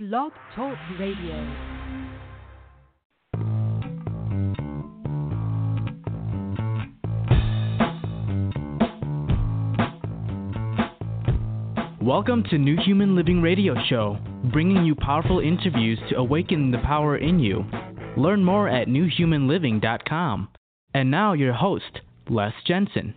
Blog 0.00 0.30
Talk 0.54 0.78
Radio. 1.00 1.34
Welcome 12.00 12.44
to 12.44 12.58
New 12.58 12.76
Human 12.84 13.16
Living 13.16 13.42
Radio 13.42 13.74
Show, 13.88 14.18
bringing 14.52 14.84
you 14.84 14.94
powerful 14.94 15.40
interviews 15.40 15.98
to 16.10 16.16
awaken 16.18 16.70
the 16.70 16.78
power 16.78 17.16
in 17.16 17.40
you. 17.40 17.64
Learn 18.16 18.44
more 18.44 18.68
at 18.68 18.86
newhumanliving.com. 18.86 20.48
And 20.94 21.10
now, 21.10 21.32
your 21.32 21.54
host, 21.54 22.02
Les 22.30 22.52
Jensen. 22.68 23.14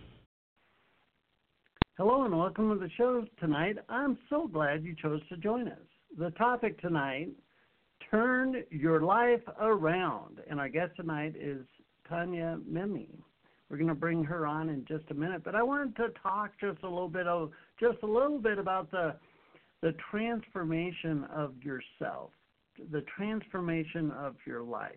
Hello 1.96 2.24
and 2.24 2.36
welcome 2.36 2.70
to 2.70 2.84
the 2.84 2.90
show 2.96 3.24
tonight. 3.38 3.76
I'm 3.88 4.18
so 4.28 4.48
glad 4.48 4.82
you 4.82 4.96
chose 5.00 5.20
to 5.28 5.36
join 5.36 5.68
us. 5.68 5.91
The 6.18 6.30
topic 6.32 6.78
tonight 6.82 7.30
Turn 8.10 8.62
Your 8.70 9.00
Life 9.00 9.40
Around. 9.58 10.40
And 10.48 10.60
our 10.60 10.68
guest 10.68 10.92
tonight 10.96 11.34
is 11.40 11.64
Tanya 12.06 12.58
Memme. 12.66 13.06
We're 13.70 13.78
going 13.78 13.88
to 13.88 13.94
bring 13.94 14.22
her 14.24 14.46
on 14.46 14.68
in 14.68 14.84
just 14.84 15.04
a 15.10 15.14
minute, 15.14 15.42
but 15.42 15.54
I 15.54 15.62
wanted 15.62 15.96
to 15.96 16.08
talk 16.22 16.50
just 16.60 16.82
a 16.82 16.88
little 16.88 17.08
bit 17.08 17.26
of 17.26 17.50
just 17.80 17.96
a 18.02 18.06
little 18.06 18.38
bit 18.38 18.58
about 18.58 18.90
the 18.90 19.14
the 19.80 19.94
transformation 20.10 21.24
of 21.34 21.54
yourself, 21.62 22.30
the 22.92 23.02
transformation 23.16 24.10
of 24.10 24.36
your 24.46 24.62
life. 24.62 24.92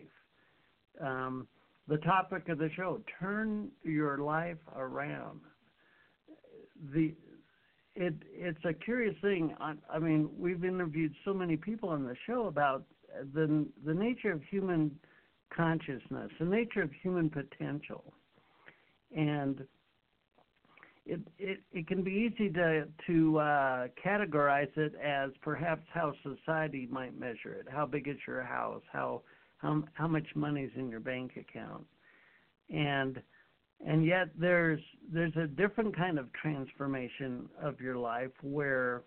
Um, 1.02 1.48
the 1.88 1.98
topic 1.98 2.50
of 2.50 2.58
the 2.58 2.70
show: 2.76 3.00
turn 3.22 3.70
your 3.84 4.18
life 4.18 4.58
around. 4.76 5.40
The 6.94 7.16
it 7.96 8.14
it's 8.34 8.64
a 8.66 8.74
curious 8.74 9.16
thing. 9.22 9.56
I, 9.60 9.74
I 9.92 10.00
mean, 10.00 10.30
we've 10.38 10.64
interviewed 10.64 11.14
so 11.24 11.34
many 11.34 11.56
people 11.56 11.90
on 11.90 12.04
the 12.04 12.16
show 12.26 12.48
about 12.48 12.84
the 13.34 13.66
the 13.86 13.94
nature 13.94 14.32
of 14.32 14.42
human 14.50 14.92
consciousness, 15.56 16.32
the 16.40 16.46
nature 16.46 16.82
of 16.82 16.92
human 17.02 17.30
potential, 17.30 18.14
and 19.16 19.66
it 21.06 21.22
it, 21.38 21.60
it 21.72 21.88
can 21.88 22.04
be 22.04 22.12
easy 22.34 22.50
to 22.52 22.86
to 23.08 23.40
uh, 23.40 23.88
categorize 24.04 24.76
it 24.76 24.94
as 25.02 25.32
perhaps 25.42 25.84
how 25.94 26.14
society 26.24 26.88
might 26.92 27.18
measure 27.18 27.54
it. 27.54 27.68
How 27.70 27.86
big 27.86 28.08
is 28.08 28.18
your 28.28 28.44
house? 28.44 28.84
How 28.92 29.22
how 29.58 29.84
how 29.94 30.08
much 30.08 30.28
money 30.36 30.64
is 30.64 30.72
in 30.76 30.90
your 30.90 31.00
bank 31.00 31.38
account? 31.38 31.86
And 32.70 33.22
and 33.86 34.06
yet 34.06 34.30
there's 34.38 34.82
there's 35.12 35.36
a 35.36 35.48
different 35.48 35.96
kind 35.96 36.20
of 36.20 36.32
transformation 36.34 37.50
of 37.62 37.80
your 37.80 37.98
life 37.98 38.32
where 38.42 39.04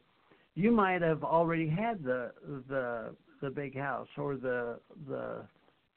you 0.55 0.71
might 0.71 1.03
have 1.03 1.23
already 1.23 1.69
had 1.69 2.03
the 2.03 2.33
the 2.69 3.15
the 3.41 3.51
big 3.51 3.77
house 3.77 4.09
or 4.17 4.37
the 4.37 4.79
the 5.09 5.45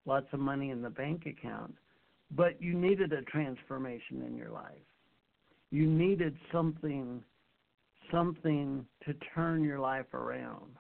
lots 0.06 0.28
of 0.34 0.40
money 0.40 0.72
in 0.72 0.82
the 0.82 0.90
bank 0.90 1.26
account 1.26 1.74
but 2.36 2.62
you 2.62 2.74
needed 2.74 3.12
a 3.14 3.22
transformation 3.24 4.24
in 4.26 4.36
your 4.36 4.50
life. 4.50 4.88
You 5.70 5.86
needed 5.86 6.36
something 6.52 7.24
something 8.12 8.86
to 9.06 9.14
turn 9.34 9.64
your 9.64 9.80
life 9.80 10.14
around. 10.14 10.76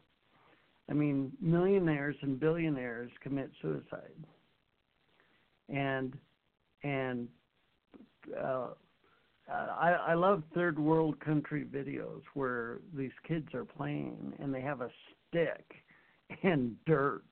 I 0.89 0.93
mean 0.93 1.31
millionaires 1.41 2.15
and 2.21 2.39
billionaires 2.39 3.11
commit 3.21 3.51
suicide. 3.61 4.25
And 5.69 6.17
and 6.83 7.27
uh, 8.41 8.67
I, 9.49 9.91
I 10.07 10.13
love 10.13 10.43
third 10.53 10.79
world 10.79 11.19
country 11.19 11.65
videos 11.65 12.21
where 12.33 12.79
these 12.95 13.11
kids 13.27 13.47
are 13.53 13.65
playing 13.65 14.33
and 14.39 14.53
they 14.53 14.61
have 14.61 14.81
a 14.81 14.89
stick 15.29 15.65
and 16.43 16.75
dirt 16.85 17.23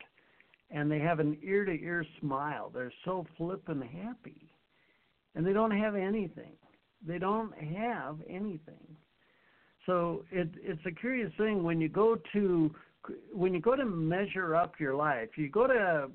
and 0.71 0.91
they 0.91 0.99
have 0.99 1.19
an 1.19 1.37
ear 1.43 1.65
to 1.65 1.71
ear 1.71 2.05
smile. 2.19 2.71
They're 2.73 2.93
so 3.05 3.25
flippin' 3.37 3.81
happy. 3.81 4.51
And 5.35 5.45
they 5.45 5.53
don't 5.53 5.71
have 5.71 5.95
anything. 5.95 6.53
They 7.05 7.17
don't 7.17 7.53
have 7.53 8.17
anything. 8.27 8.97
So 9.85 10.25
it 10.31 10.49
it's 10.61 10.85
a 10.85 10.91
curious 10.91 11.31
thing 11.37 11.63
when 11.63 11.79
you 11.79 11.89
go 11.89 12.17
to 12.33 12.75
when 13.33 13.53
you 13.53 13.61
go 13.61 13.75
to 13.75 13.85
measure 13.85 14.55
up 14.55 14.79
your 14.79 14.95
life, 14.95 15.29
you 15.37 15.49
go 15.49 15.67
to 15.67 16.09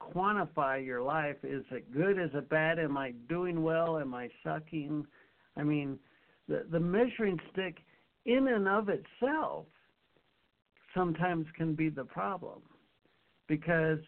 quantify 0.00 0.84
your 0.84 1.02
life. 1.02 1.36
Is 1.42 1.64
it 1.70 1.92
good? 1.92 2.18
Is 2.18 2.30
it 2.34 2.48
bad? 2.48 2.78
Am 2.78 2.96
I 2.96 3.12
doing 3.28 3.62
well? 3.62 3.98
Am 3.98 4.14
I 4.14 4.28
sucking? 4.44 5.06
I 5.56 5.62
mean, 5.62 5.98
the 6.48 6.66
the 6.70 6.80
measuring 6.80 7.38
stick 7.52 7.78
in 8.26 8.48
and 8.48 8.68
of 8.68 8.88
itself 8.88 9.66
sometimes 10.94 11.46
can 11.56 11.74
be 11.74 11.88
the 11.88 12.04
problem 12.04 12.60
because 13.48 13.98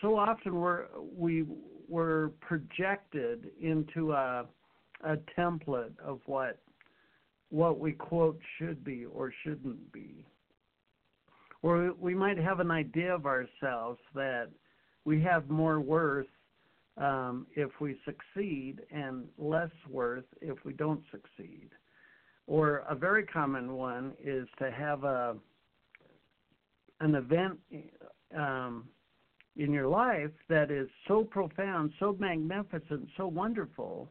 so 0.00 0.16
often 0.16 0.56
we're 0.56 0.86
we 1.16 1.44
we're 1.88 2.28
projected 2.40 3.50
into 3.60 4.12
a 4.12 4.46
a 5.04 5.16
template 5.38 5.98
of 6.04 6.20
what 6.26 6.58
what 7.50 7.78
we 7.78 7.92
quote 7.92 8.38
should 8.58 8.82
be 8.84 9.04
or 9.04 9.32
shouldn't 9.42 9.92
be 9.92 10.24
or 11.62 11.92
we 11.98 12.14
might 12.14 12.38
have 12.38 12.60
an 12.60 12.70
idea 12.70 13.14
of 13.14 13.26
ourselves 13.26 14.00
that 14.14 14.48
we 15.04 15.20
have 15.22 15.48
more 15.48 15.80
worth 15.80 16.26
um, 16.98 17.46
if 17.54 17.70
we 17.80 17.96
succeed 18.04 18.80
and 18.90 19.24
less 19.38 19.70
worth 19.88 20.24
if 20.40 20.64
we 20.64 20.72
don't 20.72 21.02
succeed. 21.10 21.70
Or 22.46 22.84
a 22.88 22.94
very 22.94 23.24
common 23.24 23.74
one 23.74 24.12
is 24.22 24.48
to 24.58 24.70
have 24.70 25.04
a 25.04 25.36
an 27.00 27.14
event 27.16 27.58
um, 28.36 28.88
in 29.56 29.72
your 29.72 29.88
life 29.88 30.30
that 30.48 30.70
is 30.70 30.88
so 31.08 31.24
profound, 31.24 31.92
so 31.98 32.16
magnificent, 32.18 33.08
so 33.16 33.26
wonderful 33.26 34.08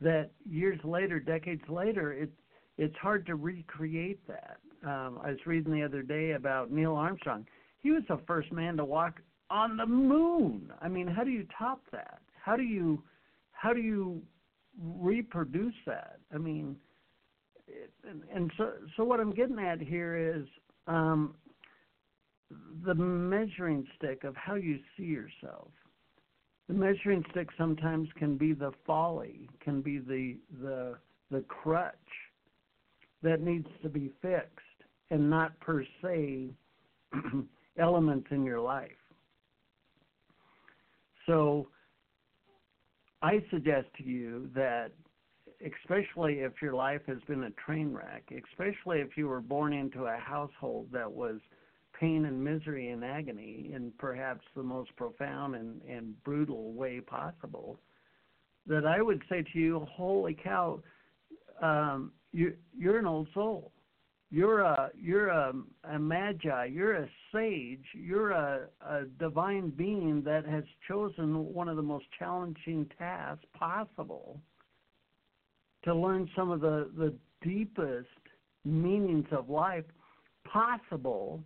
that 0.00 0.30
years 0.44 0.80
later, 0.82 1.20
decades 1.20 1.62
later, 1.68 2.12
it 2.12 2.30
it's 2.78 2.96
hard 2.96 3.26
to 3.26 3.34
recreate 3.34 4.26
that. 4.26 4.58
Um, 4.84 5.20
I 5.22 5.30
was 5.30 5.38
reading 5.46 5.72
the 5.72 5.82
other 5.82 6.02
day 6.02 6.32
about 6.32 6.72
Neil 6.72 6.94
Armstrong. 6.94 7.46
He 7.78 7.90
was 7.90 8.02
the 8.08 8.18
first 8.26 8.50
man 8.52 8.76
to 8.76 8.84
walk 8.84 9.20
on 9.50 9.76
the 9.76 9.86
moon. 9.86 10.72
I 10.80 10.88
mean, 10.88 11.06
how 11.06 11.24
do 11.24 11.30
you 11.30 11.46
top 11.56 11.82
that? 11.92 12.20
How 12.42 12.56
do 12.56 12.62
you 12.62 13.02
how 13.52 13.72
do 13.72 13.80
you 13.80 14.20
reproduce 14.80 15.74
that? 15.86 16.18
I 16.34 16.38
mean, 16.38 16.76
it, 17.68 17.92
and, 18.08 18.22
and 18.34 18.50
so 18.56 18.72
so 18.96 19.04
what 19.04 19.20
I'm 19.20 19.32
getting 19.32 19.58
at 19.58 19.80
here 19.80 20.16
is 20.16 20.46
um, 20.88 21.34
the 22.84 22.94
measuring 22.94 23.86
stick 23.96 24.24
of 24.24 24.34
how 24.34 24.54
you 24.54 24.78
see 24.96 25.04
yourself. 25.04 25.68
The 26.68 26.74
measuring 26.74 27.24
stick 27.30 27.48
sometimes 27.56 28.08
can 28.18 28.36
be 28.36 28.52
the 28.52 28.72
folly, 28.84 29.48
can 29.60 29.80
be 29.80 29.98
the 29.98 30.36
the 30.60 30.94
the 31.30 31.40
crutch 31.42 31.94
that 33.22 33.40
needs 33.40 33.68
to 33.82 33.88
be 33.88 34.10
fixed 34.20 34.66
and 35.10 35.28
not 35.28 35.58
per 35.60 35.84
se 36.02 36.50
elements 37.78 38.26
in 38.30 38.44
your 38.44 38.60
life. 38.60 38.90
So 41.26 41.68
I 43.22 43.44
suggest 43.50 43.86
to 43.98 44.04
you 44.04 44.50
that 44.54 44.92
especially 45.64 46.40
if 46.40 46.60
your 46.60 46.74
life 46.74 47.02
has 47.06 47.18
been 47.28 47.44
a 47.44 47.50
train 47.50 47.92
wreck, 47.92 48.32
especially 48.50 48.98
if 48.98 49.16
you 49.16 49.28
were 49.28 49.40
born 49.40 49.72
into 49.72 50.04
a 50.04 50.16
household 50.16 50.88
that 50.92 51.10
was 51.10 51.36
pain 51.98 52.24
and 52.24 52.42
misery 52.42 52.90
and 52.90 53.04
agony 53.04 53.70
in 53.72 53.92
perhaps 53.98 54.44
the 54.56 54.62
most 54.62 54.94
profound 54.96 55.54
and, 55.54 55.80
and 55.82 56.20
brutal 56.24 56.72
way 56.72 57.00
possible, 57.00 57.78
that 58.66 58.86
I 58.86 59.02
would 59.02 59.22
say 59.28 59.42
to 59.52 59.58
you, 59.58 59.86
holy 59.90 60.36
cow, 60.42 60.80
um, 61.60 62.12
you, 62.32 62.54
you're 62.76 62.98
an 62.98 63.06
old 63.06 63.28
soul. 63.34 63.70
You're 64.32 64.60
a 64.60 64.90
you're 64.98 65.28
a, 65.28 65.52
a 65.92 65.98
magi. 65.98 66.64
You're 66.64 66.96
a 66.96 67.08
sage. 67.34 67.84
You're 67.94 68.30
a, 68.30 68.60
a 68.80 69.04
divine 69.18 69.68
being 69.68 70.22
that 70.24 70.46
has 70.46 70.64
chosen 70.88 71.52
one 71.52 71.68
of 71.68 71.76
the 71.76 71.82
most 71.82 72.06
challenging 72.18 72.90
tasks 72.98 73.44
possible 73.52 74.40
to 75.84 75.94
learn 75.94 76.30
some 76.34 76.50
of 76.50 76.62
the 76.62 76.90
the 76.96 77.12
deepest 77.42 78.08
meanings 78.64 79.26
of 79.32 79.50
life 79.50 79.84
possible. 80.50 81.44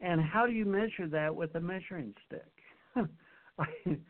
And 0.00 0.22
how 0.22 0.46
do 0.46 0.52
you 0.52 0.64
measure 0.64 1.06
that 1.10 1.36
with 1.36 1.54
a 1.54 1.60
measuring 1.60 2.14
stick? 2.26 2.50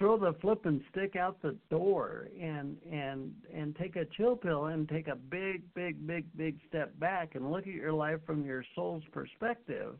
throw 0.00 0.16
the 0.16 0.34
flipping 0.40 0.82
stick 0.90 1.14
out 1.14 1.40
the 1.42 1.54
door 1.70 2.28
and 2.40 2.76
and 2.90 3.32
and 3.54 3.76
take 3.76 3.94
a 3.96 4.04
chill 4.16 4.34
pill 4.34 4.66
and 4.66 4.88
take 4.88 5.06
a 5.06 5.14
big 5.14 5.62
big 5.74 6.06
big 6.06 6.24
big 6.36 6.58
step 6.68 6.98
back 6.98 7.34
and 7.34 7.52
look 7.52 7.66
at 7.66 7.74
your 7.74 7.92
life 7.92 8.18
from 8.26 8.44
your 8.44 8.64
soul's 8.74 9.04
perspective 9.12 9.94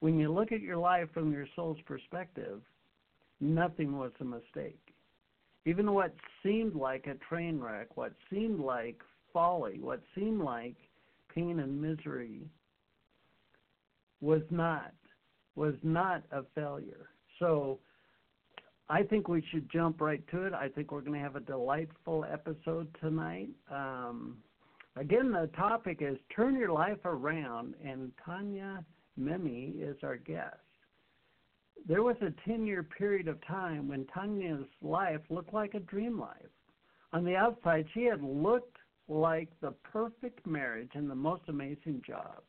when 0.00 0.18
you 0.18 0.32
look 0.32 0.52
at 0.52 0.60
your 0.60 0.76
life 0.76 1.08
from 1.12 1.32
your 1.32 1.46
soul's 1.56 1.80
perspective 1.84 2.62
nothing 3.40 3.98
was 3.98 4.12
a 4.20 4.24
mistake 4.24 4.94
even 5.66 5.92
what 5.92 6.14
seemed 6.42 6.74
like 6.74 7.06
a 7.08 7.14
train 7.28 7.60
wreck 7.60 7.96
what 7.96 8.12
seemed 8.30 8.60
like 8.60 9.02
folly 9.32 9.80
what 9.80 10.00
seemed 10.14 10.40
like 10.40 10.76
pain 11.34 11.58
and 11.58 11.82
misery 11.82 12.48
was 14.20 14.42
not 14.50 14.92
was 15.58 15.74
not 15.82 16.22
a 16.30 16.42
failure. 16.54 17.10
So 17.38 17.80
I 18.90 19.02
think 19.02 19.28
we 19.28 19.44
should 19.50 19.70
jump 19.70 20.00
right 20.00 20.26
to 20.30 20.44
it. 20.44 20.54
I 20.54 20.68
think 20.68 20.92
we're 20.92 21.02
going 21.02 21.18
to 21.18 21.24
have 21.24 21.36
a 21.36 21.40
delightful 21.40 22.24
episode 22.30 22.88
tonight. 23.00 23.50
Um, 23.70 24.38
again, 24.96 25.30
the 25.30 25.50
topic 25.56 25.98
is 26.00 26.16
Turn 26.34 26.56
Your 26.56 26.72
Life 26.72 27.04
Around, 27.04 27.74
and 27.84 28.12
Tanya 28.24 28.82
Memme 29.16 29.74
is 29.78 29.96
our 30.02 30.16
guest. 30.16 30.56
There 31.86 32.02
was 32.02 32.16
a 32.22 32.32
10 32.48 32.66
year 32.66 32.82
period 32.82 33.28
of 33.28 33.44
time 33.46 33.88
when 33.88 34.06
Tanya's 34.06 34.66
life 34.80 35.20
looked 35.28 35.52
like 35.52 35.74
a 35.74 35.80
dream 35.80 36.18
life. 36.18 36.50
On 37.12 37.24
the 37.24 37.36
outside, 37.36 37.86
she 37.92 38.04
had 38.04 38.22
looked 38.22 38.76
like 39.06 39.48
the 39.60 39.72
perfect 39.82 40.46
marriage 40.46 40.90
and 40.94 41.10
the 41.10 41.14
most 41.14 41.42
amazing 41.48 42.02
job. 42.06 42.42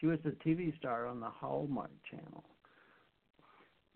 She 0.00 0.06
was 0.06 0.18
a 0.24 0.30
TV 0.46 0.76
star 0.76 1.06
on 1.06 1.20
the 1.20 1.30
Hallmark 1.30 1.90
Channel. 2.10 2.44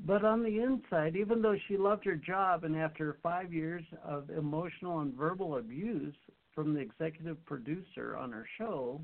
But 0.07 0.25
on 0.25 0.43
the 0.43 0.61
inside, 0.61 1.15
even 1.15 1.43
though 1.43 1.57
she 1.69 1.77
loved 1.77 2.05
her 2.07 2.17
job, 2.17 2.65
and 2.65 2.75
after 2.75 3.19
five 3.23 3.53
years 3.53 3.85
of 4.03 4.31
emotional 4.31 5.01
and 5.01 5.15
verbal 5.15 5.59
abuse 5.59 6.15
from 6.55 6.73
the 6.75 6.81
executive 6.81 7.45
producer 7.45 8.17
on 8.17 8.33
her 8.33 8.47
show, 8.57 9.01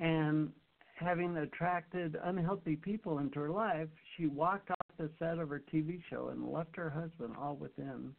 and 0.00 0.50
having 0.96 1.36
attracted 1.36 2.16
unhealthy 2.24 2.76
people 2.76 3.18
into 3.18 3.40
her 3.40 3.50
life, 3.50 3.88
she 4.16 4.26
walked 4.26 4.70
off 4.70 4.96
the 4.98 5.10
set 5.18 5.38
of 5.38 5.50
her 5.50 5.62
TV 5.72 6.00
show 6.08 6.28
and 6.28 6.50
left 6.50 6.76
her 6.76 6.90
husband 6.90 7.34
all 7.38 7.56
within 7.56 8.14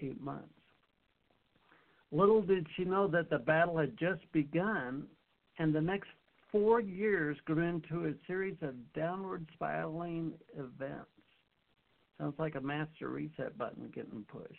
eight 0.00 0.20
months. 0.20 0.48
Little 2.10 2.42
did 2.42 2.66
she 2.76 2.84
know 2.84 3.08
that 3.08 3.30
the 3.30 3.38
battle 3.38 3.78
had 3.78 3.96
just 3.98 4.20
begun, 4.32 5.06
and 5.58 5.74
the 5.74 5.80
next 5.80 6.08
four 6.52 6.80
years 6.80 7.36
grew 7.46 7.64
into 7.64 8.06
a 8.06 8.26
series 8.26 8.56
of 8.62 8.74
downward 8.92 9.48
spiraling 9.54 10.34
events. 10.56 11.08
Sounds 12.20 12.34
like 12.38 12.54
a 12.54 12.60
master 12.60 13.08
reset 13.08 13.56
button 13.58 13.90
getting 13.92 14.24
pushed. 14.28 14.52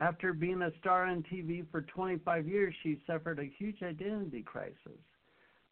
After 0.00 0.32
being 0.32 0.62
a 0.62 0.72
star 0.80 1.04
on 1.06 1.24
TV 1.24 1.64
for 1.70 1.82
25 1.82 2.48
years, 2.48 2.74
she 2.82 3.00
suffered 3.06 3.38
a 3.38 3.52
huge 3.58 3.82
identity 3.82 4.42
crisis, 4.42 4.98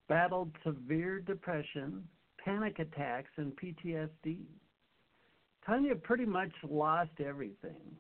battled 0.08 0.50
severe 0.64 1.20
depression, 1.20 2.06
panic 2.44 2.78
attacks, 2.78 3.30
and 3.36 3.52
PTSD. 3.56 4.38
Tanya 5.64 5.94
pretty 5.96 6.26
much 6.26 6.52
lost 6.68 7.10
everything. 7.24 7.96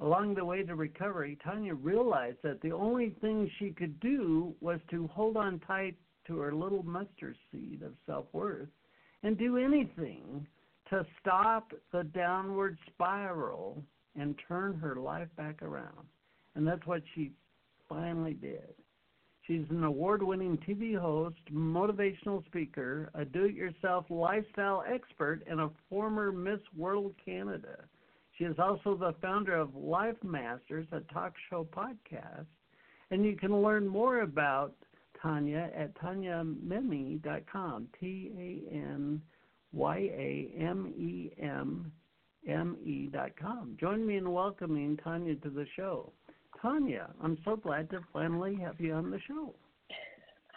Along 0.00 0.34
the 0.34 0.44
way 0.44 0.62
to 0.62 0.74
recovery, 0.74 1.36
Tanya 1.44 1.74
realized 1.74 2.38
that 2.42 2.62
the 2.62 2.72
only 2.72 3.10
thing 3.20 3.50
she 3.58 3.70
could 3.70 4.00
do 4.00 4.54
was 4.60 4.80
to 4.90 5.06
hold 5.08 5.36
on 5.36 5.60
tight 5.60 5.94
to 6.26 6.38
her 6.38 6.54
little 6.54 6.82
mustard 6.82 7.36
seed 7.52 7.82
of 7.82 7.92
self 8.06 8.24
worth 8.32 8.68
and 9.22 9.36
do 9.36 9.58
anything 9.58 10.46
to 10.88 11.06
stop 11.20 11.72
the 11.92 12.04
downward 12.04 12.78
spiral 12.86 13.84
and 14.16 14.34
turn 14.48 14.74
her 14.78 14.96
life 14.96 15.28
back 15.36 15.62
around. 15.62 16.06
And 16.54 16.66
that's 16.66 16.86
what 16.86 17.02
she 17.14 17.32
finally 17.88 18.34
did. 18.34 18.74
She's 19.46 19.66
an 19.70 19.84
award 19.84 20.22
winning 20.22 20.58
TV 20.58 20.98
host, 20.98 21.38
motivational 21.52 22.44
speaker, 22.46 23.10
a 23.14 23.24
do 23.24 23.44
it 23.44 23.54
yourself 23.54 24.06
lifestyle 24.08 24.82
expert, 24.90 25.42
and 25.48 25.60
a 25.60 25.70
former 25.88 26.32
Miss 26.32 26.60
World 26.76 27.14
Canada. 27.22 27.84
She 28.40 28.46
is 28.46 28.58
also 28.58 28.96
the 28.96 29.14
founder 29.20 29.54
of 29.54 29.74
Life 29.74 30.16
Masters, 30.24 30.86
a 30.92 31.00
talk 31.12 31.34
show 31.50 31.62
podcast. 31.62 32.46
And 33.10 33.22
you 33.22 33.36
can 33.36 33.60
learn 33.60 33.86
more 33.86 34.22
about 34.22 34.72
Tanya 35.20 35.68
at 35.76 35.94
tanyamemme.com. 35.96 37.88
T 38.00 38.32
A 38.38 38.74
N 38.74 39.20
Y 39.74 39.96
A 39.96 40.54
M 40.58 40.90
E 40.96 41.32
M 41.38 41.92
M 42.48 42.78
E.com. 42.82 43.76
Join 43.78 44.06
me 44.06 44.16
in 44.16 44.32
welcoming 44.32 44.96
Tanya 45.04 45.34
to 45.34 45.50
the 45.50 45.66
show. 45.76 46.10
Tanya, 46.62 47.10
I'm 47.22 47.36
so 47.44 47.56
glad 47.56 47.90
to 47.90 48.00
finally 48.10 48.56
have 48.56 48.80
you 48.80 48.94
on 48.94 49.10
the 49.10 49.20
show. 49.28 49.54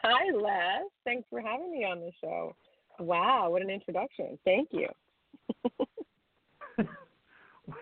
Hi, 0.03 0.33
Les. 0.33 0.87
Thanks 1.03 1.27
for 1.29 1.41
having 1.41 1.69
me 1.69 1.83
on 1.83 1.99
the 1.99 2.11
show. 2.21 2.55
Wow, 2.97 3.49
what 3.49 3.61
an 3.61 3.69
introduction. 3.69 4.39
Thank 4.45 4.69
you. 4.71 4.87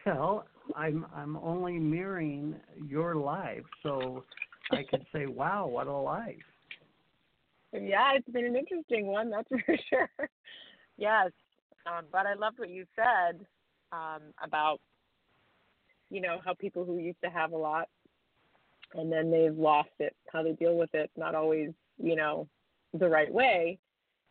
Well, 0.05 0.45
I'm 0.75 1.05
I'm 1.15 1.37
only 1.37 1.79
mirroring 1.79 2.55
your 2.87 3.15
life, 3.15 3.63
so 3.83 4.23
I 4.71 4.83
could 4.89 5.05
say, 5.13 5.25
"Wow, 5.27 5.67
what 5.67 5.87
a 5.87 5.93
life!" 5.93 6.35
Yeah, 7.73 8.13
it's 8.15 8.29
been 8.29 8.45
an 8.45 8.55
interesting 8.55 9.07
one, 9.07 9.29
that's 9.29 9.47
for 9.65 9.77
sure. 9.89 10.29
yes, 10.97 11.31
um, 11.85 12.05
but 12.11 12.25
I 12.25 12.33
loved 12.33 12.59
what 12.59 12.69
you 12.69 12.85
said 12.95 13.45
um, 13.91 14.21
about, 14.43 14.79
you 16.09 16.21
know, 16.21 16.39
how 16.43 16.53
people 16.53 16.83
who 16.83 16.97
used 16.97 17.21
to 17.23 17.29
have 17.29 17.53
a 17.53 17.57
lot 17.57 17.87
and 18.93 19.11
then 19.11 19.31
they've 19.31 19.57
lost 19.57 19.89
it, 19.99 20.15
how 20.31 20.43
they 20.43 20.53
deal 20.53 20.77
with 20.77 20.93
it, 20.93 21.09
not 21.15 21.35
always, 21.35 21.69
you 21.97 22.15
know, 22.15 22.47
the 22.93 23.07
right 23.07 23.31
way. 23.31 23.77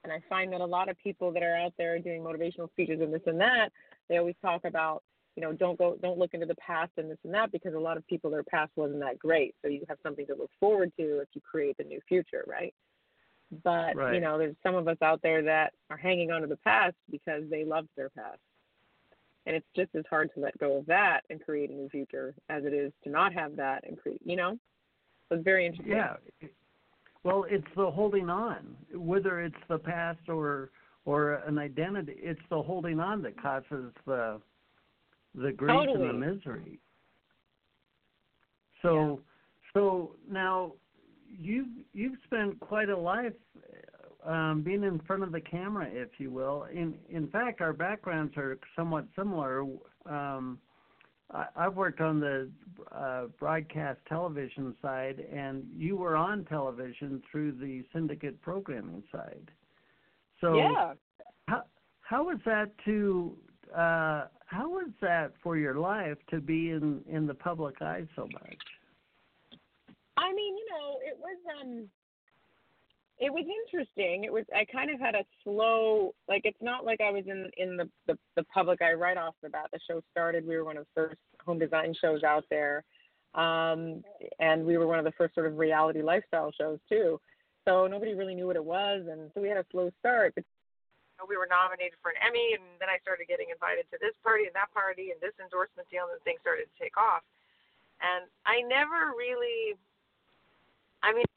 And 0.05 0.13
I 0.13 0.21
find 0.29 0.53
that 0.53 0.61
a 0.61 0.67
lot 0.67 0.89
of 0.89 0.99
people 0.99 1.33
that 1.33 1.43
are 1.43 1.57
out 1.57 1.73
there 1.79 1.99
doing 1.99 2.23
motivational 2.23 2.71
speeches 2.71 3.01
and 3.01 3.13
this 3.13 3.23
and 3.27 3.41
that, 3.41 3.71
they 4.09 4.19
always 4.19 4.35
talk 4.43 4.65
about 4.65 5.03
you 5.37 5.43
know, 5.43 5.53
don't 5.53 5.79
go, 5.79 5.97
don't 6.03 6.19
look 6.19 6.35
into 6.35 6.47
the 6.47 6.57
past 6.57 6.91
and 6.97 7.11
this 7.11 7.19
and 7.25 7.33
that 7.35 7.53
because 7.53 7.75
a 7.75 7.79
lot 7.79 7.97
of 7.97 8.07
people 8.07 8.31
their 8.31 8.43
past 8.43 8.73
wasn't 8.77 9.01
that 9.01 9.19
great. 9.19 9.55
So 9.63 9.69
you 9.69 9.85
have 9.89 9.99
something 10.03 10.27
to 10.27 10.35
look 10.35 10.51
forward 10.59 10.93
to 10.99 11.21
if 11.21 11.29
you 11.35 11.41
create 11.41 11.77
the 11.79 11.85
new 11.85 12.01
future, 12.09 12.45
right? 12.47 12.75
But 13.65 13.97
right. 13.97 14.15
you 14.15 14.21
know, 14.21 14.39
there's 14.39 14.57
some 14.63 14.75
of 14.75 14.87
us 14.89 14.99
out 15.03 15.21
there 15.23 15.43
that 15.43 15.73
are 15.91 15.97
hanging 15.97 16.31
on 16.31 16.43
to 16.43 16.47
the 16.47 16.57
past 16.57 16.95
because 17.11 17.43
they 17.51 17.65
loved 17.65 17.89
their 17.97 18.11
past, 18.11 18.39
and 19.47 19.57
it's 19.57 19.67
just 19.75 19.91
as 19.97 20.05
hard 20.09 20.31
to 20.35 20.41
let 20.41 20.57
go 20.59 20.77
of 20.77 20.87
that 20.87 21.23
and 21.31 21.41
create 21.41 21.71
a 21.71 21.73
new 21.73 21.89
future 21.89 22.35
as 22.49 22.65
it 22.65 22.73
is 22.73 22.93
to 23.03 23.11
not 23.11 23.33
have 23.33 23.57
that 23.57 23.85
and 23.89 23.99
create. 23.99 24.21
You 24.25 24.37
know, 24.37 24.59
so 25.29 25.37
it's 25.37 25.45
very 25.45 25.67
interesting. 25.67 25.97
Yeah. 25.97 26.15
Well, 27.25 27.45
it's 27.51 27.67
the 27.77 27.91
holding 27.91 28.31
on, 28.31 28.77
whether 28.95 29.41
it's 29.41 29.57
the 29.69 29.79
past 29.79 30.29
or 30.29 30.71
or 31.05 31.35
an 31.47 31.59
identity. 31.59 32.15
It's 32.19 32.41
the 32.51 32.63
holding 32.63 33.01
on 33.01 33.23
that 33.23 33.41
causes 33.41 33.93
the 34.07 34.41
the 35.35 35.53
grief 35.53 35.71
totally. 35.71 36.09
and 36.09 36.23
the 36.23 36.27
misery. 36.27 36.81
So, 38.83 38.95
yeah. 38.95 39.73
so 39.75 40.17
now 40.29 40.73
you've 41.29 41.69
you've 41.93 42.19
spent 42.25 42.59
quite 42.61 42.89
a 42.89 42.97
life 42.97 43.33
um, 44.27 44.63
being 44.63 44.83
in 44.83 45.01
front 45.07 45.23
of 45.23 45.33
the 45.33 45.41
camera, 45.41 45.89
if 45.91 46.09
you 46.19 46.31
will. 46.31 46.67
In 46.73 46.95
in 47.09 47.29
fact, 47.29 47.61
our 47.61 47.73
backgrounds 47.73 48.37
are 48.37 48.59
somewhat 48.77 49.07
similar. 49.17 49.63
Um, 50.07 50.59
I, 51.33 51.47
I've 51.57 51.77
worked 51.77 52.01
on 52.01 52.21
the 52.21 52.51
uh, 52.95 53.27
broadcast 53.39 54.01
television 54.09 54.75
side, 54.83 55.25
and 55.33 55.65
you 55.77 55.97
were 55.97 56.17
on 56.17 56.45
television 56.47 57.23
through 57.31 57.53
the 57.53 57.85
syndicate 57.93 58.41
programming 58.41 59.03
side. 59.13 59.51
So, 60.41 60.57
yeah. 60.57 60.95
how 61.47 61.63
how 62.01 62.25
was 62.25 62.39
that 62.45 62.73
to 62.87 63.37
uh, 63.77 64.25
how 64.51 64.69
was 64.69 64.89
that 65.01 65.33
for 65.45 65.57
your 65.57 65.77
life 65.77 66.19
to 66.29 66.41
be 66.41 66.71
in 66.71 67.01
in 67.09 67.27
the 67.27 67.35
public 67.35 67.81
eye 67.81 68.05
so 68.17 68.23
much? 68.33 68.57
I 70.17 70.33
mean, 70.33 70.57
you 70.57 70.67
know, 70.71 70.99
it 71.03 71.17
was 71.19 71.39
um 71.61 71.89
it 73.19 73.33
was 73.33 73.45
interesting. 73.47 74.25
It 74.25 74.33
was 74.33 74.45
I 74.55 74.65
kind 74.65 74.91
of 74.91 74.99
had 74.99 75.15
a 75.15 75.25
slow 75.45 76.15
like 76.29 76.43
it's 76.45 76.61
not 76.61 76.85
like 76.85 77.01
I 77.01 77.13
was 77.13 77.25
in 77.29 77.49
in 77.59 77.77
the 77.77 77.89
the, 78.09 78.19
the 78.35 78.43
public 78.53 78.83
eye 78.83 78.95
right 78.95 79.17
off 79.17 79.37
the 79.41 79.51
bat. 79.51 79.69
The 79.73 79.79
show 79.89 80.03
started. 80.11 80.45
We 80.45 80.57
were 80.57 80.65
one 80.65 80.77
of 80.77 80.85
the 80.85 81.01
first 81.01 81.21
home 81.47 81.61
design 81.61 81.95
shows 82.01 82.25
out 82.25 82.45
there, 82.51 82.83
um, 83.37 84.03
and 84.41 84.67
we 84.67 84.79
were 84.79 84.89
one 84.89 84.99
of 84.99 85.05
the 85.05 85.13
first 85.13 85.37
sort 85.37 85.47
of 85.47 85.59
reality 85.59 86.03
lifestyle 86.03 86.51
shows 86.59 86.81
too. 86.89 87.21
So 87.69 87.87
nobody 87.87 88.15
really 88.15 88.35
knew 88.35 88.49
what 88.49 88.57
it 88.57 88.65
was, 88.65 89.07
and 89.09 89.31
so 89.33 89.41
we 89.41 89.49
had 89.49 89.59
a 89.59 89.67
slow 89.71 89.91
start. 90.01 90.33
But 90.35 90.45
we 91.29 91.37
were 91.37 91.49
nominated 91.49 91.99
for 92.01 92.15
an 92.15 92.19
Emmy, 92.23 92.55
and 92.55 92.63
then 92.79 92.89
I 92.89 93.01
started 93.03 93.29
getting 93.29 93.51
invited 93.53 93.89
to 93.93 93.97
this 94.01 94.15
party 94.23 94.47
and 94.47 94.55
that 94.55 94.73
party 94.73 95.11
and 95.13 95.19
this 95.21 95.35
endorsement 95.43 95.89
deal, 95.91 96.09
and 96.09 96.21
things 96.23 96.41
started 96.41 96.69
to 96.69 96.77
take 96.81 96.97
off. 96.97 97.25
And 98.01 98.29
I 98.49 98.65
never 98.65 99.13
really, 99.13 99.77
I 101.03 101.13
mean, 101.13 101.29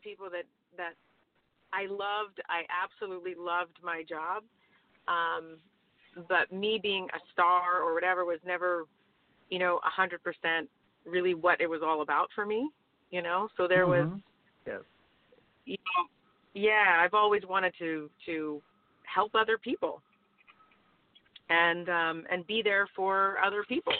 people 0.00 0.28
that 0.32 0.48
that 0.76 0.94
I 1.72 1.86
loved, 1.86 2.40
I 2.48 2.64
absolutely 2.70 3.34
loved 3.36 3.76
my 3.82 4.02
job. 4.02 4.42
Um, 5.08 5.58
but 6.28 6.50
me 6.52 6.80
being 6.82 7.08
a 7.14 7.20
star 7.32 7.82
or 7.82 7.94
whatever 7.94 8.24
was 8.24 8.38
never, 8.44 8.84
you 9.48 9.58
know, 9.58 9.80
a 9.84 9.90
hundred 9.90 10.22
percent 10.22 10.68
really 11.04 11.34
what 11.34 11.60
it 11.60 11.68
was 11.68 11.80
all 11.84 12.02
about 12.02 12.28
for 12.34 12.46
me. 12.46 12.70
You 13.10 13.22
know, 13.22 13.48
so 13.56 13.66
there 13.66 13.86
mm-hmm. 13.86 14.12
was, 14.12 14.20
yes. 14.66 14.80
you 15.64 15.76
know, 15.76 16.06
yeah, 16.54 17.00
I've 17.00 17.14
always 17.14 17.42
wanted 17.44 17.74
to 17.78 18.08
to 18.26 18.62
help 19.12 19.34
other 19.34 19.58
people 19.58 20.02
and 21.48 21.88
um 21.88 22.24
and 22.30 22.46
be 22.46 22.62
there 22.62 22.86
for 22.94 23.38
other 23.44 23.64
people. 23.68 23.92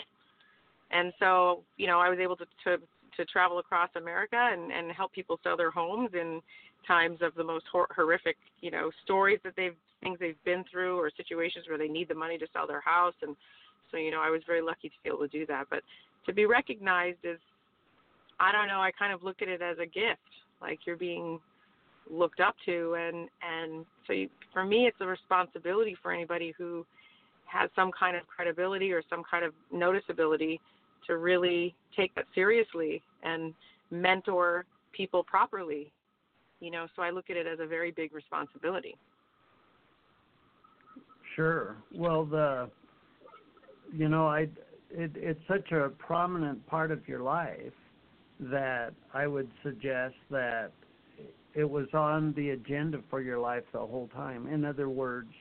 And 0.91 1.13
so 1.19 1.63
you 1.77 1.87
know 1.87 1.99
i 1.99 2.09
was 2.09 2.19
able 2.19 2.35
to 2.37 2.45
to 2.63 2.77
to 3.17 3.25
travel 3.25 3.59
across 3.59 3.89
America 3.95 4.49
and 4.51 4.71
and 4.71 4.91
help 4.91 5.11
people 5.13 5.39
sell 5.43 5.57
their 5.57 5.71
homes 5.71 6.09
in 6.13 6.41
times 6.87 7.19
of 7.21 7.35
the 7.35 7.43
most 7.43 7.65
hor- 7.71 7.87
horrific, 7.95 8.37
you 8.61 8.71
know, 8.71 8.89
stories 9.03 9.39
that 9.43 9.53
they've 9.55 9.75
things 10.01 10.17
they've 10.19 10.43
been 10.43 10.63
through 10.71 10.97
or 10.97 11.11
situations 11.15 11.65
where 11.67 11.77
they 11.77 11.87
need 11.87 12.07
the 12.07 12.15
money 12.15 12.37
to 12.37 12.47
sell 12.53 12.65
their 12.65 12.81
house. 12.81 13.13
And 13.21 13.35
so 13.91 13.97
you 13.97 14.11
know 14.11 14.21
I 14.21 14.29
was 14.29 14.41
very 14.47 14.61
lucky 14.61 14.89
to 14.89 14.95
be 15.03 15.09
able 15.09 15.19
to 15.19 15.27
do 15.27 15.45
that. 15.47 15.65
But 15.69 15.83
to 16.25 16.33
be 16.33 16.45
recognized 16.45 17.19
is 17.23 17.39
I 18.39 18.51
don't 18.51 18.67
know 18.67 18.81
I 18.81 18.91
kind 18.97 19.13
of 19.13 19.23
look 19.23 19.41
at 19.41 19.47
it 19.47 19.61
as 19.61 19.77
a 19.77 19.85
gift 19.85 20.21
like 20.61 20.79
you're 20.85 20.97
being 20.97 21.39
looked 22.09 22.39
up 22.39 22.55
to 22.65 22.95
and 22.95 23.29
and 23.41 23.85
so 24.07 24.13
you, 24.13 24.29
for 24.53 24.65
me 24.65 24.85
it's 24.87 24.97
a 25.01 25.05
responsibility 25.05 25.95
for 26.01 26.11
anybody 26.11 26.53
who 26.57 26.85
has 27.45 27.69
some 27.75 27.91
kind 27.97 28.15
of 28.15 28.23
credibility 28.27 28.91
or 28.91 29.01
some 29.09 29.23
kind 29.29 29.45
of 29.45 29.53
noticeability 29.73 30.59
to 31.07 31.17
really 31.17 31.75
take 31.95 32.13
that 32.15 32.25
seriously 32.33 33.01
and 33.23 33.53
mentor 33.91 34.65
people 34.93 35.23
properly 35.23 35.91
you 36.59 36.71
know 36.71 36.87
so 36.95 37.01
i 37.01 37.09
look 37.09 37.29
at 37.29 37.37
it 37.37 37.47
as 37.47 37.59
a 37.59 37.67
very 37.67 37.91
big 37.91 38.13
responsibility. 38.13 38.95
Sure. 41.35 41.77
Well 41.93 42.25
the 42.25 42.69
you 43.93 44.09
know 44.09 44.27
i 44.27 44.47
it 44.89 45.11
it's 45.15 45.39
such 45.47 45.71
a 45.71 45.89
prominent 45.89 46.65
part 46.67 46.91
of 46.91 47.07
your 47.07 47.21
life 47.21 47.73
that 48.39 48.93
i 49.13 49.27
would 49.27 49.49
suggest 49.63 50.15
that 50.29 50.71
it 51.53 51.69
was 51.69 51.87
on 51.93 52.33
the 52.33 52.51
agenda 52.51 52.99
for 53.09 53.21
your 53.21 53.39
life 53.39 53.63
the 53.73 53.79
whole 53.79 54.09
time. 54.13 54.47
In 54.47 54.65
other 54.65 54.89
words 54.89 55.31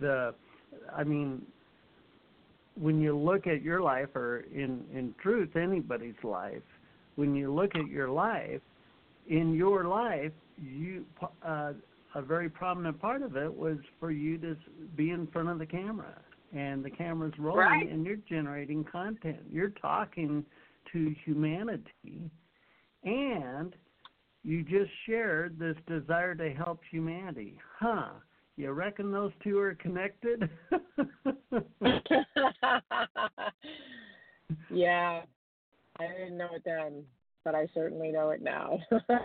the 0.00 0.32
i 0.96 1.02
mean 1.02 1.42
when 2.76 3.00
you 3.00 3.16
look 3.16 3.48
at 3.48 3.62
your 3.62 3.80
life 3.80 4.14
or 4.14 4.44
in 4.54 4.84
in 4.94 5.12
truth 5.20 5.56
anybody's 5.56 6.14
life 6.22 6.62
when 7.16 7.34
you 7.34 7.52
look 7.52 7.74
at 7.74 7.88
your 7.88 8.08
life 8.08 8.60
in 9.28 9.54
your 9.54 9.88
life 9.88 10.30
you 10.56 11.04
uh, 11.44 11.72
a 12.14 12.22
very 12.22 12.48
prominent 12.48 13.00
part 13.00 13.22
of 13.22 13.36
it 13.36 13.52
was 13.52 13.78
for 14.00 14.10
you 14.10 14.38
to 14.38 14.56
be 14.96 15.10
in 15.10 15.26
front 15.28 15.48
of 15.48 15.58
the 15.58 15.66
camera. 15.66 16.20
And 16.54 16.82
the 16.82 16.90
camera's 16.90 17.34
rolling 17.38 17.60
right. 17.60 17.88
and 17.90 18.06
you're 18.06 18.16
generating 18.28 18.82
content. 18.84 19.38
You're 19.52 19.70
talking 19.70 20.44
to 20.92 21.14
humanity. 21.24 22.30
And 23.04 23.74
you 24.44 24.62
just 24.62 24.90
shared 25.06 25.58
this 25.58 25.76
desire 25.86 26.34
to 26.34 26.50
help 26.50 26.80
humanity. 26.90 27.58
Huh. 27.78 28.10
You 28.56 28.72
reckon 28.72 29.12
those 29.12 29.32
two 29.42 29.58
are 29.58 29.74
connected? 29.74 30.48
Yeah. 34.70 35.22
I 36.00 36.06
didn't 36.06 36.38
know 36.38 36.48
it 36.54 36.62
then 36.64 37.04
but 37.48 37.54
i 37.54 37.66
certainly 37.72 38.10
know 38.10 38.30
it 38.30 38.42
now. 38.42 38.78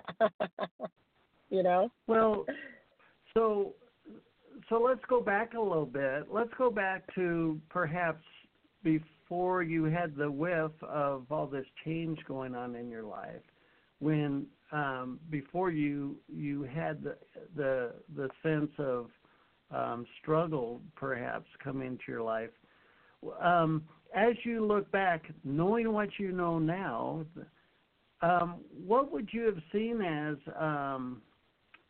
You 1.49 1.61
know? 1.61 1.91
Well 2.07 2.45
so 3.35 3.73
so 4.69 4.81
let's 4.81 5.03
go 5.07 5.21
back 5.21 5.53
a 5.53 5.61
little 5.61 5.85
bit. 5.85 6.27
Let's 6.31 6.49
go 6.57 6.71
back 6.71 7.03
to 7.13 7.61
perhaps 7.69 8.23
before 8.83 9.61
you 9.61 9.83
had 9.83 10.15
the 10.15 10.31
whiff 10.31 10.71
of 10.81 11.25
all 11.29 11.45
this 11.45 11.65
change 11.85 12.17
going 12.27 12.55
on 12.55 12.75
in 12.75 12.89
your 12.89 13.03
life 13.03 13.43
when 13.99 14.47
um, 14.73 15.19
before 15.29 15.71
you 15.71 16.17
you 16.27 16.63
had 16.63 17.03
the 17.03 17.15
the 17.55 17.93
the 18.15 18.29
sense 18.41 18.71
of 18.79 19.09
um, 19.71 20.05
struggle 20.21 20.81
perhaps 20.95 21.47
come 21.63 21.81
into 21.81 22.03
your 22.07 22.23
life. 22.23 22.49
Um, 23.41 23.83
as 24.13 24.33
you 24.43 24.65
look 24.65 24.91
back, 24.91 25.23
knowing 25.43 25.91
what 25.91 26.09
you 26.19 26.31
know 26.31 26.59
now, 26.59 27.25
um, 28.21 28.55
what 28.85 29.11
would 29.11 29.29
you 29.31 29.45
have 29.45 29.57
seen 29.71 30.01
as 30.01 30.35
um, 30.59 31.21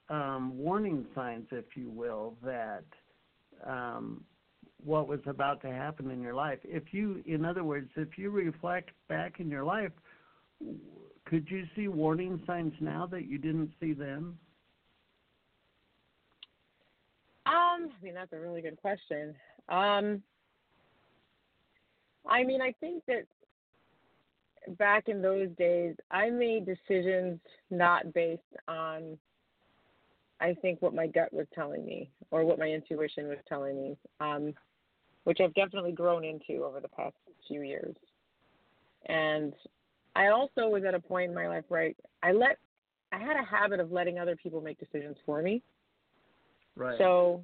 um, 0.10 0.58
warning 0.58 1.06
signs, 1.16 1.48
if 1.52 1.66
you 1.76 1.90
will, 1.90 2.36
that 2.44 2.86
um, 3.66 4.24
what 4.84 5.08
was 5.08 5.20
about 5.26 5.62
to 5.62 5.68
happen 5.68 6.12
in 6.12 6.22
your 6.22 6.34
life? 6.34 6.60
If 6.64 6.94
you, 6.94 7.24
in 7.26 7.44
other 7.44 7.64
words, 7.64 7.90
if 7.96 8.18
you 8.18 8.30
reflect 8.30 8.92
back 9.10 9.40
in 9.40 9.50
your 9.50 9.64
life, 9.64 9.92
could 11.34 11.50
you 11.50 11.64
see 11.76 11.88
warning 11.88 12.40
signs 12.46 12.74
now 12.80 13.08
that 13.08 13.26
you 13.26 13.40
didn't 13.40 13.72
see 13.80 13.94
then? 13.94 14.38
Um, 17.48 17.90
I 17.90 18.04
mean 18.04 18.14
that's 18.14 18.34
a 18.34 18.40
really 18.40 18.62
good 18.62 18.80
question. 18.80 19.34
Um, 19.68 20.22
I 22.30 22.44
mean, 22.44 22.62
I 22.62 22.72
think 22.80 23.04
that 23.08 23.26
back 24.78 25.10
in 25.10 25.24
those 25.24 25.50
days, 25.58 25.96
I 26.12 26.30
made 26.30 26.68
decisions 26.68 27.40
not 27.72 28.14
based 28.14 28.42
on, 28.68 29.18
I 30.40 30.54
think, 30.62 30.84
what 30.84 30.94
my 30.94 31.08
gut 31.08 31.34
was 31.34 31.48
telling 31.56 31.84
me 31.84 32.12
or 32.30 32.46
what 32.46 32.60
my 32.60 32.68
intuition 32.68 33.28
was 33.28 33.40
telling 33.50 33.82
me, 33.82 33.98
um, 34.20 34.54
which 35.24 35.40
I've 35.42 35.56
definitely 35.56 35.94
grown 35.94 36.24
into 36.24 36.64
over 36.64 36.80
the 36.80 36.90
past 36.90 37.16
few 37.48 37.64
years. 37.64 37.96
And 39.08 39.54
I 40.16 40.28
also 40.28 40.68
was 40.68 40.84
at 40.88 40.94
a 40.94 41.00
point 41.00 41.30
in 41.30 41.36
my 41.36 41.48
life 41.48 41.64
where 41.68 41.82
I, 41.82 41.96
I 42.22 42.32
let, 42.32 42.58
I 43.12 43.18
had 43.18 43.38
a 43.38 43.44
habit 43.44 43.80
of 43.80 43.92
letting 43.92 44.20
other 44.20 44.36
people 44.36 44.62
make 44.62 44.80
decisions 44.80 45.18
for 45.26 45.42
me. 45.42 45.62
Right. 46.76 46.98
So, 46.98 47.44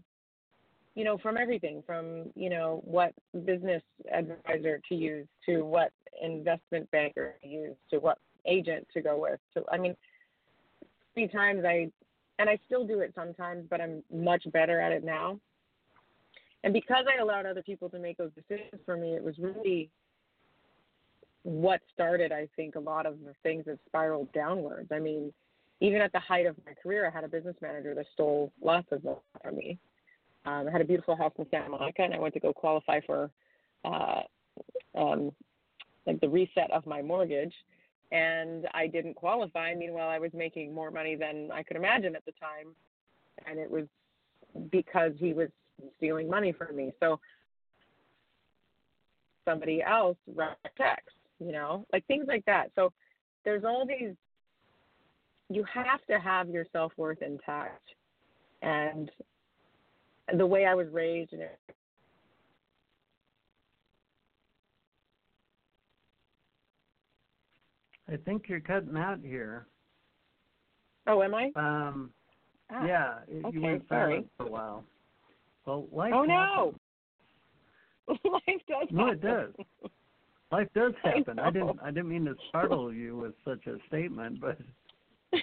you 0.95 1.03
know, 1.03 1.17
from 1.17 1.37
everything 1.37 1.83
from, 1.85 2.31
you 2.35 2.49
know, 2.49 2.81
what 2.83 3.13
business 3.45 3.81
advisor 4.13 4.81
to 4.89 4.95
use 4.95 5.27
to 5.45 5.61
what 5.61 5.91
investment 6.21 6.89
banker 6.91 7.35
to 7.41 7.47
use 7.47 7.75
to 7.91 7.99
what 7.99 8.17
agent 8.45 8.85
to 8.93 9.01
go 9.01 9.19
with 9.19 9.39
to 9.53 9.63
I 9.71 9.77
mean, 9.77 9.95
many 11.15 11.27
times 11.27 11.63
I, 11.65 11.89
and 12.39 12.49
I 12.49 12.57
still 12.65 12.85
do 12.85 12.99
it 12.99 13.13
sometimes, 13.15 13.65
but 13.69 13.81
I'm 13.81 14.03
much 14.13 14.43
better 14.51 14.79
at 14.79 14.91
it 14.91 15.03
now. 15.03 15.39
And 16.63 16.73
because 16.73 17.05
I 17.07 17.21
allowed 17.21 17.45
other 17.45 17.61
people 17.61 17.89
to 17.89 17.99
make 17.99 18.17
those 18.17 18.31
decisions 18.33 18.81
for 18.85 18.97
me, 18.97 19.13
it 19.13 19.23
was 19.23 19.37
really 19.37 19.89
what 21.49 21.81
started, 21.91 22.31
I 22.31 22.47
think, 22.55 22.75
a 22.75 22.79
lot 22.79 23.05
of 23.05 23.19
the 23.25 23.33
things 23.41 23.65
that 23.65 23.79
spiraled 23.87 24.31
downwards. 24.33 24.89
I 24.91 24.99
mean, 24.99 25.33
even 25.81 25.99
at 26.01 26.11
the 26.11 26.19
height 26.19 26.45
of 26.45 26.55
my 26.65 26.73
career, 26.81 27.07
I 27.07 27.09
had 27.09 27.23
a 27.23 27.27
business 27.27 27.55
manager 27.61 27.95
that 27.95 28.05
stole 28.13 28.51
lots 28.61 28.87
of 28.91 29.03
money 29.03 29.17
from 29.41 29.55
me. 29.55 29.79
Um, 30.45 30.67
I 30.67 30.71
had 30.71 30.81
a 30.81 30.85
beautiful 30.85 31.15
house 31.15 31.33
in 31.39 31.45
Santa 31.49 31.69
Monica, 31.69 32.03
and 32.03 32.13
I 32.13 32.19
went 32.19 32.33
to 32.35 32.39
go 32.39 32.53
qualify 32.53 32.99
for 33.05 33.31
uh, 33.83 34.21
um, 34.95 35.31
like 36.05 36.21
the 36.21 36.29
reset 36.29 36.69
of 36.71 36.85
my 36.85 37.01
mortgage, 37.01 37.53
and 38.11 38.67
I 38.73 38.87
didn't 38.87 39.15
qualify. 39.15 39.73
Meanwhile, 39.73 40.09
I 40.09 40.19
was 40.19 40.31
making 40.33 40.73
more 40.73 40.91
money 40.91 41.15
than 41.15 41.49
I 41.51 41.63
could 41.63 41.77
imagine 41.77 42.15
at 42.15 42.25
the 42.25 42.33
time, 42.33 42.75
and 43.47 43.57
it 43.57 43.69
was 43.69 43.85
because 44.71 45.13
he 45.17 45.33
was 45.33 45.49
stealing 45.97 46.29
money 46.29 46.51
from 46.51 46.75
me. 46.75 46.91
So 46.99 47.19
somebody 49.45 49.81
else 49.81 50.17
wrote 50.35 50.57
checks, 50.77 51.13
you 51.39 51.51
know, 51.51 51.85
like 51.91 52.05
things 52.05 52.25
like 52.27 52.45
that. 52.45 52.71
So 52.75 52.91
there's 53.45 53.63
all 53.63 53.85
these 53.85 54.15
you 55.49 55.63
have 55.63 56.05
to 56.07 56.19
have 56.19 56.49
your 56.49 56.65
self 56.71 56.91
worth 56.97 57.21
intact. 57.21 57.83
And 58.61 59.09
the 60.37 60.45
way 60.45 60.65
I 60.65 60.75
was 60.75 60.87
raised 60.91 61.33
and 61.33 61.43
I 68.11 68.17
think 68.17 68.47
you're 68.47 68.59
cutting 68.59 68.97
out 68.97 69.19
here. 69.23 69.67
Oh, 71.07 71.21
am 71.21 71.33
I? 71.35 71.51
Um, 71.55 72.11
ah, 72.71 72.85
yeah, 72.85 73.13
okay, 73.29 73.49
you 73.51 73.61
went 73.61 73.87
sorry. 73.87 74.13
silent 74.13 74.27
for 74.37 74.45
a 74.47 74.49
while. 74.49 74.83
Well, 75.65 75.87
life 75.91 76.13
Oh 76.15 76.23
no. 76.23 76.75
Life 78.23 78.61
does. 78.67 78.87
No, 78.89 79.09
it 79.09 79.21
does. 79.21 79.53
Life 80.51 80.67
does 80.73 80.93
happen. 81.03 81.37
I, 81.37 81.45
know. 81.45 81.51
didn't. 81.51 81.79
I 81.83 81.91
didn't 81.91 82.09
mean 82.09 82.25
to 82.25 82.35
startle 82.49 82.91
you 82.91 83.17
with 83.17 83.33
such 83.45 83.67
a 83.67 83.77
statement, 83.87 84.41
but 84.41 84.57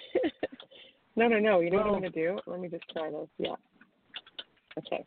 no, 1.15 1.27
no, 1.27 1.39
no. 1.39 1.61
You 1.61 1.71
know 1.71 1.77
what 1.77 1.87
I'm 1.87 1.93
gonna 1.93 2.09
do? 2.09 2.39
Let 2.45 2.59
me 2.59 2.67
just 2.67 2.83
try 2.91 3.09
this. 3.09 3.27
Yeah. 3.37 3.55
Okay. 4.77 5.05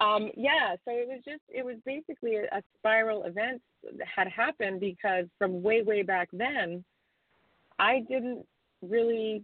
Um, 0.00 0.30
yeah. 0.36 0.74
So 0.84 0.90
it 0.90 1.06
was 1.08 1.20
just. 1.24 1.42
It 1.48 1.64
was 1.64 1.76
basically 1.86 2.36
a, 2.36 2.44
a 2.56 2.62
spiral 2.78 3.22
event 3.24 3.62
that 3.84 4.06
had 4.14 4.26
happened 4.28 4.80
because 4.80 5.26
from 5.38 5.62
way, 5.62 5.82
way 5.82 6.02
back 6.02 6.28
then, 6.32 6.84
I 7.78 8.00
didn't 8.08 8.44
really. 8.82 9.42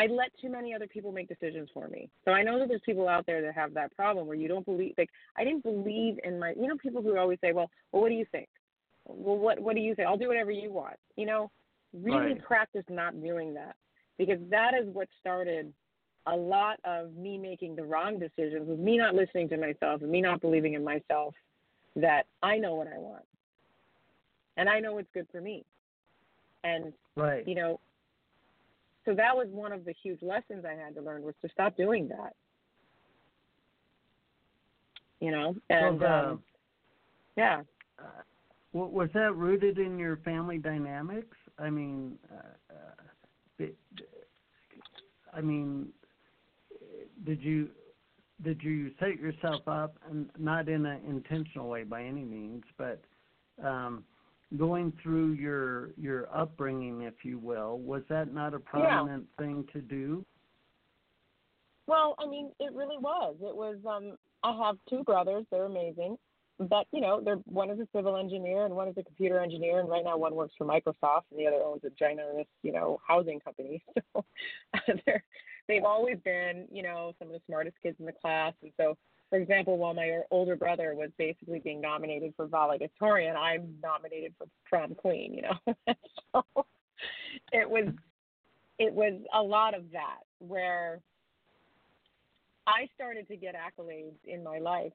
I 0.00 0.06
let 0.06 0.30
too 0.40 0.48
many 0.48 0.74
other 0.74 0.86
people 0.86 1.12
make 1.12 1.28
decisions 1.28 1.68
for 1.74 1.86
me. 1.86 2.08
So 2.24 2.32
I 2.32 2.42
know 2.42 2.58
that 2.58 2.68
there's 2.68 2.80
people 2.86 3.06
out 3.06 3.26
there 3.26 3.42
that 3.42 3.54
have 3.54 3.74
that 3.74 3.94
problem 3.94 4.26
where 4.26 4.34
you 4.34 4.48
don't 4.48 4.64
believe. 4.64 4.94
Like 4.98 5.10
I 5.36 5.44
didn't 5.44 5.62
believe 5.62 6.18
in 6.24 6.40
my. 6.40 6.52
You 6.58 6.66
know, 6.66 6.76
people 6.82 7.00
who 7.00 7.16
always 7.16 7.38
say, 7.40 7.52
"Well, 7.52 7.70
well, 7.92 8.02
what 8.02 8.08
do 8.08 8.16
you 8.16 8.26
think?" 8.32 8.48
Well, 9.16 9.36
what 9.36 9.60
what 9.60 9.74
do 9.74 9.80
you 9.80 9.94
say? 9.94 10.04
I'll 10.04 10.16
do 10.16 10.28
whatever 10.28 10.50
you 10.50 10.72
want. 10.72 10.96
You 11.16 11.26
know, 11.26 11.50
really 11.92 12.32
Right. 12.32 12.42
practice 12.42 12.84
not 12.88 13.20
doing 13.22 13.54
that 13.54 13.76
because 14.18 14.38
that 14.50 14.74
is 14.74 14.86
what 14.94 15.08
started 15.20 15.72
a 16.26 16.36
lot 16.36 16.78
of 16.84 17.14
me 17.16 17.38
making 17.38 17.74
the 17.74 17.84
wrong 17.84 18.18
decisions 18.18 18.68
was 18.68 18.78
me 18.78 18.98
not 18.98 19.14
listening 19.14 19.48
to 19.48 19.56
myself 19.56 20.02
and 20.02 20.10
me 20.10 20.20
not 20.20 20.40
believing 20.40 20.74
in 20.74 20.84
myself 20.84 21.34
that 21.96 22.26
I 22.42 22.58
know 22.58 22.74
what 22.74 22.86
I 22.86 22.98
want 22.98 23.24
and 24.56 24.68
I 24.68 24.78
know 24.80 24.94
what's 24.94 25.08
good 25.14 25.26
for 25.32 25.40
me. 25.40 25.64
And 26.62 26.92
right. 27.16 27.46
you 27.48 27.54
know, 27.54 27.80
so 29.06 29.14
that 29.14 29.34
was 29.34 29.48
one 29.50 29.72
of 29.72 29.84
the 29.84 29.94
huge 30.02 30.22
lessons 30.22 30.64
I 30.64 30.74
had 30.74 30.94
to 30.96 31.00
learn 31.00 31.22
was 31.22 31.34
to 31.42 31.48
stop 31.48 31.76
doing 31.76 32.08
that. 32.08 32.34
You 35.20 35.30
know, 35.30 35.56
and 35.70 35.96
so 35.96 35.98
the, 35.98 36.12
um, 36.12 36.42
yeah. 37.36 37.62
Was 38.72 39.08
that 39.14 39.34
rooted 39.34 39.78
in 39.78 39.98
your 39.98 40.18
family 40.18 40.58
dynamics? 40.58 41.36
I 41.58 41.70
mean, 41.70 42.16
uh, 42.32 42.74
uh, 42.74 43.66
I 45.32 45.40
mean, 45.40 45.88
did 47.24 47.42
you 47.42 47.68
did 48.42 48.62
you 48.62 48.90
set 48.98 49.18
yourself 49.18 49.66
up, 49.66 49.96
and 50.08 50.30
not 50.38 50.68
in 50.68 50.86
an 50.86 51.00
intentional 51.06 51.68
way 51.68 51.84
by 51.84 52.02
any 52.02 52.24
means, 52.24 52.62
but 52.78 53.02
um, 53.62 54.04
going 54.56 54.92
through 55.02 55.32
your 55.32 55.90
your 55.96 56.34
upbringing, 56.34 57.02
if 57.02 57.24
you 57.24 57.38
will, 57.38 57.78
was 57.78 58.02
that 58.08 58.32
not 58.32 58.54
a 58.54 58.58
prominent 58.58 59.26
yeah. 59.38 59.44
thing 59.44 59.64
to 59.72 59.80
do? 59.80 60.24
Well, 61.86 62.14
I 62.18 62.26
mean, 62.26 62.52
it 62.60 62.72
really 62.72 62.98
was. 62.98 63.36
It 63.40 63.54
was. 63.54 63.76
Um, 63.86 64.16
I 64.42 64.66
have 64.66 64.76
two 64.88 65.04
brothers; 65.04 65.44
they're 65.50 65.66
amazing. 65.66 66.16
But 66.60 66.86
you 66.92 67.00
know, 67.00 67.22
they're 67.24 67.36
one 67.46 67.70
is 67.70 67.80
a 67.80 67.88
civil 67.96 68.16
engineer 68.16 68.66
and 68.66 68.76
one 68.76 68.88
is 68.88 68.94
a 68.98 69.02
computer 69.02 69.40
engineer, 69.40 69.80
and 69.80 69.88
right 69.88 70.04
now 70.04 70.18
one 70.18 70.34
works 70.34 70.52
for 70.58 70.66
Microsoft 70.66 71.22
and 71.30 71.40
the 71.40 71.46
other 71.46 71.62
owns 71.62 71.80
a 71.84 71.90
ginormous, 72.02 72.46
you 72.62 72.72
know, 72.72 73.00
housing 73.06 73.40
company. 73.40 73.82
So 74.12 74.24
they're 75.06 75.22
they've 75.68 75.84
always 75.84 76.18
been, 76.24 76.66
you 76.70 76.82
know, 76.82 77.12
some 77.18 77.28
of 77.28 77.34
the 77.34 77.40
smartest 77.46 77.76
kids 77.82 77.96
in 77.98 78.06
the 78.06 78.12
class, 78.12 78.52
and 78.62 78.72
so 78.76 78.96
for 79.30 79.38
example, 79.38 79.78
while 79.78 79.94
my 79.94 80.20
older 80.30 80.56
brother 80.56 80.94
was 80.96 81.10
basically 81.16 81.60
being 81.60 81.80
nominated 81.80 82.34
for 82.36 82.46
valedictorian, 82.46 83.36
I'm 83.36 83.76
nominated 83.82 84.34
for 84.36 84.48
prom 84.66 84.94
queen. 84.94 85.32
You 85.32 85.42
know, 85.42 85.74
so 86.34 86.66
it 87.52 87.70
was 87.70 87.88
it 88.78 88.92
was 88.92 89.14
a 89.32 89.42
lot 89.42 89.74
of 89.74 89.84
that 89.92 90.20
where 90.40 91.00
I 92.66 92.88
started 92.94 93.28
to 93.28 93.36
get 93.36 93.54
accolades 93.54 94.16
in 94.24 94.42
my 94.44 94.58
life 94.58 94.92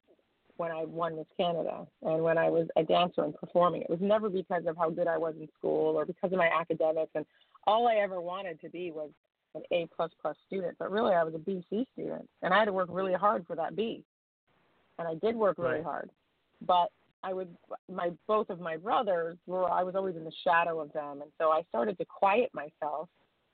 when 0.58 0.72
I 0.72 0.86
won 0.86 1.16
Miss 1.16 1.28
Canada 1.38 1.86
and 2.02 2.24
when 2.24 2.38
I 2.38 2.50
was 2.50 2.68
a 2.78 2.84
dancer 2.84 3.24
and 3.24 3.36
performing. 3.36 3.82
It 3.82 3.90
was 3.90 4.00
never 4.02 4.30
because 4.30 4.64
of 4.68 4.78
how 4.78 4.90
good 4.90 5.08
I 5.08 5.18
was 5.18 5.36
in 5.40 5.48
school 5.58 5.96
or 5.96 6.06
because 6.06 6.32
of 6.32 6.38
my 6.38 6.50
academics. 6.50 7.12
And 7.16 7.26
all 7.68 7.88
I 7.88 7.96
ever 7.96 8.22
wanted 8.22 8.62
to 8.62 8.70
be 8.70 8.92
was 8.92 9.10
an 9.54 9.64
A 9.72 9.88
plus 9.96 10.12
plus 10.22 10.36
student, 10.48 10.76
but 10.80 10.92
really 10.92 11.14
I 11.14 11.24
was 11.24 11.34
a 11.34 11.38
BC 11.38 11.86
student, 11.94 12.30
and 12.42 12.54
I 12.54 12.60
had 12.60 12.66
to 12.66 12.74
work 12.74 12.90
really 12.92 13.14
hard 13.14 13.46
for 13.48 13.56
that 13.56 13.76
B 13.76 14.04
and 14.98 15.08
I 15.08 15.16
did 15.16 15.36
work 15.36 15.58
really 15.58 15.76
right. 15.76 15.84
hard. 15.84 16.10
But 16.66 16.90
I 17.24 17.34
would 17.34 17.50
my 17.92 18.12
both 18.28 18.50
of 18.50 18.60
my 18.60 18.78
brothers 18.78 19.38
were 19.46 19.70
I 19.70 19.84
was 19.84 19.96
always 19.96 20.16
in 20.16 20.24
the 20.24 20.32
shadow 20.44 20.80
of 20.80 20.92
them, 20.94 21.22
and 21.22 21.32
so 21.40 21.50
I 21.50 21.64
started 21.70 21.98
to 21.98 22.06
quiet 22.06 22.52
myself. 22.54 23.10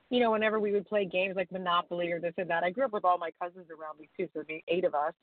You 0.10 0.20
know, 0.20 0.32
whenever 0.32 0.60
we 0.60 0.74
would 0.74 0.88
play 0.88 1.06
games 1.06 1.36
like 1.38 1.52
Monopoly 1.52 2.12
or 2.12 2.20
this 2.20 2.34
and 2.38 2.50
that, 2.50 2.66
I 2.66 2.70
grew 2.70 2.84
up 2.84 2.92
with 2.92 3.06
all 3.06 3.18
my 3.18 3.32
cousins 3.42 3.68
around 3.70 3.98
me 4.00 4.10
too, 4.18 4.26
so 4.26 4.30
there'd 4.36 4.48
be 4.48 4.64
eight 4.68 4.84
of 4.84 4.94
us, 4.94 5.14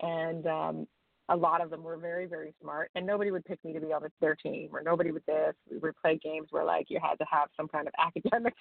and 0.00 0.46
um, 0.46 0.88
a 1.28 1.36
lot 1.36 1.60
of 1.60 1.70
them 1.70 1.82
were 1.82 1.96
very 1.96 2.26
very 2.26 2.54
smart, 2.60 2.90
and 2.94 3.06
nobody 3.06 3.30
would 3.30 3.44
pick 3.44 3.64
me 3.64 3.72
to 3.72 3.80
be 3.80 3.92
on 3.92 4.02
their 4.20 4.36
team, 4.36 4.70
or 4.72 4.82
nobody 4.82 5.10
would 5.10 5.26
this. 5.26 5.54
We 5.70 5.78
would 5.78 5.96
play 5.96 6.18
games 6.22 6.48
where 6.50 6.64
like 6.64 6.86
you 6.88 7.00
had 7.02 7.16
to 7.16 7.24
have 7.30 7.48
some 7.56 7.68
kind 7.68 7.88
of 7.88 7.94
academic 7.98 8.54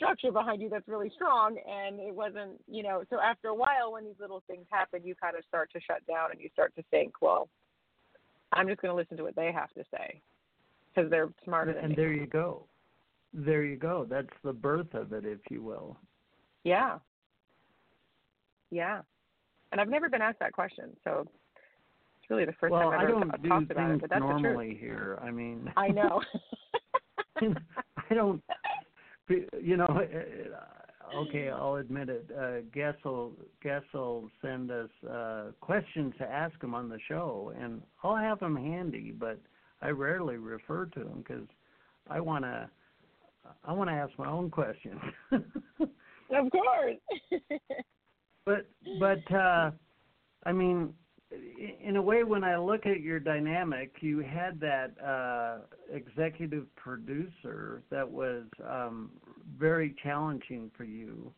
structure 0.00 0.32
behind 0.32 0.62
you 0.62 0.70
that's 0.70 0.88
really 0.88 1.10
strong 1.14 1.58
and 1.68 2.00
it 2.00 2.14
wasn't 2.14 2.52
you 2.66 2.82
know 2.82 3.04
so 3.10 3.20
after 3.20 3.48
a 3.48 3.54
while 3.54 3.92
when 3.92 4.02
these 4.02 4.14
little 4.18 4.42
things 4.46 4.64
happen 4.70 5.02
you 5.04 5.14
kind 5.14 5.36
of 5.36 5.44
start 5.46 5.70
to 5.70 5.78
shut 5.78 5.98
down 6.06 6.30
and 6.30 6.40
you 6.40 6.48
start 6.54 6.74
to 6.74 6.82
think 6.90 7.12
well 7.20 7.50
i'm 8.54 8.66
just 8.66 8.80
going 8.80 8.90
to 8.90 8.96
listen 8.96 9.14
to 9.14 9.22
what 9.22 9.36
they 9.36 9.52
have 9.52 9.68
to 9.74 9.84
say 9.90 10.18
because 10.94 11.10
they're 11.10 11.28
smarter 11.44 11.74
than 11.74 11.84
and 11.84 11.90
me. 11.90 11.96
there 11.96 12.12
you 12.12 12.26
go. 12.26 12.64
There 13.32 13.62
you 13.62 13.76
go. 13.76 14.06
That's 14.08 14.26
the 14.42 14.52
birth 14.52 14.92
of 14.94 15.12
it 15.12 15.24
if 15.24 15.38
you 15.50 15.62
will. 15.62 15.96
Yeah. 16.64 16.98
Yeah 18.70 19.02
and 19.72 19.80
i've 19.80 19.88
never 19.88 20.08
been 20.08 20.22
asked 20.22 20.38
that 20.40 20.52
question 20.52 20.96
so 21.04 21.26
it's 22.20 22.30
really 22.30 22.44
the 22.44 22.52
first 22.60 22.72
well, 22.72 22.90
time 22.90 23.00
i've 23.00 23.00
I 23.00 23.10
ever 23.10 23.20
don't 23.20 23.42
t- 23.42 23.48
talked 23.48 23.70
about 23.70 23.90
it 23.90 24.00
but 24.00 24.10
that's 24.10 24.20
normally 24.20 24.76
here 24.80 25.18
i 25.22 25.30
mean 25.30 25.72
i 25.76 25.88
know 25.88 26.20
I 28.10 28.14
don't 28.14 28.42
you 29.60 29.76
know, 29.76 29.86
uh, 29.86 31.16
okay, 31.16 31.50
I'll 31.50 31.76
admit 31.76 32.08
it. 32.08 32.28
Uh, 32.36 32.60
Guess 32.72 32.94
will 33.04 33.32
Guess 33.62 33.82
will 33.92 34.30
send 34.42 34.70
us 34.70 34.90
uh, 35.08 35.44
questions 35.60 36.14
to 36.18 36.24
ask 36.24 36.60
him 36.62 36.74
on 36.74 36.88
the 36.88 36.98
show, 37.08 37.52
and 37.58 37.82
I'll 38.02 38.16
have 38.16 38.40
them 38.40 38.56
handy, 38.56 39.12
but 39.16 39.38
I 39.82 39.90
rarely 39.90 40.36
refer 40.36 40.86
to 40.86 41.00
them 41.00 41.24
because 41.26 41.46
I 42.08 42.20
want 42.20 42.44
to. 42.44 42.68
I 43.64 43.72
want 43.72 43.88
to 43.88 43.94
ask 43.94 44.12
my 44.18 44.28
own 44.28 44.50
questions. 44.50 45.00
of 45.32 46.50
course. 46.50 46.96
but 48.44 48.66
but 48.98 49.34
uh, 49.34 49.70
I 50.44 50.52
mean, 50.52 50.94
in 51.82 51.96
a 51.96 52.02
way, 52.02 52.24
when 52.24 52.42
I 52.42 52.56
look 52.56 52.86
at 52.86 53.00
your 53.00 53.20
dynamic, 53.20 53.96
you 54.00 54.20
had 54.20 54.58
that 54.60 54.92
uh, 55.04 55.58
executive 55.94 56.74
producer 56.76 57.82
that 57.90 58.08
was 58.08 58.44
um, 58.68 59.10
very 59.58 59.94
challenging 60.02 60.70
for 60.76 60.84
you. 60.84 61.32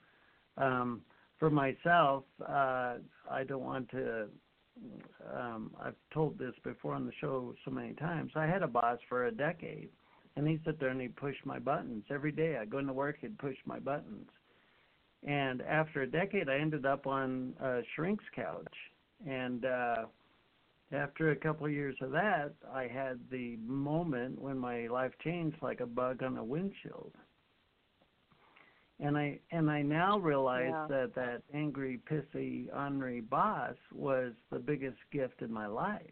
Um, 0.57 1.03
for 1.39 1.51
myself, 1.51 2.25
uh, 2.49 2.95
I 3.31 3.45
don't 3.47 3.65
want 3.65 3.91
to. 3.91 4.29
Um, 5.37 5.73
I've 5.83 5.97
told 6.15 6.39
this 6.39 6.55
before 6.65 6.95
on 6.95 7.05
the 7.05 7.13
show 7.21 7.55
so 7.65 7.71
many 7.71 7.93
times. 7.95 8.33
I 8.35 8.47
had 8.47 8.63
a 8.63 8.69
boss 8.69 8.99
for 9.09 9.27
a 9.27 9.33
decade, 9.33 9.91
and 10.37 10.49
he 10.49 10.61
sat 10.65 10.81
there 10.81 10.89
and 10.89 11.01
he 11.01 11.09
pushed 11.09 11.45
my 11.45 11.59
buttons 11.59 12.05
every 12.11 12.33
day. 12.33 12.57
I 12.57 12.65
go 12.65 12.79
into 12.79 12.93
work, 12.93 13.17
he'd 13.21 13.39
push 13.39 13.57
my 13.67 13.79
buttons, 13.79 14.29
and 15.27 15.63
after 15.63 16.03
a 16.03 16.07
decade, 16.07 16.49
I 16.49 16.59
ended 16.59 16.85
up 16.87 17.07
on 17.07 17.55
a 17.61 17.81
shrink's 17.95 18.25
couch 18.35 18.75
and 19.27 19.65
uh, 19.65 20.05
after 20.93 21.31
a 21.31 21.37
couple 21.37 21.67
of 21.67 21.73
years 21.73 21.97
of 22.03 22.11
that, 22.13 22.53
I 22.73 22.87
had 22.87 23.19
the 23.31 23.57
moment 23.65 24.41
when 24.41 24.59
my 24.59 24.89
life 24.89 25.13
changed 25.25 25.57
like 25.63 25.81
a 25.81 25.87
bug 25.87 26.23
on 26.23 26.37
a 26.37 26.45
windshield. 26.45 27.13
And 29.01 29.17
I 29.17 29.41
and 29.51 29.71
I 29.71 29.83
now 29.83 30.19
realize 30.19 30.71
yeah. 30.71 30.87
that 30.89 31.15
that 31.17 31.43
angry, 31.53 32.01
pissy, 32.09 32.69
ornery 32.73 33.21
boss 33.21 33.75
was 33.93 34.33
the 34.51 34.59
biggest 34.59 34.99
gift 35.11 35.43
in 35.43 35.53
my 35.53 35.67
life. 35.67 36.03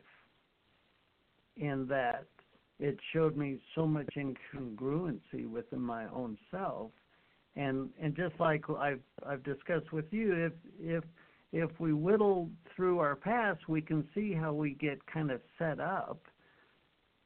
In 1.57 1.87
that 1.89 2.27
it 2.81 2.99
showed 3.13 3.37
me 3.37 3.61
so 3.75 3.87
much 3.87 4.09
incongruency 4.17 5.49
within 5.49 5.81
my 5.81 6.07
own 6.09 6.39
self, 6.51 6.91
and 7.57 7.91
and 8.01 8.15
just 8.15 8.35
like 8.39 8.65
I've 8.71 9.01
I've 9.27 9.43
discussed 9.43 9.93
with 9.93 10.07
you, 10.11 10.35
if 10.35 10.53
if 10.81 11.05
if 11.53 11.71
we 11.81 11.93
whittle 11.93 12.49
through 12.77 13.01
our 13.01 13.17
past, 13.17 13.69
we 13.69 13.81
can 13.81 14.07
see 14.15 14.33
how 14.33 14.53
we 14.53 14.75
get 14.75 15.05
kind 15.07 15.31
of 15.31 15.41
set 15.59 15.81
up 15.81 16.21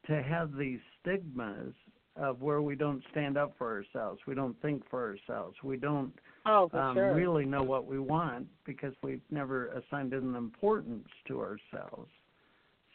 to 0.06 0.22
have 0.22 0.56
these 0.56 0.80
stigmas 1.00 1.74
of 2.16 2.40
where 2.40 2.62
we 2.62 2.76
don't 2.76 3.02
stand 3.10 3.36
up 3.36 3.54
for 3.58 3.72
ourselves, 3.72 4.20
we 4.26 4.34
don't 4.34 4.60
think 4.62 4.82
for 4.88 5.02
ourselves, 5.02 5.56
we 5.64 5.76
don't 5.76 6.12
oh, 6.46 6.70
um, 6.72 6.94
sure. 6.94 7.12
really 7.12 7.44
know 7.44 7.62
what 7.62 7.86
we 7.86 7.98
want 7.98 8.46
because 8.64 8.94
we've 9.02 9.22
never 9.30 9.68
assigned 9.68 10.12
an 10.12 10.36
importance 10.36 11.08
to 11.26 11.40
ourselves. 11.40 12.10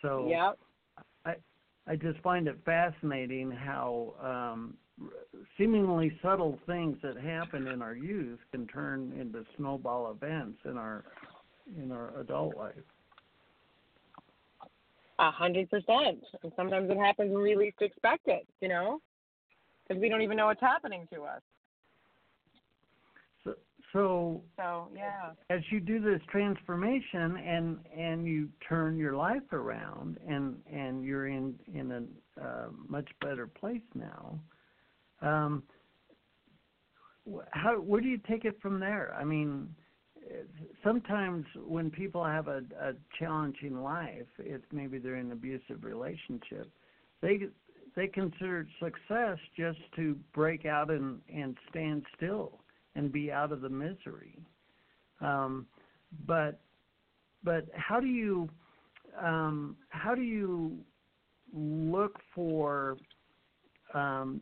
So 0.01 0.27
yep. 0.29 0.57
I 1.25 1.35
I 1.85 1.95
just 1.95 2.19
find 2.19 2.47
it 2.47 2.57
fascinating 2.63 3.51
how 3.51 4.13
um, 4.21 4.75
seemingly 5.57 6.17
subtle 6.21 6.59
things 6.65 6.97
that 7.03 7.17
happen 7.17 7.67
in 7.67 7.81
our 7.81 7.95
youth 7.95 8.39
can 8.51 8.67
turn 8.67 9.13
into 9.19 9.45
snowball 9.57 10.11
events 10.11 10.59
in 10.65 10.77
our 10.77 11.05
in 11.77 11.91
our 11.91 12.17
adult 12.19 12.57
life. 12.57 12.73
A 15.19 15.31
hundred 15.31 15.69
percent. 15.69 16.23
And 16.43 16.51
sometimes 16.55 16.89
it 16.89 16.97
happens 16.97 17.31
when 17.33 17.43
we 17.43 17.55
least 17.55 17.81
expect 17.81 18.27
it. 18.27 18.47
You 18.61 18.69
know, 18.69 19.01
because 19.87 20.01
we 20.01 20.09
don't 20.09 20.21
even 20.21 20.37
know 20.37 20.47
what's 20.47 20.61
happening 20.61 21.07
to 21.13 21.23
us. 21.23 21.41
So, 23.43 23.55
so 23.93 24.41
So 24.57 24.87
yeah. 24.95 25.31
as 25.49 25.61
you 25.71 25.79
do 25.79 25.99
this 25.99 26.21
transformation 26.31 27.37
and 27.37 27.79
and 27.95 28.25
you 28.25 28.49
turn 28.67 28.97
your 28.97 29.15
life 29.15 29.51
around 29.51 30.17
and 30.27 30.57
and 30.71 31.03
you're 31.03 31.27
in 31.27 31.55
in 31.73 31.91
a 31.91 32.41
uh, 32.41 32.67
much 32.87 33.09
better 33.21 33.47
place 33.47 33.81
now. 33.93 34.39
Um, 35.21 35.63
how 37.51 37.75
where 37.75 38.01
do 38.01 38.07
you 38.07 38.19
take 38.27 38.45
it 38.45 38.59
from 38.61 38.79
there? 38.79 39.15
I 39.19 39.23
mean, 39.23 39.73
sometimes 40.83 41.45
when 41.55 41.89
people 41.89 42.23
have 42.23 42.47
a, 42.47 42.61
a 42.81 42.93
challenging 43.17 43.81
life, 43.81 44.27
it's 44.37 44.65
maybe 44.71 44.97
they're 44.97 45.17
in 45.17 45.27
an 45.27 45.31
abusive 45.31 45.83
relationship. 45.83 46.69
They 47.21 47.41
they 47.95 48.07
consider 48.07 48.67
success 48.79 49.37
just 49.57 49.79
to 49.95 50.17
break 50.33 50.65
out 50.65 50.89
and 50.89 51.19
and 51.33 51.55
stand 51.69 52.03
still 52.15 52.59
and 52.95 53.11
be 53.11 53.31
out 53.31 53.51
of 53.51 53.61
the 53.61 53.69
misery. 53.69 54.37
Um, 55.21 55.67
but 56.25 56.59
but 57.43 57.65
how 57.73 57.99
do 57.99 58.07
you 58.07 58.49
um, 59.21 59.75
how 59.89 60.15
do 60.15 60.21
you 60.21 60.77
look 61.53 62.19
for 62.33 62.97
um, 63.93 64.41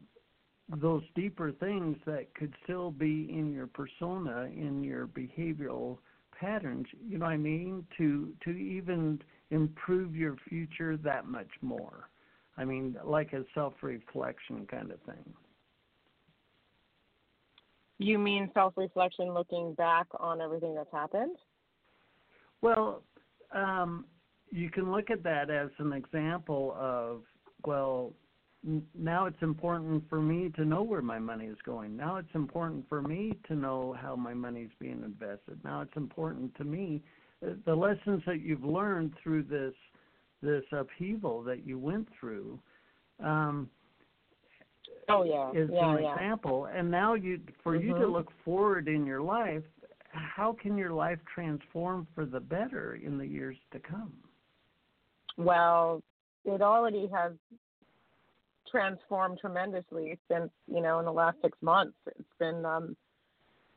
those 0.75 1.03
deeper 1.15 1.51
things 1.51 1.97
that 2.05 2.33
could 2.35 2.53
still 2.63 2.91
be 2.91 3.27
in 3.29 3.53
your 3.53 3.67
persona, 3.67 4.49
in 4.53 4.83
your 4.83 5.07
behavioral 5.07 5.97
patterns. 6.37 6.85
You 7.07 7.17
know 7.17 7.25
what 7.25 7.31
I 7.31 7.37
mean? 7.37 7.85
To 7.97 8.33
to 8.43 8.49
even 8.51 9.21
improve 9.49 10.15
your 10.15 10.35
future 10.49 10.97
that 10.97 11.25
much 11.25 11.49
more. 11.61 12.09
I 12.57 12.65
mean, 12.65 12.97
like 13.03 13.33
a 13.33 13.43
self-reflection 13.53 14.67
kind 14.69 14.91
of 14.91 14.99
thing. 15.01 15.33
You 17.99 18.17
mean 18.17 18.49
self-reflection, 18.53 19.33
looking 19.33 19.73
back 19.75 20.07
on 20.19 20.41
everything 20.41 20.75
that's 20.75 20.91
happened? 20.91 21.37
Well, 22.61 23.03
um, 23.53 24.05
you 24.49 24.69
can 24.69 24.91
look 24.91 25.09
at 25.09 25.23
that 25.23 25.49
as 25.49 25.69
an 25.79 25.93
example 25.93 26.75
of 26.77 27.21
well, 27.65 28.13
now 28.93 29.25
it's 29.25 29.41
important 29.41 30.03
for 30.09 30.21
me 30.21 30.51
to 30.55 30.65
know 30.65 30.83
where 30.83 31.01
my 31.01 31.19
money 31.19 31.45
is 31.45 31.57
going. 31.65 31.95
Now 31.95 32.17
it's 32.17 32.33
important 32.33 32.87
for 32.89 33.01
me 33.01 33.33
to 33.47 33.55
know 33.55 33.95
how 33.99 34.15
my 34.15 34.33
money 34.33 34.61
is 34.61 34.71
being 34.79 35.03
invested. 35.05 35.59
Now 35.63 35.81
it's 35.81 35.95
important 35.95 36.55
to 36.57 36.63
me 36.63 37.01
uh, 37.45 37.51
the 37.65 37.75
lessons 37.75 38.23
that 38.25 38.41
you've 38.41 38.63
learned 38.63 39.13
through 39.21 39.43
this 39.43 39.73
this 40.41 40.63
upheaval 40.71 41.43
that 41.43 41.65
you 41.65 41.79
went 41.79 42.07
through. 42.19 42.59
Um, 43.23 43.69
oh 45.09 45.23
yeah, 45.23 45.49
is 45.51 45.69
yeah, 45.71 45.95
an 45.95 46.03
yeah. 46.03 46.13
example. 46.13 46.65
And 46.65 46.91
now 46.91 47.13
you, 47.15 47.39
for 47.63 47.77
mm-hmm. 47.77 47.87
you 47.87 47.93
to 47.95 48.07
look 48.07 48.31
forward 48.43 48.87
in 48.87 49.05
your 49.05 49.21
life, 49.21 49.63
how 50.11 50.55
can 50.61 50.77
your 50.77 50.91
life 50.91 51.19
transform 51.33 52.07
for 52.13 52.25
the 52.25 52.39
better 52.39 52.99
in 53.03 53.17
the 53.17 53.25
years 53.25 53.57
to 53.71 53.79
come? 53.79 54.13
Well, 55.37 56.01
it 56.45 56.61
already 56.61 57.07
has 57.13 57.33
transformed 58.71 59.39
tremendously 59.39 60.17
since 60.31 60.49
you 60.67 60.81
know 60.81 60.99
in 60.99 61.05
the 61.05 61.11
last 61.11 61.37
six 61.41 61.57
months. 61.61 61.97
It's 62.07 62.33
been 62.39 62.65
um, 62.65 62.95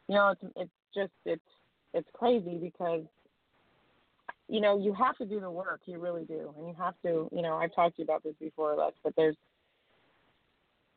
you 0.09 0.15
know 0.15 0.31
it's 0.31 0.53
it's 0.57 0.71
just 0.95 1.13
it's 1.25 1.43
it's 1.95 2.09
crazy 2.13 2.59
because 2.61 3.05
you 4.49 4.61
know 4.61 4.79
you 4.79 4.93
have 4.95 5.17
to 5.19 5.25
do 5.25 5.41
the 5.41 5.51
work 5.51 5.81
you 5.87 5.99
really 5.99 6.25
do. 6.25 6.53
And 6.57 6.67
you 6.67 6.75
have 6.79 6.95
to 7.05 7.29
you 7.33 7.43
know 7.43 7.57
I've 7.57 7.75
talked 7.75 7.97
to 7.97 8.03
you 8.03 8.05
about 8.05 8.23
this 8.23 8.35
before 8.41 8.75
Les 8.75 8.93
but 9.03 9.15
there's 9.17 9.37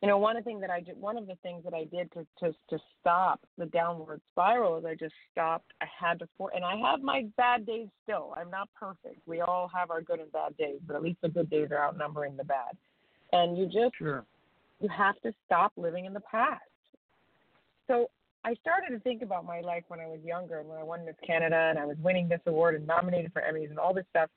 you 0.02 0.08
know 0.08 0.18
one 0.18 0.36
of 0.36 0.44
the 0.44 0.50
things 0.50 0.60
that 0.60 0.70
I 0.70 0.80
did 0.80 1.00
one 1.00 1.16
of 1.16 1.26
the 1.26 1.36
things 1.42 1.64
that 1.64 1.74
I 1.74 1.84
did 1.84 2.12
to 2.12 2.26
to 2.40 2.54
to 2.70 2.78
stop 3.00 3.40
the 3.56 3.66
downward 3.66 4.20
spiral 4.32 4.78
is 4.78 4.84
I 4.84 4.94
just 4.94 5.14
stopped 5.32 5.72
I 5.80 5.86
had 5.98 6.18
to 6.18 6.28
for 6.36 6.50
and 6.54 6.64
I 6.64 6.76
have 6.76 7.00
my 7.00 7.26
bad 7.36 7.66
days 7.66 7.88
still. 8.02 8.34
I'm 8.36 8.50
not 8.50 8.68
perfect. 8.78 9.20
We 9.26 9.40
all 9.40 9.70
have 9.74 9.90
our 9.90 10.02
good 10.02 10.20
and 10.20 10.32
bad 10.32 10.56
days 10.56 10.80
but 10.86 10.96
at 10.96 11.02
least 11.02 11.18
the 11.22 11.28
good 11.28 11.50
days 11.50 11.68
are 11.70 11.78
outnumbering 11.78 12.36
the 12.36 12.44
bad 12.44 12.76
and 13.34 13.58
you 13.58 13.66
just 13.66 13.96
sure. 13.98 14.24
you 14.80 14.88
have 14.88 15.20
to 15.22 15.34
stop 15.44 15.72
living 15.76 16.04
in 16.04 16.12
the 16.12 16.20
past. 16.20 16.62
So 17.88 18.08
I 18.44 18.54
started 18.54 18.94
to 18.94 19.00
think 19.00 19.22
about 19.22 19.44
my 19.44 19.60
life 19.60 19.84
when 19.88 20.00
I 20.00 20.06
was 20.06 20.20
younger 20.24 20.60
and 20.60 20.68
when 20.68 20.78
I 20.78 20.84
won 20.84 21.04
Miss 21.04 21.16
Canada 21.26 21.68
and 21.70 21.78
I 21.78 21.84
was 21.84 21.96
winning 22.02 22.28
this 22.28 22.40
award 22.46 22.74
and 22.76 22.86
nominated 22.86 23.32
for 23.32 23.42
Emmys 23.42 23.70
and 23.70 23.78
all 23.78 23.92
this 23.92 24.04
stuff. 24.10 24.30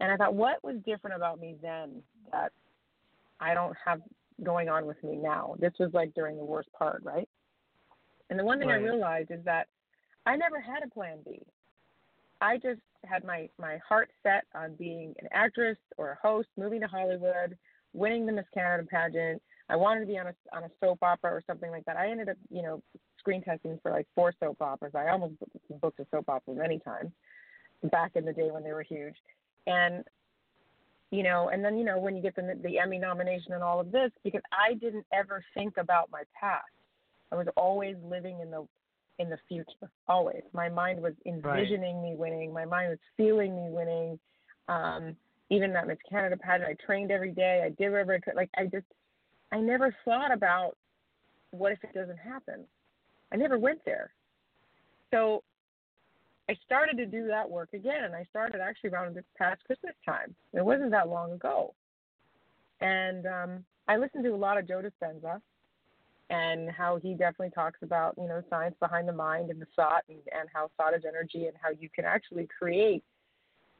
And 0.00 0.10
I 0.10 0.16
thought, 0.16 0.34
what 0.34 0.62
was 0.62 0.76
different 0.84 1.16
about 1.16 1.40
me 1.40 1.56
then 1.62 2.02
that 2.32 2.52
I 3.40 3.54
don't 3.54 3.74
have 3.82 4.00
going 4.42 4.68
on 4.68 4.86
with 4.86 5.02
me 5.02 5.16
now? 5.16 5.54
This 5.58 5.72
was 5.78 5.90
like 5.94 6.14
during 6.14 6.36
the 6.36 6.44
worst 6.44 6.68
part, 6.76 7.02
right? 7.04 7.28
And 8.28 8.38
the 8.38 8.44
one 8.44 8.58
thing 8.58 8.68
right. 8.68 8.80
I 8.80 8.84
realized 8.84 9.30
is 9.30 9.44
that 9.44 9.68
I 10.26 10.36
never 10.36 10.60
had 10.60 10.82
a 10.84 10.88
plan 10.88 11.18
B. 11.24 11.40
I 12.40 12.56
just 12.56 12.80
had 13.04 13.24
my 13.24 13.48
my 13.58 13.78
heart 13.88 14.10
set 14.22 14.44
on 14.54 14.74
being 14.74 15.14
an 15.20 15.28
actress 15.32 15.78
or 15.96 16.10
a 16.10 16.18
host, 16.20 16.48
moving 16.58 16.80
to 16.80 16.86
Hollywood, 16.86 17.56
winning 17.96 18.26
the 18.26 18.32
Miss 18.32 18.46
Canada 18.52 18.86
pageant. 18.88 19.42
I 19.68 19.76
wanted 19.76 20.00
to 20.00 20.06
be 20.06 20.18
on 20.18 20.28
a 20.28 20.34
on 20.56 20.64
a 20.64 20.70
soap 20.80 20.98
opera 21.02 21.32
or 21.32 21.42
something 21.46 21.70
like 21.70 21.84
that. 21.86 21.96
I 21.96 22.10
ended 22.10 22.28
up, 22.28 22.36
you 22.50 22.62
know, 22.62 22.82
screen 23.18 23.42
testing 23.42 23.78
for 23.82 23.90
like 23.90 24.06
four 24.14 24.32
soap 24.38 24.60
operas. 24.60 24.92
I 24.94 25.08
almost 25.08 25.34
booked 25.80 25.98
a 26.00 26.06
soap 26.10 26.28
opera 26.28 26.54
many 26.54 26.78
times 26.78 27.10
back 27.90 28.12
in 28.14 28.24
the 28.24 28.32
day 28.32 28.50
when 28.50 28.62
they 28.62 28.72
were 28.72 28.82
huge, 28.82 29.16
and 29.66 30.04
you 31.10 31.22
know, 31.22 31.48
and 31.52 31.64
then 31.64 31.78
you 31.78 31.84
know 31.84 31.98
when 31.98 32.14
you 32.14 32.22
get 32.22 32.36
the 32.36 32.58
the 32.62 32.78
Emmy 32.78 32.98
nomination 32.98 33.52
and 33.52 33.62
all 33.62 33.80
of 33.80 33.90
this, 33.90 34.10
because 34.22 34.42
I 34.52 34.74
didn't 34.74 35.06
ever 35.12 35.44
think 35.54 35.76
about 35.76 36.10
my 36.12 36.22
past. 36.38 36.64
I 37.32 37.34
was 37.34 37.46
always 37.56 37.96
living 38.04 38.38
in 38.40 38.50
the 38.50 38.66
in 39.18 39.30
the 39.30 39.38
future. 39.48 39.90
Always, 40.08 40.42
my 40.52 40.68
mind 40.68 41.00
was 41.00 41.14
envisioning 41.24 41.96
right. 41.96 42.10
me 42.10 42.14
winning. 42.16 42.52
My 42.52 42.64
mind 42.64 42.90
was 42.90 42.98
feeling 43.16 43.56
me 43.56 43.70
winning. 43.70 44.18
Um, 44.68 45.16
even 45.50 45.72
that 45.72 45.86
Miss 45.86 45.98
Canada 46.08 46.36
pageant, 46.36 46.68
I 46.68 46.84
trained 46.84 47.10
every 47.10 47.30
day. 47.30 47.62
I 47.64 47.68
did 47.70 47.90
whatever 47.90 48.14
I 48.14 48.20
could. 48.20 48.34
Like 48.34 48.50
I 48.56 48.64
just, 48.64 48.86
I 49.52 49.60
never 49.60 49.94
thought 50.04 50.32
about 50.32 50.76
what 51.50 51.72
if 51.72 51.82
it 51.84 51.94
doesn't 51.94 52.18
happen. 52.18 52.64
I 53.32 53.36
never 53.36 53.58
went 53.58 53.80
there. 53.84 54.12
So 55.12 55.42
I 56.48 56.56
started 56.64 56.96
to 56.98 57.06
do 57.06 57.26
that 57.28 57.48
work 57.48 57.70
again, 57.74 58.04
and 58.04 58.14
I 58.14 58.24
started 58.30 58.60
actually 58.60 58.90
around 58.90 59.14
this 59.14 59.24
past 59.36 59.64
Christmas 59.64 59.94
time. 60.04 60.34
It 60.52 60.64
wasn't 60.64 60.90
that 60.92 61.08
long 61.08 61.32
ago, 61.32 61.74
and 62.80 63.26
um, 63.26 63.64
I 63.88 63.96
listened 63.96 64.24
to 64.24 64.30
a 64.30 64.36
lot 64.36 64.58
of 64.58 64.66
Joe 64.68 64.82
Dispenza 64.82 65.40
and 66.30 66.70
how 66.70 66.96
he 66.96 67.12
definitely 67.12 67.50
talks 67.50 67.78
about 67.82 68.14
you 68.18 68.26
know 68.26 68.42
science 68.50 68.74
behind 68.80 69.08
the 69.08 69.12
mind 69.12 69.50
and 69.50 69.60
the 69.60 69.66
thought 69.76 70.02
and, 70.08 70.18
and 70.32 70.48
how 70.52 70.70
thought 70.76 70.94
is 70.94 71.04
energy 71.06 71.46
and 71.46 71.56
how 71.60 71.70
you 71.70 71.88
can 71.88 72.04
actually 72.04 72.48
create 72.58 73.04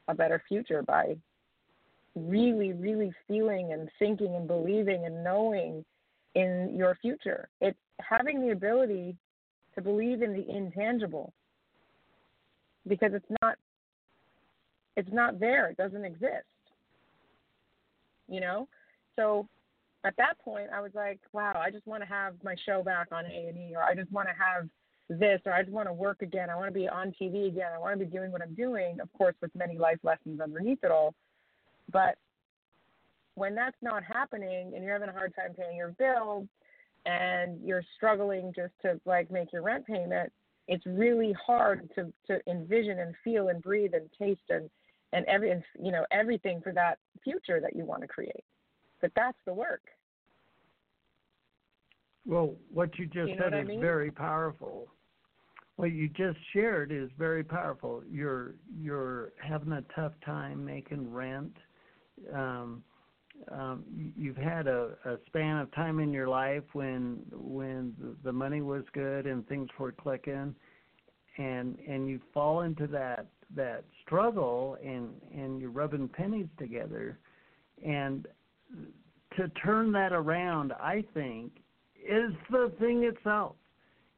a 0.07 0.13
better 0.13 0.41
future 0.47 0.81
by 0.81 1.15
really, 2.17 2.73
really 2.73 3.13
feeling 3.27 3.73
and 3.73 3.89
thinking 3.99 4.35
and 4.35 4.47
believing 4.47 5.05
and 5.05 5.23
knowing 5.23 5.85
in 6.35 6.73
your 6.75 6.95
future. 7.01 7.49
It's 7.61 7.77
having 7.99 8.41
the 8.41 8.51
ability 8.51 9.15
to 9.75 9.81
believe 9.81 10.21
in 10.21 10.33
the 10.33 10.47
intangible 10.49 11.33
because 12.87 13.11
it's 13.13 13.25
not 13.41 13.55
it's 14.95 15.09
not 15.11 15.39
there. 15.39 15.69
It 15.69 15.77
doesn't 15.77 16.03
exist. 16.03 16.45
You 18.27 18.41
know? 18.41 18.67
So 19.15 19.47
at 20.03 20.15
that 20.17 20.39
point 20.43 20.69
I 20.73 20.81
was 20.81 20.91
like, 20.95 21.19
wow, 21.33 21.61
I 21.63 21.69
just 21.69 21.85
want 21.85 22.01
to 22.01 22.09
have 22.09 22.33
my 22.43 22.55
show 22.65 22.83
back 22.83 23.07
on 23.11 23.25
A 23.25 23.47
and 23.47 23.57
E 23.57 23.73
or 23.75 23.83
I 23.83 23.93
just 23.93 24.11
want 24.11 24.27
to 24.27 24.33
have 24.33 24.67
this 25.09 25.39
or 25.45 25.53
I 25.53 25.61
just 25.61 25.73
want 25.73 25.87
to 25.87 25.93
work 25.93 26.21
again. 26.21 26.49
I 26.49 26.55
want 26.55 26.67
to 26.67 26.79
be 26.79 26.87
on 26.87 27.13
TV 27.19 27.47
again. 27.47 27.69
I 27.73 27.79
want 27.79 27.97
to 27.99 28.05
be 28.05 28.11
doing 28.11 28.31
what 28.31 28.41
I'm 28.41 28.55
doing, 28.55 28.99
of 29.01 29.11
course 29.13 29.35
with 29.41 29.51
many 29.55 29.77
life 29.77 29.99
lessons 30.03 30.39
underneath 30.41 30.79
it 30.83 30.91
all. 30.91 31.13
But 31.91 32.17
when 33.35 33.55
that's 33.55 33.77
not 33.81 34.03
happening 34.03 34.73
and 34.75 34.83
you're 34.83 34.93
having 34.93 35.09
a 35.09 35.13
hard 35.13 35.33
time 35.35 35.53
paying 35.53 35.77
your 35.77 35.91
bills 35.91 36.47
and 37.05 37.59
you're 37.63 37.83
struggling 37.95 38.51
just 38.55 38.73
to 38.81 38.99
like 39.05 39.29
make 39.31 39.53
your 39.53 39.61
rent 39.61 39.85
payment, 39.85 40.31
it's 40.67 40.85
really 40.85 41.33
hard 41.33 41.89
to 41.95 42.11
to 42.27 42.39
envision 42.49 42.99
and 42.99 43.15
feel 43.23 43.49
and 43.49 43.61
breathe 43.61 43.93
and 43.93 44.09
taste 44.19 44.41
and 44.49 44.69
and 45.13 45.25
every 45.25 45.51
and, 45.51 45.63
you 45.81 45.91
know 45.91 46.05
everything 46.11 46.61
for 46.61 46.73
that 46.73 46.99
future 47.23 47.61
that 47.61 47.75
you 47.75 47.85
want 47.85 48.01
to 48.01 48.07
create. 48.07 48.43
But 49.01 49.11
that's 49.15 49.37
the 49.45 49.53
work. 49.53 49.83
Well, 52.25 52.55
what 52.73 52.97
you 52.97 53.05
just 53.05 53.29
you 53.29 53.35
know 53.35 53.43
said 53.43 53.53
I 53.53 53.61
is 53.61 53.67
mean? 53.67 53.79
very 53.79 54.11
powerful. 54.11 54.87
What 55.77 55.91
you 55.91 56.09
just 56.09 56.39
shared 56.53 56.91
is 56.91 57.09
very 57.17 57.43
powerful. 57.43 58.03
You're 58.09 58.55
you're 58.77 59.31
having 59.41 59.71
a 59.73 59.83
tough 59.95 60.13
time 60.25 60.65
making 60.65 61.13
rent. 61.13 61.55
Um, 62.33 62.83
um, 63.51 63.83
you've 64.17 64.37
had 64.37 64.67
a, 64.67 64.97
a 65.05 65.17
span 65.27 65.57
of 65.57 65.71
time 65.73 65.99
in 65.99 66.11
your 66.11 66.27
life 66.27 66.63
when 66.73 67.19
when 67.31 67.93
the 68.23 68.31
money 68.31 68.61
was 68.61 68.83
good 68.93 69.27
and 69.27 69.47
things 69.47 69.69
were 69.79 69.91
clicking, 69.91 70.55
and 71.37 71.77
and 71.87 72.09
you 72.09 72.19
fall 72.33 72.61
into 72.61 72.87
that 72.87 73.27
that 73.55 73.83
struggle 74.03 74.77
and 74.83 75.09
and 75.33 75.61
you're 75.61 75.69
rubbing 75.69 76.07
pennies 76.07 76.47
together, 76.57 77.19
and 77.85 78.27
to 79.37 79.47
turn 79.63 79.91
that 79.91 80.13
around, 80.13 80.73
I 80.73 81.03
think, 81.13 81.51
is 81.95 82.33
the 82.49 82.71
thing 82.79 83.03
itself, 83.03 83.55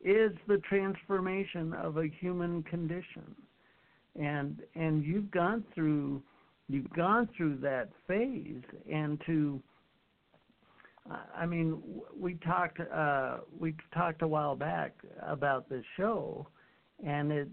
is 0.01 0.31
the 0.47 0.59
transformation 0.69 1.73
of 1.73 1.97
a 1.97 2.07
human 2.07 2.63
condition, 2.63 3.35
and 4.19 4.61
and 4.75 5.03
you've 5.03 5.29
gone 5.29 5.63
through 5.75 6.21
you've 6.69 6.89
gone 6.91 7.27
through 7.35 7.57
that 7.57 7.89
phase 8.07 8.61
and 8.91 9.19
to 9.25 9.61
I 11.35 11.45
mean 11.45 11.81
we 12.17 12.35
talked 12.35 12.79
uh 12.79 13.37
we 13.59 13.75
talked 13.93 14.21
a 14.21 14.27
while 14.27 14.55
back 14.55 14.93
about 15.25 15.67
this 15.67 15.83
show 15.97 16.47
and 17.05 17.31
it's 17.31 17.49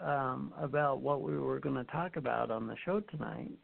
um 0.00 0.52
about 0.58 1.00
what 1.00 1.22
we 1.22 1.36
were 1.38 1.60
going 1.60 1.74
to 1.74 1.84
talk 1.84 2.16
about 2.16 2.50
on 2.50 2.66
the 2.66 2.76
show 2.84 3.00
tonight 3.00 3.58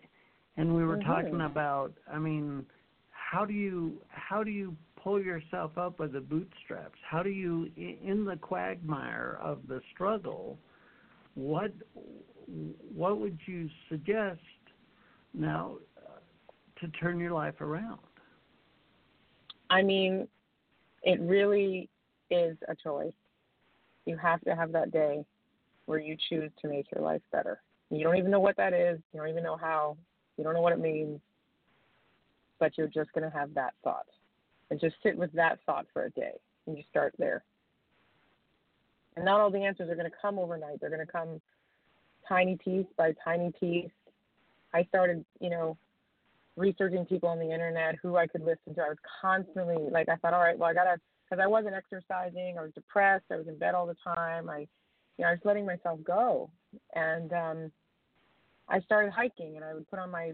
and 0.57 0.74
we 0.74 0.85
were 0.85 0.98
mm-hmm. 0.98 1.11
talking 1.11 1.40
about 1.40 1.92
I 2.12 2.18
mean 2.18 2.66
how 3.11 3.46
do 3.46 3.55
you 3.55 4.02
how 4.11 4.44
do 4.44 4.50
you 4.50 4.76
pull 5.02 5.20
yourself 5.20 5.76
up 5.78 5.96
by 5.96 6.07
the 6.07 6.20
bootstraps 6.20 6.98
how 7.09 7.22
do 7.22 7.31
you 7.31 7.70
in 7.76 8.26
the 8.26 8.37
quagmire 8.37 9.38
of 9.42 9.61
the 9.68 9.81
struggle 9.94 10.59
what 11.35 11.72
what 12.94 13.18
would 13.18 13.38
you 13.46 13.70
suggest 13.88 14.40
now 15.35 15.77
uh, 15.97 16.18
to 16.81 16.88
turn 16.99 17.18
your 17.18 17.33
life 17.33 17.61
around? 17.61 18.01
I 19.71 19.83
mean, 19.83 20.29
it 21.03 21.21
really 21.21 21.88
is 22.31 22.57
a 22.68 22.75
choice. 22.75 23.12
You 24.05 24.16
have 24.16 24.40
to 24.42 24.55
have 24.55 24.73
that 24.73 24.90
day 24.90 25.25
where 25.87 25.99
you 25.99 26.16
choose 26.29 26.51
to 26.61 26.68
make 26.68 26.87
your 26.95 27.05
life 27.05 27.23
better. 27.31 27.61
You 27.90 28.05
don't 28.05 28.16
even 28.16 28.31
know 28.31 28.40
what 28.40 28.57
that 28.57 28.73
is. 28.73 28.99
You 29.12 29.21
don't 29.21 29.29
even 29.29 29.45
know 29.45 29.57
how. 29.57 29.97
You 30.37 30.45
don't 30.45 30.55
know 30.55 30.61
what 30.61 30.73
it 30.73 30.81
means. 30.81 31.21
But 32.59 32.79
you're 32.79 32.88
just 32.88 33.12
going 33.12 33.29
to 33.29 33.37
have 33.37 33.53
that 33.55 33.75
thought. 33.85 34.07
And 34.71 34.81
just 34.81 34.97
sit 35.03 35.16
with 35.16 35.33
that 35.33 35.59
thought 35.66 35.87
for 35.92 36.05
a 36.05 36.11
day. 36.11 36.33
And 36.66 36.77
you 36.77 36.83
start 36.90 37.14
there. 37.18 37.45
And 39.16 39.25
not 39.25 39.40
all 39.40 39.51
the 39.51 39.64
answers 39.64 39.90
are 39.90 39.95
going 39.95 40.11
to 40.11 40.16
come 40.21 40.38
overnight. 40.38 40.81
They're 40.81 40.90
going 40.90 41.05
to 41.05 41.12
come 41.12 41.40
tiny 42.29 42.57
piece 42.57 42.87
by 42.97 43.14
tiny 43.25 43.53
piece. 43.59 43.90
I 44.74 44.85
started, 44.85 45.24
you 45.40 45.50
know, 45.50 45.76
researching 46.56 47.04
people 47.06 47.28
on 47.28 47.38
the 47.38 47.50
internet 47.50 47.96
who 48.02 48.16
I 48.16 48.26
could 48.26 48.42
listen 48.42 48.74
to. 48.74 48.82
I 48.82 48.88
was 48.88 48.98
constantly 49.20 49.76
like, 49.90 50.08
I 50.08 50.16
thought, 50.16 50.35
all 50.35 50.40
right, 50.40 50.58
well, 50.58 50.70
I 50.70 50.74
gotta, 50.74 51.00
because 51.24 51.42
I 51.42 51.46
wasn't 51.46 51.74
exercising. 51.74 52.56
I 52.58 52.62
was 52.62 52.72
depressed. 52.74 53.24
I 53.30 53.37
was 53.37 53.48
in 53.48 53.58
bed 53.58 53.74
all 53.74 53.87
the 53.87 53.96
time. 54.04 54.50
I, 54.50 54.66
you 55.18 55.24
know, 55.24 55.28
I 55.28 55.32
was 55.32 55.40
letting 55.44 55.66
myself 55.66 55.98
go, 56.04 56.50
and 56.94 57.32
um, 57.32 57.72
I 58.68 58.80
started 58.80 59.12
hiking, 59.12 59.56
and 59.56 59.64
I 59.64 59.74
would 59.74 59.88
put 59.88 59.98
on 59.98 60.11
my 60.11 60.32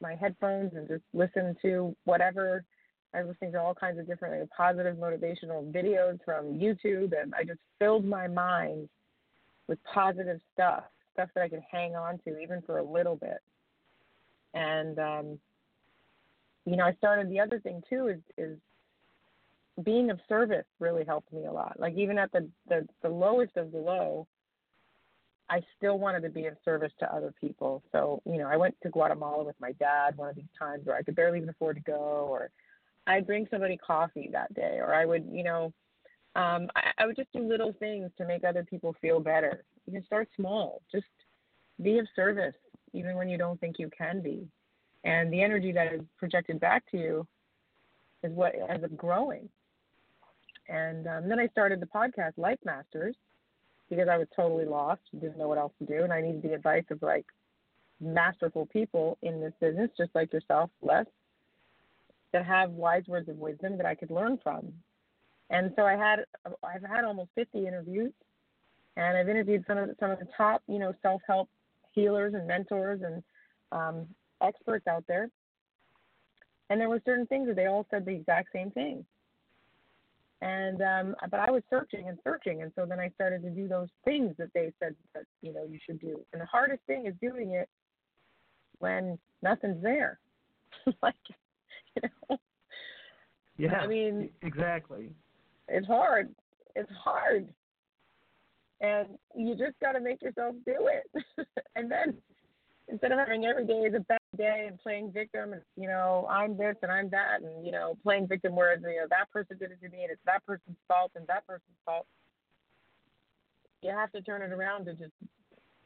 my 0.00 0.14
headphones 0.14 0.72
and 0.74 0.88
just 0.88 1.02
listen 1.12 1.54
to 1.62 1.94
whatever. 2.04 2.64
I 3.12 3.18
was 3.18 3.28
listening 3.28 3.52
to 3.52 3.60
all 3.60 3.74
kinds 3.74 3.98
of 3.98 4.06
different 4.06 4.40
like, 4.40 4.50
positive 4.50 4.96
motivational 4.96 5.70
videos 5.70 6.18
from 6.24 6.58
YouTube, 6.58 7.12
and 7.20 7.34
I 7.34 7.44
just 7.44 7.58
filled 7.78 8.04
my 8.04 8.26
mind 8.26 8.88
with 9.68 9.78
positive 9.84 10.40
stuff, 10.54 10.84
stuff 11.12 11.28
that 11.34 11.42
I 11.42 11.48
could 11.48 11.62
hang 11.70 11.94
on 11.96 12.18
to 12.24 12.40
even 12.40 12.62
for 12.62 12.78
a 12.78 12.84
little 12.84 13.16
bit. 13.16 13.38
And 14.54 14.98
um, 14.98 15.38
you 16.64 16.76
know, 16.76 16.84
I 16.84 16.94
started 16.94 17.30
the 17.30 17.40
other 17.40 17.60
thing 17.60 17.82
too 17.88 18.08
is 18.08 18.20
is 18.36 18.58
being 19.84 20.10
of 20.10 20.18
service 20.28 20.66
really 20.78 21.04
helped 21.04 21.32
me 21.32 21.46
a 21.46 21.52
lot. 21.52 21.78
Like 21.78 21.94
even 21.96 22.18
at 22.18 22.32
the 22.32 22.48
the, 22.68 22.86
the 23.02 23.08
lowest 23.08 23.56
of 23.56 23.72
the 23.72 23.78
low, 23.78 24.26
I 25.50 25.60
still 25.76 25.98
wanted 25.98 26.22
to 26.22 26.30
be 26.30 26.46
of 26.46 26.56
service 26.64 26.92
to 27.00 27.12
other 27.12 27.34
people. 27.40 27.82
So, 27.90 28.22
you 28.24 28.38
know, 28.38 28.46
I 28.46 28.56
went 28.56 28.76
to 28.82 28.88
Guatemala 28.88 29.42
with 29.42 29.56
my 29.60 29.72
dad 29.72 30.16
one 30.16 30.28
of 30.28 30.36
these 30.36 30.44
times 30.56 30.86
where 30.86 30.96
I 30.96 31.02
could 31.02 31.16
barely 31.16 31.38
even 31.38 31.48
afford 31.48 31.76
to 31.76 31.82
go 31.82 32.28
or 32.30 32.50
I'd 33.08 33.26
bring 33.26 33.48
somebody 33.50 33.76
coffee 33.76 34.30
that 34.32 34.54
day 34.54 34.78
or 34.78 34.94
I 34.94 35.04
would, 35.04 35.26
you 35.30 35.42
know, 35.42 35.72
um, 36.36 36.68
I, 36.76 36.92
I 36.98 37.06
would 37.06 37.16
just 37.16 37.32
do 37.32 37.40
little 37.40 37.74
things 37.80 38.10
to 38.18 38.24
make 38.24 38.44
other 38.44 38.62
people 38.62 38.94
feel 39.00 39.18
better. 39.18 39.64
You 39.86 39.94
can 39.94 40.04
start 40.06 40.28
small. 40.36 40.82
Just 40.92 41.06
be 41.82 41.98
of 41.98 42.06
service 42.14 42.54
even 42.92 43.16
when 43.16 43.28
you 43.28 43.38
don't 43.38 43.60
think 43.60 43.78
you 43.78 43.90
can 43.96 44.20
be 44.22 44.48
and 45.04 45.32
the 45.32 45.42
energy 45.42 45.72
that 45.72 45.92
is 45.92 46.00
projected 46.18 46.60
back 46.60 46.84
to 46.90 46.98
you 46.98 47.26
is 48.22 48.32
what 48.32 48.52
ends 48.68 48.84
up 48.84 48.96
growing. 48.96 49.48
And 50.68 51.06
um, 51.06 51.28
then 51.28 51.40
I 51.40 51.48
started 51.48 51.80
the 51.80 51.86
podcast 51.86 52.32
Life 52.36 52.58
Masters 52.64 53.16
because 53.88 54.08
I 54.08 54.18
was 54.18 54.28
totally 54.36 54.66
lost, 54.66 55.00
didn't 55.18 55.38
know 55.38 55.48
what 55.48 55.58
else 55.58 55.72
to 55.80 55.86
do, 55.86 56.04
and 56.04 56.12
I 56.12 56.20
needed 56.20 56.42
the 56.42 56.54
advice 56.54 56.84
of 56.90 57.02
like 57.02 57.26
masterful 58.00 58.66
people 58.66 59.18
in 59.22 59.40
this 59.40 59.52
business, 59.60 59.90
just 59.96 60.10
like 60.14 60.32
yourself, 60.32 60.70
Les, 60.82 61.06
that 62.32 62.46
have 62.46 62.70
wise 62.70 63.02
words 63.08 63.28
of 63.28 63.36
wisdom 63.36 63.76
that 63.78 63.86
I 63.86 63.94
could 63.94 64.10
learn 64.10 64.38
from. 64.42 64.72
And 65.48 65.72
so 65.74 65.82
I 65.82 65.96
had 65.96 66.20
I've 66.62 66.84
had 66.88 67.04
almost 67.04 67.30
50 67.34 67.66
interviews, 67.66 68.12
and 68.96 69.16
I've 69.16 69.28
interviewed 69.28 69.64
some 69.66 69.78
of 69.78 69.88
the, 69.88 69.96
some 69.98 70.10
of 70.10 70.18
the 70.20 70.28
top 70.36 70.62
you 70.68 70.78
know 70.78 70.92
self 71.02 71.22
help 71.26 71.48
healers 71.92 72.34
and 72.34 72.46
mentors 72.46 73.00
and 73.02 73.22
um, 73.72 74.06
experts 74.42 74.86
out 74.86 75.04
there, 75.06 75.30
and 76.68 76.80
there 76.80 76.88
were 76.88 77.02
certain 77.04 77.26
things 77.26 77.46
that 77.48 77.56
they 77.56 77.66
all 77.66 77.86
said 77.90 78.04
the 78.04 78.12
exact 78.12 78.48
same 78.52 78.70
thing. 78.70 79.04
And 80.42 80.80
um, 80.80 81.16
but 81.30 81.40
I 81.40 81.50
was 81.50 81.62
searching 81.68 82.08
and 82.08 82.18
searching, 82.24 82.62
and 82.62 82.72
so 82.74 82.86
then 82.86 82.98
I 82.98 83.10
started 83.10 83.42
to 83.42 83.50
do 83.50 83.68
those 83.68 83.88
things 84.04 84.34
that 84.38 84.48
they 84.54 84.72
said 84.80 84.94
that 85.14 85.24
you 85.42 85.52
know 85.52 85.64
you 85.64 85.78
should 85.84 86.00
do. 86.00 86.20
And 86.32 86.40
the 86.40 86.46
hardest 86.46 86.80
thing 86.86 87.06
is 87.06 87.14
doing 87.20 87.50
it 87.50 87.68
when 88.78 89.18
nothing's 89.42 89.82
there, 89.82 90.18
like 91.02 91.14
you 91.94 92.02
know. 92.02 92.38
Yeah. 93.58 93.80
I 93.80 93.86
mean, 93.86 94.30
exactly. 94.40 95.10
It's 95.68 95.86
hard. 95.86 96.34
It's 96.74 96.90
hard. 96.92 97.52
And 98.80 99.08
you 99.36 99.54
just 99.54 99.78
got 99.80 99.92
to 99.92 100.00
make 100.00 100.22
yourself 100.22 100.54
do 100.64 100.88
it. 100.88 101.24
and 101.76 101.90
then 101.90 102.16
instead 102.88 103.12
of 103.12 103.18
having 103.18 103.44
every 103.44 103.66
day 103.66 103.80
is 103.80 103.94
a 103.94 104.00
bad 104.00 104.18
day 104.36 104.66
and 104.68 104.78
playing 104.78 105.12
victim 105.12 105.52
and 105.52 105.62
you 105.76 105.88
know 105.88 106.26
I'm 106.30 106.56
this 106.56 106.76
and 106.82 106.90
I'm 106.90 107.08
that 107.10 107.42
and 107.42 107.64
you 107.64 107.72
know 107.72 107.96
playing 108.02 108.26
victim 108.26 108.54
whereas 108.54 108.80
you 108.82 108.96
know 108.96 109.06
that 109.10 109.30
person 109.32 109.56
did 109.58 109.70
it 109.70 109.78
to 109.82 109.88
me 109.88 110.02
and 110.02 110.10
it's 110.10 110.20
that 110.26 110.44
person's 110.46 110.76
fault 110.88 111.12
and 111.14 111.26
that 111.26 111.46
person's 111.46 111.76
fault. 111.84 112.06
You 113.82 113.90
have 113.90 114.12
to 114.12 114.22
turn 114.22 114.42
it 114.42 114.52
around 114.52 114.86
to 114.86 114.94
just 114.94 115.12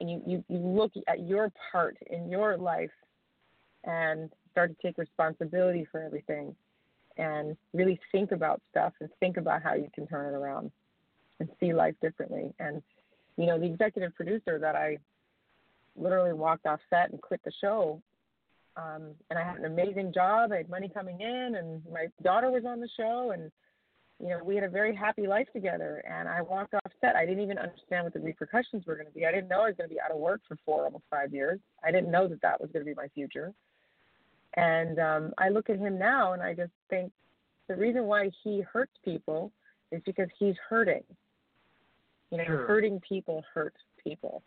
and 0.00 0.10
you 0.10 0.22
you, 0.26 0.44
you 0.48 0.58
look 0.58 0.92
at 1.08 1.26
your 1.26 1.52
part 1.72 1.96
in 2.10 2.30
your 2.30 2.56
life 2.56 2.90
and 3.84 4.30
start 4.50 4.70
to 4.70 4.86
take 4.86 4.98
responsibility 4.98 5.86
for 5.90 6.02
everything 6.02 6.54
and 7.16 7.56
really 7.72 8.00
think 8.12 8.32
about 8.32 8.60
stuff 8.70 8.92
and 9.00 9.08
think 9.20 9.36
about 9.36 9.62
how 9.62 9.74
you 9.74 9.88
can 9.94 10.06
turn 10.06 10.32
it 10.32 10.36
around 10.36 10.70
and 11.40 11.48
see 11.60 11.72
life 11.72 11.94
differently 12.00 12.54
and 12.58 12.82
you 13.36 13.46
know 13.46 13.58
the 13.58 13.66
executive 13.66 14.14
producer 14.14 14.58
that 14.58 14.76
I 14.76 14.98
literally 15.96 16.32
walked 16.32 16.66
off 16.66 16.80
set 16.90 17.10
and 17.10 17.20
quit 17.20 17.40
the 17.44 17.52
show. 17.60 18.00
Um, 18.76 19.12
and 19.30 19.38
I 19.38 19.44
had 19.44 19.58
an 19.58 19.66
amazing 19.66 20.12
job. 20.12 20.50
I 20.52 20.58
had 20.58 20.68
money 20.68 20.90
coming 20.92 21.20
in, 21.20 21.54
and 21.56 21.82
my 21.92 22.06
daughter 22.22 22.50
was 22.50 22.64
on 22.66 22.80
the 22.80 22.88
show, 22.96 23.30
and 23.32 23.50
you 24.20 24.28
know 24.30 24.40
we 24.44 24.56
had 24.56 24.64
a 24.64 24.68
very 24.68 24.94
happy 24.94 25.26
life 25.26 25.46
together. 25.52 26.02
And 26.08 26.28
I 26.28 26.42
walked 26.42 26.74
off 26.74 26.92
set. 27.00 27.14
I 27.14 27.24
didn't 27.24 27.42
even 27.42 27.58
understand 27.58 28.04
what 28.04 28.14
the 28.14 28.20
repercussions 28.20 28.84
were 28.86 28.94
going 28.94 29.06
to 29.06 29.12
be. 29.12 29.26
I 29.26 29.32
didn't 29.32 29.48
know 29.48 29.62
I 29.62 29.68
was 29.68 29.76
going 29.76 29.88
to 29.88 29.94
be 29.94 30.00
out 30.00 30.10
of 30.10 30.18
work 30.18 30.40
for 30.48 30.56
four, 30.64 30.84
almost 30.84 31.04
five 31.10 31.32
years. 31.32 31.60
I 31.84 31.92
didn't 31.92 32.10
know 32.10 32.26
that 32.28 32.42
that 32.42 32.60
was 32.60 32.70
going 32.72 32.84
to 32.84 32.90
be 32.90 32.94
my 32.96 33.08
future. 33.08 33.52
And 34.56 34.98
um, 35.00 35.34
I 35.38 35.48
look 35.48 35.70
at 35.70 35.78
him 35.78 35.98
now, 35.98 36.32
and 36.32 36.42
I 36.42 36.54
just 36.54 36.72
think 36.88 37.12
the 37.68 37.76
reason 37.76 38.04
why 38.04 38.30
he 38.42 38.60
hurts 38.60 38.92
people 39.04 39.52
is 39.90 40.00
because 40.04 40.28
he's 40.38 40.54
hurting. 40.68 41.02
You 42.34 42.38
know, 42.38 42.44
sure. 42.46 42.66
hurting 42.66 43.00
people 43.08 43.44
hurt 43.54 43.74
people. 44.02 44.42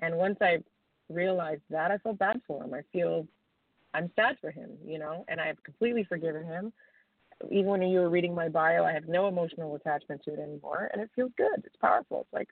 And 0.00 0.16
once 0.16 0.36
I 0.40 0.58
realized 1.08 1.62
that, 1.70 1.90
I 1.90 1.98
felt 1.98 2.18
bad 2.18 2.40
for 2.46 2.62
him. 2.62 2.72
I 2.72 2.82
feel 2.92 3.26
I'm 3.94 4.12
sad 4.14 4.36
for 4.40 4.52
him, 4.52 4.70
you 4.86 5.00
know, 5.00 5.24
and 5.26 5.40
I 5.40 5.48
have 5.48 5.60
completely 5.64 6.04
forgiven 6.04 6.44
him. 6.44 6.72
Even 7.50 7.66
when 7.66 7.82
you 7.82 7.98
were 7.98 8.10
reading 8.10 8.32
my 8.32 8.48
bio, 8.48 8.84
I 8.84 8.92
have 8.92 9.08
no 9.08 9.26
emotional 9.26 9.74
attachment 9.74 10.22
to 10.24 10.34
it 10.34 10.38
anymore, 10.38 10.88
and 10.92 11.02
it 11.02 11.10
feels 11.16 11.32
good. 11.36 11.64
It's 11.64 11.74
powerful. 11.80 12.20
It's 12.20 12.32
like, 12.32 12.48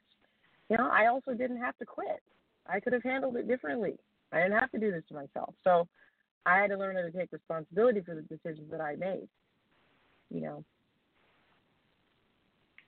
you 0.68 0.76
know, 0.76 0.88
I 0.90 1.06
also 1.06 1.32
didn't 1.32 1.58
have 1.60 1.78
to 1.78 1.86
quit. 1.86 2.20
I 2.66 2.80
could 2.80 2.92
have 2.92 3.04
handled 3.04 3.36
it 3.36 3.46
differently. 3.46 3.94
I 4.32 4.42
didn't 4.42 4.58
have 4.58 4.72
to 4.72 4.80
do 4.80 4.90
this 4.90 5.04
to 5.10 5.14
myself. 5.14 5.54
So 5.62 5.86
I 6.46 6.58
had 6.58 6.70
to 6.70 6.76
learn 6.76 6.96
how 6.96 7.02
to 7.02 7.12
take 7.12 7.30
responsibility 7.30 8.00
for 8.00 8.16
the 8.16 8.22
decisions 8.22 8.72
that 8.72 8.80
I 8.80 8.96
made. 8.96 9.28
You 10.30 10.40
know, 10.40 10.64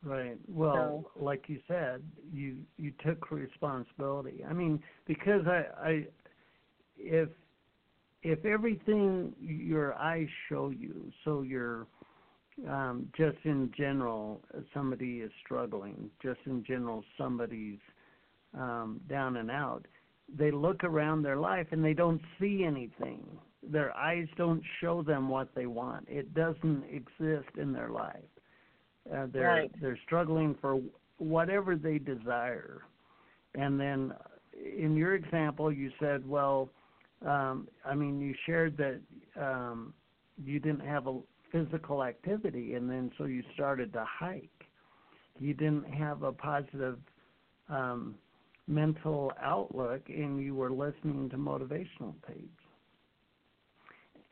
Right. 0.05 0.37
Well, 0.49 1.05
so, 1.15 1.23
like 1.23 1.45
you 1.47 1.61
said, 1.69 2.03
you 2.33 2.57
you 2.77 2.93
took 3.05 3.31
responsibility. 3.31 4.45
I 4.49 4.53
mean, 4.53 4.83
because 5.07 5.43
I 5.47 5.65
I 5.81 6.07
if 6.97 7.29
if 8.23 8.45
everything 8.45 9.33
your 9.41 9.95
eyes 9.95 10.29
show 10.49 10.71
you, 10.71 11.13
so 11.25 11.43
you're 11.43 11.87
um, 12.69 13.09
just 13.17 13.39
in 13.45 13.73
general, 13.77 14.41
somebody 14.75 15.21
is 15.21 15.31
struggling. 15.45 16.11
Just 16.23 16.41
in 16.47 16.65
general, 16.65 17.05
somebody's 17.17 17.79
um, 18.55 19.01
down 19.09 19.37
and 19.37 19.51
out. 19.51 19.87
They 20.37 20.51
look 20.51 20.85
around 20.85 21.23
their 21.23 21.37
life 21.37 21.67
and 21.71 21.85
they 21.85 21.95
don't 21.95 22.21
see 22.41 22.65
anything. 22.65 23.27
Their 23.63 23.97
eyes 23.97 24.27
don't 24.37 24.63
show 24.81 25.03
them 25.03 25.29
what 25.29 25.55
they 25.55 25.67
want. 25.67 26.07
It 26.09 26.35
doesn't 26.35 26.85
exist 26.91 27.57
in 27.57 27.73
their 27.73 27.91
life. 27.91 28.23
Uh, 29.11 29.27
they're 29.33 29.43
right. 29.43 29.71
they're 29.81 29.99
struggling 30.05 30.57
for 30.61 30.81
whatever 31.19 31.77
they 31.77 31.99
desire, 31.99 32.83
and 33.55 33.79
then 33.79 34.13
in 34.55 34.97
your 34.97 35.15
example, 35.15 35.73
you 35.73 35.91
said, 35.99 36.29
well, 36.29 36.69
um, 37.27 37.69
I 37.85 37.95
mean, 37.95 38.21
you 38.21 38.35
shared 38.47 38.77
that 38.77 39.01
um, 39.41 39.95
you 40.43 40.61
didn't 40.61 40.87
have 40.87 41.07
a 41.07 41.19
physical 41.51 42.03
activity, 42.03 42.75
and 42.75 42.89
then 42.89 43.11
so 43.19 43.25
you 43.25 43.43
started 43.55 43.93
to 43.93 44.05
hike. 44.09 44.49
You 45.39 45.55
didn't 45.55 45.85
have 45.93 46.23
a 46.23 46.33
positive 46.33 46.99
um, 47.69 48.15
mental 48.67 49.33
outlook, 49.41 50.03
and 50.09 50.43
you 50.43 50.55
were 50.55 50.71
listening 50.71 51.29
to 51.31 51.37
motivational 51.37 52.15
tapes. 52.27 52.49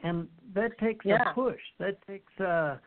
And 0.03 0.29
that 0.55 0.79
takes 0.79 1.05
yeah. 1.05 1.31
a 1.31 1.35
push. 1.35 1.61
That 1.79 2.05
takes 2.07 2.33
a 2.41 2.81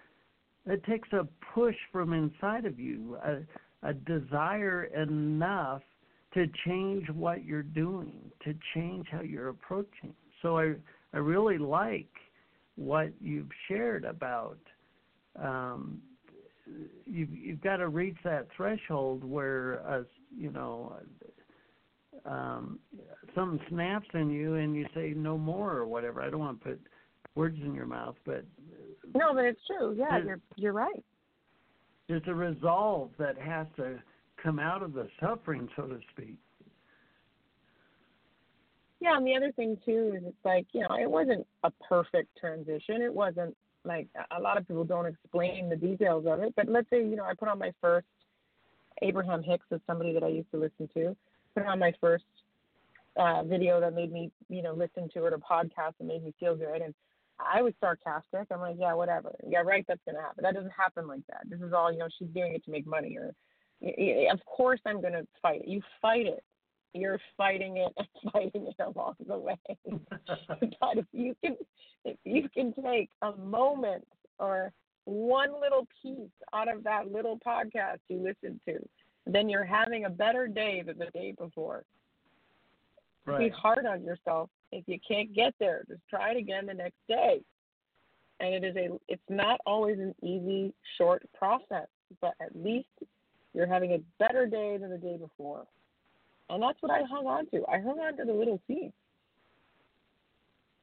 it 0.65 0.83
takes 0.85 1.09
a 1.13 1.27
push 1.53 1.75
from 1.91 2.13
inside 2.13 2.65
of 2.65 2.79
you, 2.79 3.17
a, 3.23 3.87
a 3.87 3.93
desire 3.93 4.85
enough 4.85 5.81
to 6.33 6.47
change 6.65 7.09
what 7.09 7.45
you're 7.45 7.61
doing, 7.61 8.31
to 8.43 8.55
change 8.73 9.07
how 9.11 9.21
you're 9.21 9.49
approaching. 9.49 10.13
So 10.41 10.57
I 10.57 10.73
I 11.13 11.17
really 11.17 11.57
like 11.57 12.09
what 12.75 13.09
you've 13.21 13.51
shared 13.67 14.03
about 14.03 14.57
um, 15.41 16.01
you've 17.05 17.31
you've 17.31 17.61
got 17.61 17.77
to 17.77 17.89
reach 17.89 18.17
that 18.23 18.47
threshold 18.55 19.23
where 19.23 19.73
a 19.73 20.05
you 20.35 20.51
know 20.51 20.95
um, 22.25 22.79
something 23.35 23.59
snaps 23.69 24.07
in 24.13 24.29
you 24.29 24.55
and 24.55 24.75
you 24.75 24.85
say 24.95 25.13
no 25.15 25.37
more 25.37 25.73
or 25.73 25.85
whatever. 25.85 26.21
I 26.21 26.29
don't 26.29 26.39
want 26.39 26.63
to 26.63 26.69
put 26.69 26.81
words 27.35 27.57
in 27.63 27.73
your 27.73 27.85
mouth, 27.87 28.15
but 28.25 28.45
no, 29.13 29.33
but 29.33 29.45
it's 29.45 29.59
true. 29.67 29.95
Yeah, 29.97 30.19
you're 30.23 30.39
you're 30.55 30.73
right. 30.73 31.03
There's 32.07 32.23
a 32.27 32.33
resolve 32.33 33.11
that 33.17 33.37
has 33.37 33.67
to 33.77 33.99
come 34.41 34.59
out 34.59 34.83
of 34.83 34.93
the 34.93 35.07
suffering, 35.19 35.69
so 35.75 35.83
to 35.83 35.99
speak. 36.11 36.35
Yeah, 38.99 39.17
and 39.17 39.27
the 39.27 39.35
other 39.35 39.51
thing 39.51 39.77
too 39.85 40.13
is 40.15 40.23
it's 40.25 40.45
like 40.45 40.65
you 40.71 40.81
know 40.81 40.95
it 40.99 41.09
wasn't 41.09 41.45
a 41.63 41.71
perfect 41.87 42.37
transition. 42.39 43.01
It 43.01 43.13
wasn't 43.13 43.55
like 43.83 44.07
a 44.35 44.39
lot 44.39 44.57
of 44.57 44.67
people 44.67 44.85
don't 44.85 45.05
explain 45.05 45.69
the 45.69 45.75
details 45.75 46.25
of 46.27 46.39
it. 46.39 46.53
But 46.55 46.69
let's 46.69 46.89
say 46.89 46.99
you 46.99 47.15
know 47.15 47.25
I 47.25 47.33
put 47.33 47.49
on 47.49 47.59
my 47.59 47.71
first 47.81 48.07
Abraham 49.01 49.43
Hicks 49.43 49.65
is 49.71 49.81
somebody 49.87 50.13
that 50.13 50.23
I 50.23 50.29
used 50.29 50.51
to 50.51 50.57
listen 50.57 50.89
to. 50.93 51.15
Put 51.53 51.65
on 51.65 51.79
my 51.79 51.93
first 51.99 52.23
uh, 53.17 53.43
video 53.43 53.79
that 53.81 53.93
made 53.93 54.11
me 54.11 54.31
you 54.49 54.61
know 54.61 54.73
listen 54.73 55.09
to 55.13 55.25
it, 55.25 55.33
a 55.33 55.37
podcast 55.37 55.97
that 55.99 56.07
made 56.07 56.23
me 56.23 56.33
feel 56.39 56.55
good, 56.55 56.81
and 56.81 56.93
I 57.39 57.61
was 57.61 57.73
sarcastic. 57.79 58.47
I'm 58.51 58.59
like, 58.59 58.75
yeah, 58.79 58.93
whatever. 58.93 59.33
Yeah, 59.47 59.59
right. 59.59 59.85
That's 59.87 60.01
gonna 60.05 60.21
happen. 60.21 60.43
That 60.43 60.53
doesn't 60.53 60.71
happen 60.71 61.07
like 61.07 61.25
that. 61.29 61.41
This 61.49 61.61
is 61.61 61.73
all 61.73 61.91
you 61.91 61.99
know. 61.99 62.07
She's 62.17 62.29
doing 62.29 62.53
it 62.53 62.63
to 62.65 62.71
make 62.71 62.85
money, 62.85 63.17
or 63.17 63.33
of 64.31 64.45
course 64.45 64.79
I'm 64.85 65.01
gonna 65.01 65.23
fight 65.41 65.61
it. 65.61 65.67
You 65.67 65.81
fight 66.01 66.25
it. 66.25 66.43
You're 66.93 67.19
fighting 67.35 67.77
it 67.77 67.91
and 67.97 68.07
fighting 68.33 68.67
it 68.67 68.75
along 68.83 69.15
the 69.27 69.37
way. 69.37 69.57
but 69.85 70.97
if 70.97 71.05
you 71.11 71.35
can, 71.43 71.57
if 72.05 72.17
you 72.23 72.47
can 72.49 72.73
take 72.73 73.09
a 73.21 73.35
moment 73.35 74.05
or 74.39 74.71
one 75.05 75.49
little 75.59 75.87
piece 76.01 76.29
out 76.53 76.71
of 76.73 76.83
that 76.83 77.11
little 77.11 77.39
podcast 77.45 77.97
you 78.07 78.17
listened 78.17 78.59
to, 78.67 78.77
then 79.25 79.49
you're 79.49 79.65
having 79.65 80.05
a 80.05 80.09
better 80.09 80.47
day 80.47 80.83
than 80.85 80.97
the 80.97 81.07
day 81.13 81.33
before. 81.37 81.83
Right. 83.25 83.39
Be 83.39 83.49
hard 83.49 83.85
on 83.85 84.03
yourself 84.03 84.49
if 84.73 84.87
you 84.87 84.99
can't 85.07 85.33
get 85.33 85.53
there. 85.59 85.83
Just 85.87 86.01
try 86.09 86.31
it 86.31 86.37
again 86.37 86.65
the 86.65 86.73
next 86.73 86.97
day. 87.07 87.41
And 88.39 88.53
it 88.53 88.63
is 88.63 88.75
a 88.75 88.89
it's 89.07 89.21
not 89.29 89.59
always 89.65 89.99
an 89.99 90.15
easy 90.21 90.73
short 90.97 91.23
process, 91.37 91.87
but 92.19 92.33
at 92.41 92.55
least 92.55 92.87
you're 93.53 93.67
having 93.67 93.93
a 93.93 93.99
better 94.19 94.45
day 94.45 94.77
than 94.77 94.89
the 94.89 94.97
day 94.97 95.17
before. 95.17 95.65
And 96.49 96.61
that's 96.61 96.81
what 96.81 96.91
I 96.91 97.03
hung 97.09 97.27
on 97.27 97.47
to. 97.51 97.63
I 97.71 97.79
hung 97.79 97.99
on 97.99 98.17
to 98.17 98.25
the 98.25 98.33
little 98.33 98.59
things. 98.67 98.91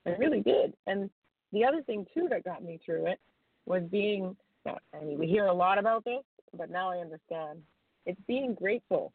I 0.07 0.11
really 0.11 0.40
did. 0.40 0.74
And 0.87 1.11
the 1.53 1.64
other 1.64 1.83
thing 1.83 2.07
too 2.14 2.29
that 2.31 2.44
got 2.44 2.62
me 2.62 2.79
through 2.85 3.07
it 3.07 3.18
was 3.66 3.83
being 3.90 4.37
I 4.66 5.05
mean 5.05 5.18
we 5.18 5.26
hear 5.26 5.46
a 5.46 5.53
lot 5.53 5.79
about 5.79 6.05
this, 6.05 6.22
but 6.57 6.70
now 6.70 6.90
I 6.90 6.98
understand. 6.98 7.61
It's 8.07 8.20
being 8.26 8.55
grateful. 8.55 9.12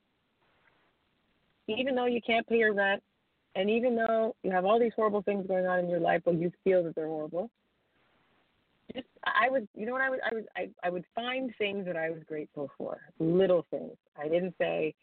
Even 1.67 1.95
though 1.95 2.05
you 2.05 2.21
can't 2.21 2.45
pay 2.47 2.57
your 2.57 2.73
rent, 2.73 3.01
and 3.55 3.69
even 3.69 3.95
though 3.95 4.35
you 4.43 4.51
have 4.51 4.65
all 4.65 4.79
these 4.79 4.91
horrible 4.95 5.21
things 5.21 5.47
going 5.47 5.65
on 5.65 5.79
in 5.79 5.89
your 5.89 5.99
life, 5.99 6.21
but 6.25 6.39
you 6.39 6.51
feel 6.63 6.83
that 6.83 6.95
they're 6.95 7.07
horrible, 7.07 7.49
just 8.93 9.07
I 9.25 9.49
would, 9.49 9.67
you 9.75 9.85
know 9.85 9.93
what 9.93 10.01
I 10.01 10.09
would, 10.09 10.19
I 10.23 10.33
would, 10.33 10.47
I, 10.55 10.69
I 10.83 10.89
would 10.89 11.05
find 11.13 11.51
things 11.57 11.85
that 11.85 11.95
I 11.95 12.09
was 12.09 12.19
grateful 12.27 12.69
for, 12.77 12.99
little 13.19 13.65
things. 13.71 13.95
I 14.17 14.27
didn't 14.27 14.55
say, 14.59 14.93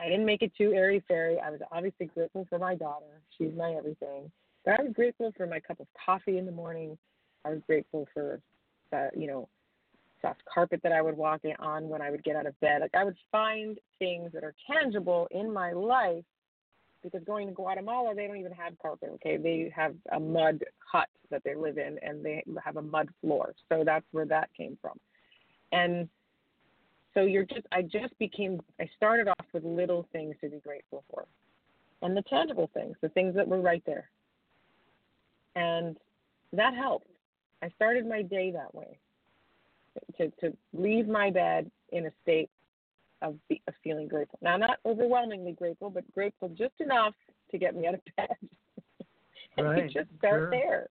I 0.00 0.08
didn't 0.08 0.26
make 0.26 0.42
it 0.42 0.52
too 0.56 0.72
airy 0.72 1.02
fairy. 1.06 1.38
I 1.38 1.50
was 1.50 1.60
obviously 1.70 2.06
grateful 2.06 2.46
for 2.48 2.58
my 2.58 2.74
daughter. 2.74 3.22
She's 3.36 3.52
my 3.56 3.72
everything. 3.72 4.30
But 4.64 4.80
I 4.80 4.82
was 4.82 4.92
grateful 4.92 5.32
for 5.36 5.46
my 5.46 5.60
cup 5.60 5.80
of 5.80 5.86
coffee 6.04 6.38
in 6.38 6.46
the 6.46 6.52
morning. 6.52 6.98
I 7.44 7.50
was 7.50 7.60
grateful 7.66 8.08
for, 8.12 8.40
the, 8.90 9.10
you 9.16 9.26
know, 9.26 9.48
soft 10.20 10.42
carpet 10.52 10.80
that 10.82 10.92
I 10.92 11.00
would 11.00 11.16
walk 11.16 11.42
on 11.60 11.88
when 11.88 12.02
I 12.02 12.10
would 12.10 12.24
get 12.24 12.36
out 12.36 12.46
of 12.46 12.58
bed. 12.60 12.80
Like 12.80 12.94
I 12.94 13.04
would 13.04 13.16
find 13.30 13.78
things 13.98 14.32
that 14.32 14.44
are 14.44 14.54
tangible 14.70 15.28
in 15.30 15.52
my 15.52 15.72
life 15.72 16.24
because 17.10 17.26
going 17.26 17.46
to 17.46 17.52
Guatemala, 17.52 18.14
they 18.14 18.26
don't 18.26 18.36
even 18.36 18.52
have 18.52 18.72
carpet. 18.80 19.10
Okay, 19.14 19.36
they 19.36 19.72
have 19.74 19.94
a 20.12 20.20
mud 20.20 20.64
hut 20.78 21.08
that 21.30 21.42
they 21.44 21.54
live 21.54 21.78
in, 21.78 21.98
and 22.02 22.24
they 22.24 22.42
have 22.64 22.76
a 22.76 22.82
mud 22.82 23.08
floor. 23.20 23.54
So 23.68 23.82
that's 23.84 24.06
where 24.12 24.26
that 24.26 24.50
came 24.56 24.78
from. 24.80 24.98
And 25.72 26.08
so 27.14 27.22
you're 27.22 27.44
just, 27.44 27.66
I 27.72 27.82
just 27.82 28.18
became, 28.18 28.60
I 28.80 28.88
started 28.96 29.28
off 29.28 29.46
with 29.52 29.64
little 29.64 30.06
things 30.12 30.36
to 30.40 30.48
be 30.48 30.58
grateful 30.58 31.04
for, 31.10 31.26
and 32.02 32.16
the 32.16 32.22
tangible 32.22 32.70
things, 32.74 32.96
the 33.00 33.08
things 33.10 33.34
that 33.34 33.46
were 33.46 33.60
right 33.60 33.82
there, 33.86 34.08
and 35.56 35.96
that 36.52 36.74
helped. 36.74 37.08
I 37.62 37.68
started 37.70 38.06
my 38.06 38.22
day 38.22 38.52
that 38.52 38.74
way, 38.74 38.98
to 40.16 40.30
to 40.40 40.56
leave 40.72 41.08
my 41.08 41.30
bed 41.30 41.70
in 41.90 42.06
a 42.06 42.10
state 42.22 42.50
of, 43.22 43.36
be, 43.48 43.60
of 43.68 43.74
feeling 43.82 44.08
grateful. 44.08 44.38
Now, 44.42 44.56
not 44.56 44.78
overwhelmingly 44.84 45.52
grateful, 45.52 45.90
but 45.90 46.10
grateful 46.12 46.48
just 46.50 46.74
enough 46.80 47.14
to 47.50 47.58
get 47.58 47.74
me 47.74 47.86
out 47.86 47.94
of 47.94 48.00
bed. 48.16 48.36
and 49.56 49.66
right. 49.66 49.84
you 49.84 49.90
just 49.90 50.08
start 50.18 50.40
sure. 50.42 50.50
there. 50.50 50.86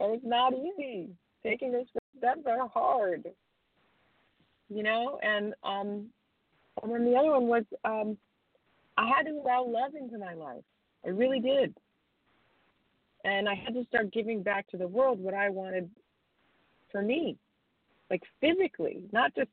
And 0.00 0.14
it's 0.14 0.24
not 0.24 0.52
easy. 0.52 1.08
Taking 1.42 1.72
those 1.72 1.86
steps 2.18 2.40
are 2.46 2.68
hard. 2.68 3.24
You 4.68 4.82
know, 4.82 5.20
and 5.22 5.54
um 5.62 6.06
and 6.82 6.92
then 6.92 7.04
the 7.04 7.16
other 7.16 7.32
one 7.32 7.46
was 7.46 7.64
um 7.84 8.16
I 8.96 9.08
had 9.08 9.24
to 9.24 9.32
allow 9.32 9.64
love 9.64 9.94
into 9.98 10.18
my 10.18 10.34
life. 10.34 10.64
I 11.04 11.10
really 11.10 11.40
did. 11.40 11.74
And 13.24 13.48
I 13.48 13.54
had 13.54 13.74
to 13.74 13.84
start 13.88 14.12
giving 14.12 14.42
back 14.42 14.68
to 14.68 14.76
the 14.76 14.88
world 14.88 15.18
what 15.20 15.34
I 15.34 15.50
wanted 15.50 15.90
for 16.90 17.02
me. 17.02 17.36
Like 18.10 18.22
physically, 18.40 19.02
not 19.12 19.34
just 19.34 19.50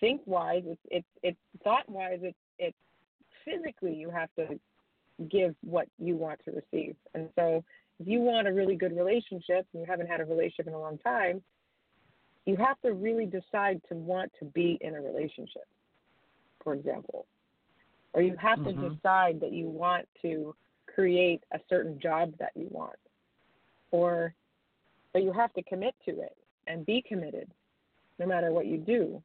think 0.00 0.22
wise, 0.26 0.62
it's 0.66 0.80
it's 0.90 1.06
it's 1.22 1.38
thought 1.62 1.88
wise, 1.88 2.20
it's 2.22 2.38
it's 2.58 2.76
physically 3.44 3.94
you 3.94 4.10
have 4.10 4.28
to 4.36 4.58
give 5.30 5.54
what 5.62 5.86
you 5.98 6.16
want 6.16 6.40
to 6.44 6.52
receive. 6.52 6.96
And 7.14 7.28
so 7.36 7.62
if 7.98 8.08
you 8.08 8.20
want 8.20 8.48
a 8.48 8.52
really 8.52 8.76
good 8.76 8.96
relationship 8.96 9.66
and 9.72 9.82
you 9.82 9.86
haven't 9.86 10.08
had 10.08 10.20
a 10.20 10.24
relationship 10.24 10.66
in 10.66 10.72
a 10.72 10.80
long 10.80 10.98
time, 10.98 11.42
you 12.46 12.56
have 12.56 12.80
to 12.80 12.92
really 12.92 13.26
decide 13.26 13.80
to 13.88 13.94
want 13.94 14.32
to 14.38 14.46
be 14.46 14.78
in 14.80 14.94
a 14.94 15.00
relationship, 15.00 15.66
for 16.64 16.74
example. 16.74 17.26
Or 18.12 18.22
you 18.22 18.34
have 18.40 18.58
mm-hmm. 18.58 18.80
to 18.80 18.88
decide 18.90 19.40
that 19.40 19.52
you 19.52 19.68
want 19.68 20.08
to 20.22 20.54
create 20.92 21.42
a 21.52 21.60
certain 21.68 22.00
job 22.00 22.32
that 22.38 22.52
you 22.54 22.66
want. 22.70 22.96
Or 23.90 24.34
but 25.12 25.22
you 25.22 25.32
have 25.32 25.52
to 25.54 25.62
commit 25.62 25.94
to 26.06 26.12
it 26.12 26.36
and 26.66 26.86
be 26.86 27.02
committed 27.06 27.50
no 28.18 28.26
matter 28.26 28.52
what 28.52 28.66
you 28.66 28.78
do. 28.78 29.22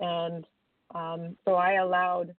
And 0.00 0.46
um, 0.94 1.36
so 1.44 1.54
I 1.54 1.74
allowed, 1.74 2.34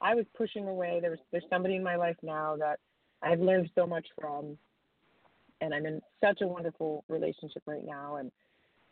I 0.00 0.14
was 0.14 0.26
pushing 0.36 0.68
away. 0.68 0.98
There 1.00 1.10
was, 1.10 1.18
there's 1.32 1.44
somebody 1.50 1.76
in 1.76 1.82
my 1.82 1.96
life 1.96 2.16
now 2.22 2.56
that 2.56 2.78
I've 3.22 3.40
learned 3.40 3.70
so 3.74 3.86
much 3.86 4.06
from, 4.20 4.56
and 5.60 5.74
I'm 5.74 5.86
in 5.86 6.00
such 6.22 6.40
a 6.40 6.46
wonderful 6.46 7.04
relationship 7.08 7.62
right 7.66 7.84
now. 7.84 8.16
And, 8.16 8.30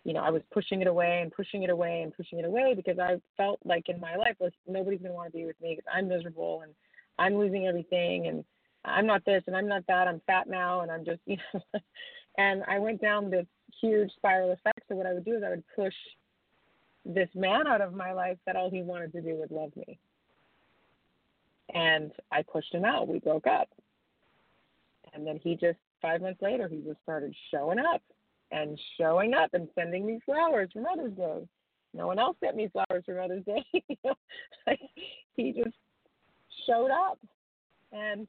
you 0.05 0.13
know, 0.13 0.21
I 0.21 0.31
was 0.31 0.43
pushing 0.53 0.81
it 0.81 0.89
away 0.89 1.21
and 1.23 1.33
pushing 1.33 1.63
it 1.63 1.71
away 1.71 2.03
and 2.03 2.15
pushing 2.15 2.39
it 2.39 2.45
away 2.45 2.75
because 2.75 2.99
I 2.99 3.21
felt 3.37 3.61
like 3.65 3.89
in 3.89 4.01
my 4.01 4.17
life, 4.17 4.37
nobody's 4.67 5.01
going 5.01 5.11
to 5.11 5.17
want 5.17 5.33
to 5.33 5.37
be 5.37 5.47
with 5.47 5.61
me 5.61 5.77
because 5.77 5.91
I'm 5.93 6.09
miserable 6.09 6.63
and 6.63 6.73
I'm 7.19 7.39
losing 7.39 7.67
everything 7.67 8.27
and 8.27 8.45
I'm 8.85 9.07
not 9.07 9.25
this 9.25 9.43
and 9.47 9.57
I'm 9.57 9.69
not 9.69 9.85
that. 9.89 10.09
I'm 10.09 10.21
fat 10.27 10.49
now 10.49 10.81
and 10.81 10.91
I'm 10.91 11.05
just, 11.05 11.21
you 11.27 11.37
know, 11.55 11.61
and 12.39 12.63
I 12.69 12.79
went 12.79 13.01
down 13.01 13.31
this 13.31 13.47
huge 13.81 14.11
spiral 14.17 14.53
effect. 14.53 14.81
So 14.89 14.95
what 14.95 15.07
I 15.07 15.13
would 15.13 15.25
do 15.25 15.37
is 15.37 15.43
I 15.45 15.51
would 15.51 15.65
push 15.75 15.95
this 17.07 17.29
man 17.35 17.67
out 17.67 17.81
of 17.81 17.95
my 17.95 18.13
life 18.13 18.39
that 18.47 18.57
all 18.57 18.71
he 18.71 18.83
wanted 18.83 19.13
to 19.13 19.23
do 19.23 19.37
was 19.37 19.49
love 19.51 19.71
me. 19.77 19.99
And 21.75 22.13
I 22.33 22.43
pushed 22.43 22.75
him 22.75 22.85
out. 22.85 23.09
We 23.09 23.19
broke 23.19 23.47
up. 23.47 23.69
And 25.15 25.27
then 25.27 25.39
he 25.43 25.55
just, 25.55 25.79
five 26.03 26.21
months 26.21 26.43
later, 26.43 26.69
he 26.69 26.79
just 26.79 27.01
started 27.03 27.35
showing 27.51 27.79
up 27.79 28.03
and 28.51 28.79
showing 28.99 29.35
up 29.35 29.51
and 29.55 29.69
sending 29.75 30.07
me 30.07 30.21
flowers 30.25 30.71
for 30.73 30.81
Mother's 30.81 31.17
Day. 31.17 31.49
No 31.95 32.07
one 32.07 32.19
else 32.19 32.37
sent 32.41 32.57
me 32.57 32.69
flowers 32.69 33.05
for 33.05 33.15
Mother's 33.15 33.45
Day. 33.45 33.65
he 35.37 35.53
just 35.53 35.77
showed 36.67 36.91
up. 36.91 37.19
And 37.93 38.27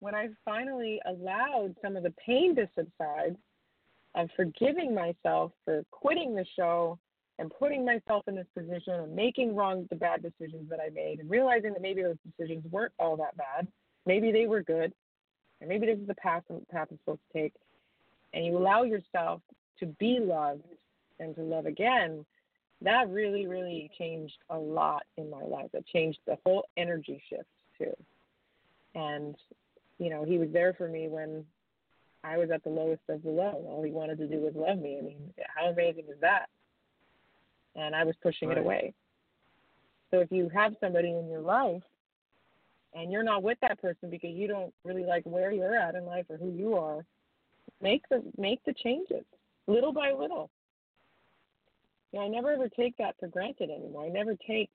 when 0.00 0.14
I 0.14 0.28
finally 0.44 1.00
allowed 1.06 1.74
some 1.82 1.96
of 1.96 2.02
the 2.02 2.14
pain 2.24 2.56
to 2.56 2.68
subside 2.74 3.36
of 4.14 4.28
forgiving 4.34 4.94
myself 4.94 5.52
for 5.64 5.84
quitting 5.90 6.34
the 6.34 6.46
show 6.56 6.98
and 7.40 7.50
putting 7.58 7.86
myself 7.86 8.28
in 8.28 8.34
this 8.34 8.46
position 8.54 8.92
and 8.92 9.16
making 9.16 9.56
wrong 9.56 9.86
the 9.88 9.96
bad 9.96 10.22
decisions 10.22 10.68
that 10.68 10.78
I 10.78 10.90
made 10.90 11.20
and 11.20 11.30
realizing 11.30 11.72
that 11.72 11.80
maybe 11.80 12.02
those 12.02 12.18
decisions 12.36 12.62
weren't 12.70 12.92
all 12.98 13.16
that 13.16 13.34
bad. 13.34 13.66
Maybe 14.04 14.30
they 14.30 14.46
were 14.46 14.62
good. 14.62 14.92
And 15.60 15.68
maybe 15.68 15.86
this 15.86 15.98
is 15.98 16.06
the 16.06 16.14
path 16.14 16.42
path 16.70 16.88
I'm 16.90 16.98
supposed 16.98 17.20
to 17.32 17.42
take. 17.42 17.54
And 18.34 18.44
you 18.44 18.58
allow 18.58 18.82
yourself 18.82 19.40
to 19.78 19.86
be 19.86 20.18
loved 20.20 20.64
and 21.18 21.34
to 21.34 21.40
love 21.40 21.64
again, 21.64 22.26
that 22.82 23.08
really, 23.08 23.46
really 23.46 23.90
changed 23.96 24.36
a 24.50 24.58
lot 24.58 25.04
in 25.16 25.30
my 25.30 25.42
life. 25.42 25.70
It 25.72 25.86
changed 25.86 26.18
the 26.26 26.36
whole 26.44 26.66
energy 26.76 27.22
shift 27.30 27.48
too. 27.78 27.96
And, 28.94 29.34
you 29.98 30.10
know, 30.10 30.24
he 30.24 30.36
was 30.36 30.48
there 30.52 30.74
for 30.74 30.88
me 30.88 31.08
when 31.08 31.46
I 32.22 32.36
was 32.36 32.50
at 32.50 32.62
the 32.64 32.70
lowest 32.70 33.02
of 33.08 33.22
the 33.22 33.30
low. 33.30 33.64
All 33.66 33.82
he 33.82 33.92
wanted 33.92 34.18
to 34.18 34.26
do 34.26 34.40
was 34.40 34.52
love 34.54 34.78
me. 34.78 34.98
I 34.98 35.02
mean, 35.02 35.32
how 35.56 35.70
amazing 35.70 36.04
is 36.10 36.20
that? 36.20 36.50
And 37.76 37.94
I 37.94 38.04
was 38.04 38.14
pushing 38.22 38.48
right. 38.48 38.58
it 38.58 38.60
away. 38.60 38.94
So 40.10 40.18
if 40.18 40.30
you 40.30 40.48
have 40.52 40.74
somebody 40.80 41.08
in 41.08 41.28
your 41.28 41.40
life 41.40 41.82
and 42.94 43.12
you're 43.12 43.22
not 43.22 43.42
with 43.42 43.58
that 43.62 43.80
person 43.80 44.10
because 44.10 44.30
you 44.30 44.48
don't 44.48 44.74
really 44.84 45.04
like 45.04 45.22
where 45.24 45.52
you're 45.52 45.76
at 45.76 45.94
in 45.94 46.04
life 46.04 46.26
or 46.28 46.36
who 46.36 46.50
you 46.50 46.74
are, 46.76 47.04
make 47.80 48.08
the 48.08 48.22
make 48.36 48.60
the 48.64 48.74
changes 48.74 49.24
little 49.66 49.92
by 49.92 50.12
little. 50.12 50.50
Yeah, 52.12 52.20
I 52.20 52.28
never 52.28 52.50
ever 52.50 52.68
take 52.68 52.96
that 52.96 53.14
for 53.20 53.28
granted 53.28 53.70
anymore. 53.70 54.04
I 54.04 54.08
never 54.08 54.34
take 54.34 54.70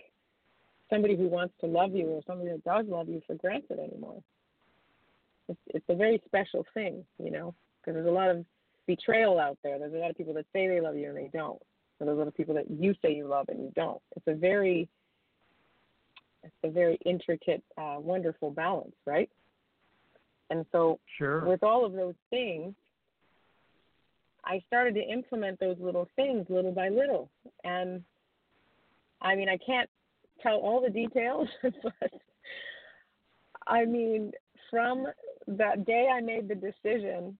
somebody 0.89 1.17
who 1.17 1.27
wants 1.27 1.53
to 1.59 1.65
love 1.65 1.93
you 1.93 2.07
or 2.07 2.21
somebody 2.25 2.51
that 2.51 2.63
does 2.63 2.85
love 2.87 3.09
you 3.09 3.21
for 3.27 3.35
granted 3.35 3.79
anymore. 3.79 4.21
It's 5.49 5.59
it's 5.67 5.85
a 5.89 5.95
very 5.95 6.21
special 6.25 6.65
thing, 6.73 7.03
you 7.21 7.31
know, 7.31 7.53
because 7.81 7.95
there's 7.95 8.07
a 8.07 8.11
lot 8.11 8.29
of 8.29 8.45
betrayal 8.87 9.39
out 9.39 9.57
there. 9.63 9.77
There's 9.79 9.93
a 9.93 9.97
lot 9.97 10.11
of 10.11 10.17
people 10.17 10.33
that 10.35 10.45
say 10.53 10.67
they 10.67 10.79
love 10.79 10.95
you 10.95 11.09
and 11.09 11.17
they 11.17 11.29
don't. 11.33 11.61
And 11.99 12.09
those 12.09 12.15
a 12.15 12.19
lot 12.19 12.27
of 12.27 12.35
people 12.35 12.55
that 12.55 12.69
you 12.69 12.93
say 13.01 13.13
you 13.13 13.27
love 13.27 13.47
and 13.49 13.59
you 13.59 13.71
don't. 13.75 14.01
It's 14.15 14.27
a 14.27 14.35
very 14.35 14.89
it's 16.43 16.53
a 16.63 16.69
very 16.69 16.99
intricate, 17.05 17.63
uh, 17.77 17.95
wonderful 17.97 18.51
balance, 18.51 18.95
right? 19.05 19.29
And 20.51 20.65
so, 20.71 20.99
sure. 21.17 21.43
with 21.45 21.63
all 21.63 21.85
of 21.85 21.93
those 21.93 22.13
things, 22.29 22.75
I 24.45 24.61
started 24.67 24.93
to 24.95 25.01
implement 25.01 25.59
those 25.59 25.77
little 25.79 26.07
things 26.15 26.45
little 26.49 26.71
by 26.71 26.89
little. 26.89 27.31
And 27.63 28.03
I 29.21 29.35
mean, 29.35 29.49
I 29.49 29.57
can't 29.65 29.89
tell 30.41 30.57
all 30.57 30.81
the 30.81 30.89
details, 30.89 31.47
but 31.63 32.11
I 33.65 33.85
mean, 33.85 34.31
from 34.69 35.07
that 35.47 35.85
day 35.85 36.07
I 36.13 36.21
made 36.21 36.47
the 36.47 36.55
decision 36.55 37.37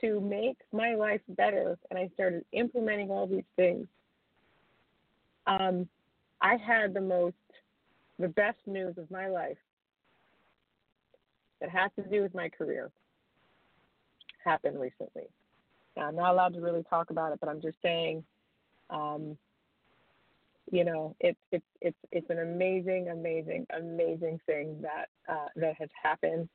to 0.00 0.20
make 0.20 0.58
my 0.72 0.94
life 0.94 1.20
better 1.28 1.78
and 1.90 1.98
I 1.98 2.10
started 2.14 2.44
implementing 2.52 3.10
all 3.10 3.26
these 3.26 3.44
things, 3.56 3.86
um, 5.46 5.88
I 6.40 6.56
had 6.56 6.94
the 6.94 7.00
most, 7.00 7.34
the 8.18 8.28
best 8.28 8.58
news 8.66 8.96
of 8.98 9.10
my 9.10 9.28
life 9.28 9.58
that 11.60 11.70
has 11.70 11.90
to 11.96 12.02
do 12.08 12.22
with 12.22 12.34
my 12.34 12.48
career 12.48 12.90
happen 14.44 14.78
recently. 14.78 15.24
Now, 15.96 16.08
I'm 16.08 16.16
not 16.16 16.32
allowed 16.32 16.54
to 16.54 16.60
really 16.60 16.84
talk 16.88 17.10
about 17.10 17.32
it, 17.32 17.40
but 17.40 17.48
I'm 17.48 17.60
just 17.60 17.76
saying, 17.82 18.24
um, 18.88 19.36
you 20.70 20.84
know, 20.84 21.16
it's 21.20 21.38
it's 21.50 21.64
it's 21.80 21.96
it's 22.12 22.30
an 22.30 22.38
amazing, 22.38 23.08
amazing, 23.08 23.66
amazing 23.76 24.40
thing 24.46 24.80
that 24.82 25.08
uh, 25.28 25.48
that 25.56 25.74
has 25.78 25.88
happened, 26.00 26.48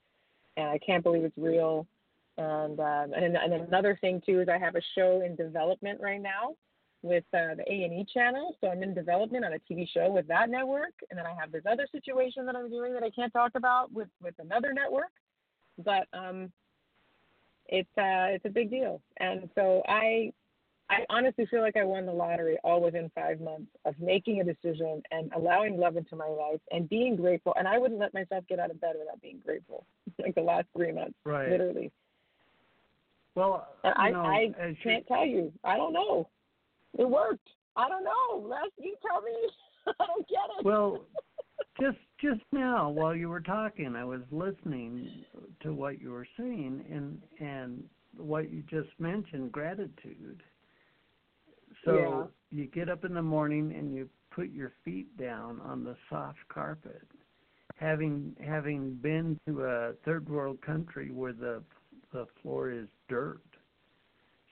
and 0.58 0.70
I 0.70 0.78
can't 0.78 1.04
believe 1.04 1.26
it's 1.26 1.38
real. 1.38 1.86
And 2.38 2.80
um, 2.80 3.14
and 3.14 3.38
and 3.38 3.54
another 3.54 3.98
thing 4.02 4.22
too 4.26 4.42
is 4.42 4.50
I 4.50 4.58
have 4.58 4.76
a 4.76 4.82
show 4.94 5.22
in 5.26 5.36
development 5.36 6.02
right 6.02 6.22
now 6.22 6.56
with 7.02 7.24
uh, 7.34 7.56
the 7.56 7.64
A 7.70 7.84
and 7.84 7.94
E 7.94 8.06
channel. 8.14 8.58
So 8.60 8.68
I'm 8.68 8.84
in 8.84 8.94
development 8.94 9.46
on 9.46 9.54
a 9.54 9.74
TV 9.74 9.88
show 9.88 10.12
with 10.12 10.28
that 10.28 10.50
network, 10.50 10.94
and 11.10 11.18
then 11.18 11.26
I 11.26 11.34
have 11.40 11.52
this 11.52 11.64
other 11.70 11.88
situation 11.92 12.46
that 12.46 12.56
I'm 12.56 12.70
doing 12.70 12.94
that 12.94 13.04
I 13.04 13.10
can't 13.10 13.32
talk 13.32 13.52
about 13.56 13.92
with 13.94 14.10
with 14.22 14.36
another 14.40 14.74
network. 14.74 15.12
But 15.78 16.08
um, 16.14 16.52
it's 17.68 17.90
uh 17.98 18.36
it's 18.36 18.46
a 18.46 18.50
big 18.50 18.70
deal. 18.70 19.02
And 19.20 19.50
so 19.56 19.82
I 19.88 20.34
I 20.90 21.06
honestly 21.10 21.48
feel 21.48 21.62
like 21.62 21.78
I 21.78 21.84
won 21.84 22.06
the 22.06 22.12
lottery 22.12 22.58
all 22.64 22.82
within 22.82 23.10
five 23.16 23.42
months 23.42 23.72
of 23.86 23.96
making 24.00 24.42
a 24.42 24.44
decision 24.44 25.02
and 25.12 25.32
allowing 25.36 25.78
love 25.78 25.98
into 25.98 26.16
my 26.16 26.28
life 26.28 26.60
and 26.72 26.88
being 26.88 27.16
grateful. 27.16 27.54
And 27.58 27.68
I 27.68 27.78
wouldn't 27.78 28.00
let 28.00 28.14
myself 28.14 28.44
get 28.48 28.60
out 28.60 28.70
of 28.70 28.80
bed 28.80 28.96
without 29.00 29.22
being 29.22 29.42
grateful. 29.44 29.86
like 30.20 30.36
the 30.36 30.42
last 30.42 30.68
three 30.76 30.92
months, 30.92 31.16
right. 31.24 31.50
literally. 31.50 31.92
Well, 33.36 33.68
I 33.84 34.12
know, 34.12 34.22
I 34.22 34.78
can't 34.82 35.06
tell 35.08 35.26
you. 35.26 35.52
I 35.64 35.76
don't 35.76 35.94
know. 35.94 36.30
It 36.98 37.10
worked. 37.10 37.50
I 37.76 37.90
don't 37.90 38.04
know. 38.04 38.48
Les, 38.48 38.70
you 38.78 38.96
tell 39.06 39.22
me. 39.22 39.34
I 40.00 40.06
don't 40.06 40.28
get 40.28 40.40
it. 40.60 40.66
Well, 40.66 41.06
just 41.80 41.98
just 42.22 42.42
now 42.54 42.90
while 42.90 43.14
you 43.14 43.28
were 43.28 43.42
talking, 43.42 43.96
I 43.96 44.06
was 44.06 44.22
listening 44.32 45.26
to 45.62 45.74
what 45.74 46.00
you 46.00 46.12
were 46.12 46.28
saying, 46.38 46.86
and 46.90 47.22
and 47.40 47.84
what 48.18 48.50
you 48.52 48.64
just 48.70 48.90
mentioned, 49.00 49.52
gratitude. 49.52 50.42
So 51.84 52.32
yeah. 52.52 52.60
you 52.60 52.68
get 52.68 52.90
up 52.90 53.04
in 53.04 53.14
the 53.14 53.22
morning 53.22 53.74
and 53.78 53.94
you 53.94 54.10
put 54.32 54.52
your 54.52 54.72
feet 54.84 55.16
down 55.18 55.60
on 55.62 55.84
the 55.84 55.96
soft 56.10 56.40
carpet. 56.50 57.02
Having 57.78 58.38
having 58.40 58.94
been 59.02 59.38
to 59.46 59.64
a 59.64 59.94
third 60.06 60.30
world 60.30 60.62
country 60.62 61.12
where 61.12 61.34
the 61.34 61.62
the 62.16 62.26
floor 62.42 62.72
is 62.72 62.88
dirt. 63.10 63.42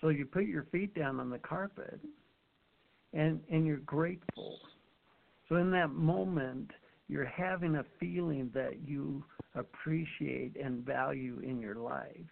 So 0.01 0.09
you 0.09 0.26
put 0.26 0.45
your 0.45 0.64
feet 0.72 0.93
down 0.93 1.20
on 1.22 1.30
the 1.30 1.39
carpet 1.39 1.99
and 3.14 3.39
and 3.49 3.66
you're 3.66 3.78
grateful. 3.78 4.59
So 5.47 5.55
in 5.55 5.72
that 5.72 5.91
moment 5.91 6.72
you're 7.07 7.26
having 7.26 7.76
a 7.76 7.86
feeling 7.99 8.51
that 8.53 8.86
you 8.86 9.24
appreciate 9.55 10.57
and 10.61 10.86
value 10.86 11.39
in 11.43 11.61
your 11.61 11.76
life. 11.76 12.32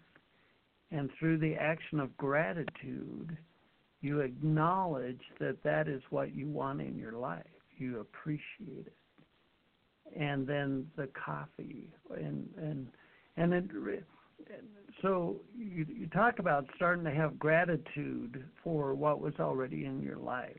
And 0.92 1.10
through 1.18 1.38
the 1.38 1.56
action 1.56 2.02
of 2.02 2.16
gratitude, 2.18 3.38
you 4.02 4.20
acknowledge 4.20 5.22
that 5.40 5.64
that 5.64 5.88
is 5.88 6.02
what 6.10 6.36
you 6.36 6.48
want 6.50 6.82
in 6.82 6.98
your 6.98 7.14
life. 7.14 7.46
You 7.78 8.02
appreciate 8.02 8.88
it. 8.88 8.94
And 10.20 10.46
then 10.46 10.88
the 10.98 11.08
coffee 11.26 11.88
and 12.10 12.50
and 12.58 12.88
and 13.38 13.54
it, 13.54 14.04
so 15.02 15.42
you 15.58 15.86
you 15.90 16.08
talk 16.08 16.40
about 16.40 16.66
starting 16.76 17.04
to 17.06 17.12
have 17.12 17.40
gratitude 17.40 18.44
for 18.64 18.94
what 18.94 19.20
was 19.20 19.34
already 19.40 19.86
in 19.86 20.02
your 20.02 20.18
life. 20.18 20.58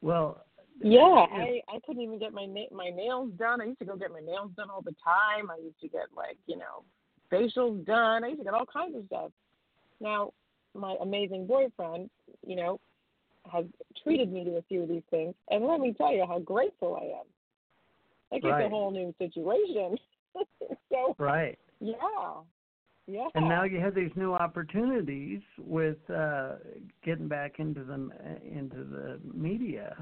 Well, 0.00 0.44
yeah, 0.80 1.00
I 1.00 1.60
I 1.68 1.78
couldn't 1.86 2.02
even 2.02 2.18
get 2.18 2.32
my 2.32 2.46
na- 2.46 2.74
my 2.74 2.90
nails 2.90 3.30
done. 3.38 3.60
I 3.60 3.64
used 3.64 3.78
to 3.78 3.84
go 3.84 3.96
get 3.96 4.10
my 4.12 4.20
nails 4.20 4.50
done 4.56 4.70
all 4.70 4.82
the 4.82 4.94
time. 5.04 5.50
I 5.50 5.56
used 5.62 5.80
to 5.80 5.88
get 5.88 6.06
like 6.16 6.36
you 6.46 6.56
know 6.56 6.84
facials 7.32 7.84
done. 7.86 8.24
I 8.24 8.28
used 8.28 8.40
to 8.40 8.44
get 8.44 8.54
all 8.54 8.66
kinds 8.66 8.96
of 8.96 9.04
stuff. 9.06 9.30
Now, 10.00 10.32
my 10.74 10.96
amazing 11.00 11.46
boyfriend, 11.46 12.10
you 12.46 12.56
know, 12.56 12.80
has 13.50 13.64
treated 14.02 14.32
me 14.32 14.44
to 14.44 14.56
a 14.56 14.62
few 14.62 14.82
of 14.82 14.88
these 14.88 15.02
things, 15.10 15.34
and 15.50 15.64
let 15.64 15.80
me 15.80 15.92
tell 15.92 16.12
you 16.12 16.24
how 16.26 16.38
grateful 16.38 16.96
I 16.96 17.04
am. 17.04 17.26
Like 18.30 18.44
right. 18.44 18.62
it's 18.62 18.66
a 18.66 18.70
whole 18.70 18.90
new 18.90 19.14
situation. 19.18 19.96
so 20.90 21.14
right, 21.18 21.58
yeah, 21.84 22.40
yeah. 23.06 23.28
And 23.34 23.48
now 23.48 23.64
you 23.64 23.78
have 23.80 23.94
these 23.94 24.10
new 24.16 24.32
opportunities 24.32 25.42
with 25.58 25.98
uh, 26.10 26.54
getting 27.04 27.28
back 27.28 27.56
into 27.58 27.84
the 27.84 28.10
into 28.44 28.84
the 28.84 29.20
media 29.32 29.96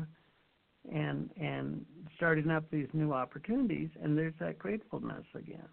and 0.90 1.30
and 1.40 1.84
starting 2.16 2.50
up 2.50 2.64
these 2.70 2.88
new 2.92 3.12
opportunities 3.12 3.88
and 4.02 4.18
there's 4.18 4.34
that 4.40 4.58
gratefulness 4.58 5.24
again 5.36 5.68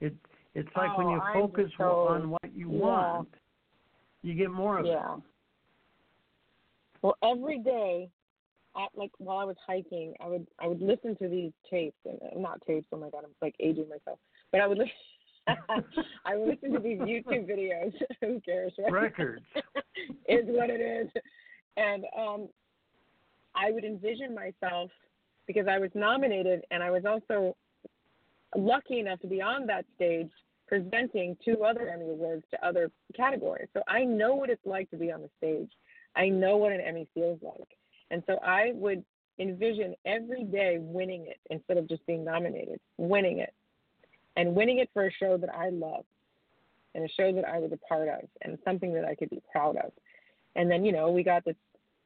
it 0.00 0.14
it's 0.54 0.68
like 0.76 0.90
oh, 0.96 0.98
when 0.98 1.08
you 1.14 1.22
focus 1.32 1.70
so, 1.78 2.08
on 2.08 2.30
what 2.30 2.52
you 2.52 2.70
yeah. 2.70 2.78
want 2.78 3.28
you 4.22 4.34
get 4.34 4.50
more 4.50 4.80
of 4.80 4.86
yeah. 4.86 5.14
it 5.14 5.22
well 7.02 7.16
every 7.22 7.60
day 7.60 8.08
at 8.76 8.88
like 8.96 9.12
while 9.18 9.38
i 9.38 9.44
was 9.44 9.56
hiking 9.64 10.12
i 10.20 10.26
would 10.26 10.46
i 10.58 10.66
would 10.66 10.80
listen 10.80 11.16
to 11.16 11.28
these 11.28 11.52
tapes 11.70 11.98
and 12.04 12.42
not 12.42 12.60
tapes 12.66 12.86
oh 12.92 12.96
my 12.96 13.10
god 13.10 13.22
i'm 13.24 13.30
like 13.40 13.54
aging 13.60 13.88
myself 13.88 14.18
but 14.50 14.60
i 14.60 14.66
would 14.66 14.78
listen 14.78 14.92
I 16.24 16.36
listen 16.36 16.72
to 16.72 16.78
these 16.78 16.98
YouTube 16.98 17.50
videos. 17.50 17.92
Who 18.20 18.40
cares, 18.40 18.72
right? 18.78 18.92
Records 18.92 19.42
is 20.28 20.44
what 20.46 20.70
it 20.70 20.80
is. 20.80 21.10
And 21.76 22.04
um 22.16 22.48
I 23.54 23.70
would 23.70 23.84
envision 23.84 24.34
myself 24.34 24.90
because 25.46 25.66
I 25.68 25.78
was 25.78 25.90
nominated 25.94 26.62
and 26.70 26.82
I 26.82 26.90
was 26.90 27.04
also 27.04 27.56
lucky 28.56 29.00
enough 29.00 29.20
to 29.20 29.26
be 29.26 29.42
on 29.42 29.66
that 29.66 29.84
stage 29.96 30.30
presenting 30.66 31.36
two 31.44 31.64
other 31.64 31.88
Emmy 31.88 32.08
Awards 32.10 32.44
to 32.50 32.66
other 32.66 32.90
categories. 33.14 33.68
So 33.74 33.82
I 33.88 34.04
know 34.04 34.34
what 34.34 34.48
it's 34.48 34.64
like 34.64 34.90
to 34.90 34.96
be 34.96 35.12
on 35.12 35.20
the 35.20 35.28
stage. 35.36 35.70
I 36.16 36.28
know 36.28 36.56
what 36.56 36.72
an 36.72 36.80
Emmy 36.80 37.06
feels 37.12 37.38
like. 37.42 37.68
And 38.10 38.22
so 38.26 38.38
I 38.44 38.72
would 38.74 39.04
envision 39.38 39.94
every 40.06 40.44
day 40.44 40.78
winning 40.80 41.26
it 41.26 41.38
instead 41.50 41.76
of 41.76 41.88
just 41.88 42.06
being 42.06 42.24
nominated, 42.24 42.80
winning 42.96 43.38
it. 43.38 43.52
And 44.36 44.54
winning 44.54 44.78
it 44.78 44.88
for 44.94 45.06
a 45.06 45.12
show 45.12 45.36
that 45.36 45.50
I 45.54 45.68
love 45.68 46.04
and 46.94 47.04
a 47.04 47.08
show 47.08 47.32
that 47.32 47.46
I 47.46 47.58
was 47.58 47.72
a 47.72 47.76
part 47.76 48.08
of 48.08 48.28
and 48.42 48.58
something 48.64 48.92
that 48.94 49.04
I 49.04 49.14
could 49.14 49.30
be 49.30 49.42
proud 49.50 49.76
of. 49.76 49.92
And 50.56 50.70
then, 50.70 50.84
you 50.84 50.92
know, 50.92 51.10
we 51.10 51.22
got 51.22 51.44
this 51.44 51.56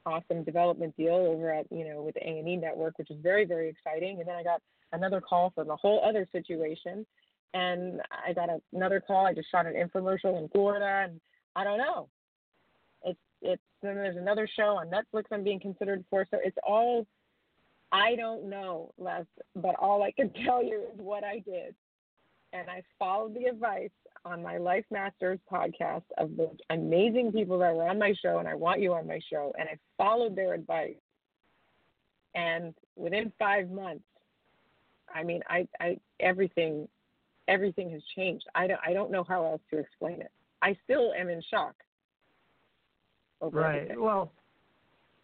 awesome 0.07 0.45
development 0.45 0.97
deal 0.97 1.15
over 1.15 1.53
at 1.53 1.67
you 1.71 1.87
know 1.87 2.01
with 2.03 2.15
the 2.15 2.27
A 2.27 2.39
and 2.39 2.49
E 2.49 2.57
network, 2.57 2.97
which 2.99 3.11
is 3.11 3.19
very 3.23 3.45
very 3.45 3.69
exciting. 3.69 4.21
And 4.21 4.29
then 4.29 4.37
I 4.37 4.43
got 4.43 4.63
another 4.93 5.21
call 5.21 5.53
from 5.55 5.69
a 5.71 5.77
whole 5.77 6.03
other 6.05 6.27
situation, 6.33 7.05
and 7.53 8.01
I 8.27 8.33
got 8.33 8.49
another 8.73 9.01
call. 9.01 9.27
I 9.27 9.35
just 9.35 9.51
shot 9.51 9.67
an 9.67 9.75
infomercial 9.75 10.41
in 10.41 10.49
Florida, 10.49 11.09
and 11.11 11.21
I 11.57 11.65
don't 11.65 11.79
know. 11.79 12.09
It's 13.05 13.19
it's 13.43 13.63
then 13.83 13.97
there's 13.97 14.17
another 14.17 14.49
show 14.57 14.79
on 14.79 14.89
Netflix 14.89 15.25
I'm 15.33 15.45
being 15.45 15.61
considered 15.61 16.05
for. 16.09 16.27
So 16.31 16.39
it's 16.43 16.59
all 16.67 17.07
I 17.93 18.15
don't 18.17 18.49
know, 18.49 18.93
Les, 18.99 19.27
but 19.57 19.75
all 19.79 20.03
I 20.03 20.13
can 20.13 20.31
tell 20.47 20.63
you 20.63 20.85
is 20.95 20.99
what 20.99 21.25
I 21.25 21.41
did. 21.41 21.75
And 22.59 22.71
I 22.71 22.83
followed 22.99 23.35
the 23.35 23.45
advice 23.45 23.91
on 24.25 24.43
my 24.43 24.57
Life 24.57 24.85
Masters 24.91 25.39
podcast 25.51 26.03
of 26.19 26.37
the 26.37 26.51
amazing 26.71 27.33
people 27.33 27.59
that 27.59 27.75
were 27.75 27.89
on 27.89 27.99
my 27.99 28.15
show, 28.21 28.39
and 28.39 28.49
I 28.49 28.55
want 28.55 28.81
you 28.81 28.95
on 28.95 29.07
my 29.07 29.21
show, 29.31 29.53
and 29.59 29.69
I 29.69 29.77
followed 29.97 30.35
their 30.35 30.55
advice. 30.55 30.97
And 32.35 32.75
within 32.97 33.33
five 33.39 33.71
months, 33.71 34.05
I 35.15 35.23
mean, 35.23 35.43
I, 35.49 35.69
I 35.81 35.99
everything, 36.21 36.89
everything 37.49 37.91
has 37.93 38.03
changed. 38.17 38.45
I 38.55 38.67
don't, 38.67 38.81
I 38.85 38.93
don't 38.93 39.11
know 39.11 39.25
how 39.25 39.45
else 39.45 39.61
to 39.73 39.79
explain 39.79 40.21
it. 40.21 40.33
I 40.63 40.77
still 40.85 41.13
am 41.19 41.29
in 41.29 41.43
shock. 41.51 41.75
Right. 43.41 43.77
Everything. 43.77 44.03
Well, 44.03 44.33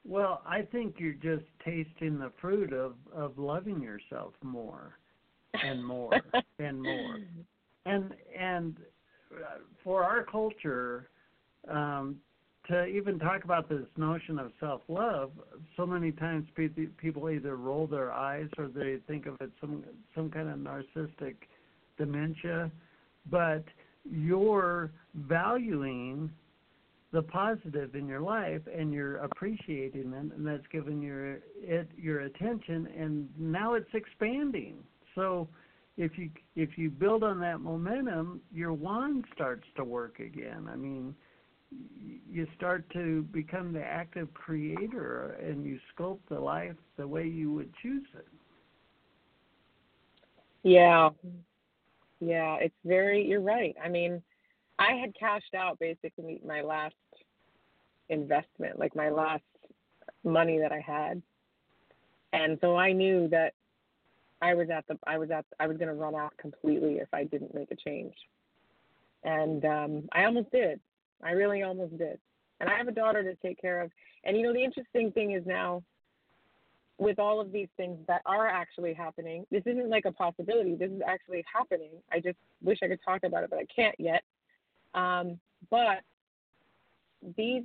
well, 0.05 0.43
I 0.47 0.63
think 0.63 0.97
you're 0.99 1.13
just 1.13 1.45
tasting 1.65 2.19
the 2.19 2.31
fruit 2.41 2.73
of 2.73 2.95
of 3.15 3.39
loving 3.39 3.83
yourself 3.83 4.35
more 4.43 4.99
and 5.55 5.85
more 5.85 6.13
and 6.59 6.83
more. 6.83 7.19
And 7.85 8.15
and 8.39 8.77
uh, 9.35 9.59
for 9.83 10.05
our 10.05 10.23
culture, 10.23 11.09
um, 11.69 12.15
to 12.69 12.87
even 12.87 13.19
talk 13.19 13.43
about 13.43 13.69
this 13.69 13.87
notion 13.97 14.39
of 14.39 14.53
self 14.61 14.83
love, 14.87 15.33
so 15.77 15.85
many 15.85 16.13
times 16.13 16.47
pe- 16.55 16.69
people 16.69 17.29
either 17.29 17.57
roll 17.57 17.89
their 17.89 18.13
eyes 18.13 18.47
or 18.57 18.69
they 18.69 18.99
think 19.09 19.27
of 19.27 19.35
it 19.41 19.51
some 19.61 19.83
some 20.15 20.31
kind 20.31 20.49
of 20.49 20.59
narcissistic 20.59 21.35
dementia. 21.99 22.71
But 23.29 23.65
you're 24.09 24.93
valuing 25.15 26.31
the 27.13 27.23
positive 27.23 27.95
in 27.95 28.07
your 28.07 28.21
life 28.21 28.63
and 28.75 28.93
you're 28.93 29.17
appreciating 29.17 30.13
it 30.13 30.37
and 30.37 30.47
that's 30.47 30.67
giving 30.73 31.03
your 31.03 31.41
it 31.57 31.89
your 31.97 32.21
attention 32.21 32.89
and 32.99 33.29
now 33.39 33.75
it's 33.75 33.91
expanding 33.93 34.77
so 35.15 35.49
if 35.97 36.17
you 36.17 36.31
if 36.57 36.79
you 36.79 36.91
build 36.91 37.23
on 37.23 37.41
that 37.41 37.61
momentum 37.61 38.41
your 38.53 38.73
wand 38.73 39.25
starts 39.35 39.67
to 39.77 39.85
work 39.85 40.21
again. 40.21 40.69
I 40.73 40.77
mean 40.77 41.15
you 42.31 42.47
start 42.57 42.89
to 42.93 43.23
become 43.33 43.73
the 43.73 43.83
active 43.83 44.33
creator 44.35 45.39
and 45.43 45.65
you 45.65 45.79
sculpt 45.97 46.21
the 46.29 46.39
life 46.39 46.77
the 46.97 47.07
way 47.07 47.27
you 47.27 47.53
would 47.53 47.73
choose 47.83 48.07
it. 48.15 48.29
Yeah. 50.63 51.11
Yeah 52.21 52.57
it's 52.61 52.75
very 52.85 53.27
you're 53.27 53.41
right. 53.41 53.75
I 53.83 53.89
mean 53.89 54.23
I 54.79 54.95
had 54.95 55.15
cashed 55.19 55.55
out 55.55 55.79
basically 55.79 56.41
my 56.47 56.63
last 56.63 56.95
investment, 58.09 58.79
like 58.79 58.97
my 58.97 59.11
last 59.11 59.43
money 60.25 60.59
that 60.59 60.73
I 60.73 60.81
had. 60.81 61.23
And 62.33 62.59
so 62.61 62.77
I 62.77 62.93
knew 62.93 63.29
that 63.29 63.53
I 64.43 64.55
was 64.55 64.69
at 64.69 64.87
the 64.89 64.99
I 65.07 65.17
was 65.17 65.31
at 65.31 65.47
I 65.59 65.67
was 65.67 65.79
going 65.79 65.89
to 65.89 65.95
run 65.95 66.15
out 66.15 66.37
completely 66.37 66.95
if 66.97 67.09
I 67.13 67.25
didn't 67.25 67.55
make 67.55 67.71
a 67.71 67.77
change. 67.77 68.15
And 69.25 69.65
um 69.65 70.09
I 70.13 70.25
almost 70.25 70.51
did. 70.51 70.81
I 71.23 71.31
really 71.31 71.63
almost 71.63 71.97
did. 71.97 72.19
And 72.61 72.69
I 72.69 72.77
have 72.77 72.89
a 72.89 72.93
daughter 72.93 73.23
to 73.23 73.35
take 73.37 73.61
care 73.61 73.81
of. 73.81 73.91
And 74.25 74.37
you 74.37 74.43
know 74.43 74.53
the 74.53 74.65
interesting 74.65 75.13
thing 75.13 75.33
is 75.33 75.47
now 75.47 75.83
with 76.99 77.19
all 77.19 77.41
of 77.41 77.51
these 77.51 77.69
things 77.77 77.99
that 78.07 78.23
are 78.27 78.47
actually 78.47 78.93
happening, 78.93 79.45
this 79.51 79.63
isn't 79.67 79.89
like 79.89 80.05
a 80.05 80.13
possibility. 80.13 80.77
This 80.77 80.91
is 80.91 81.01
actually 81.07 81.43
happening. 81.53 81.91
I 82.13 82.21
just 82.21 82.37
wish 82.63 82.79
I 82.83 82.89
could 82.89 83.01
talk 83.05 83.25
about 83.25 83.43
it, 83.43 83.51
but 83.51 83.59
I 83.59 83.67
can't 83.75 83.99
yet 83.99 84.23
um, 84.95 85.39
but 85.71 86.01
these, 87.37 87.65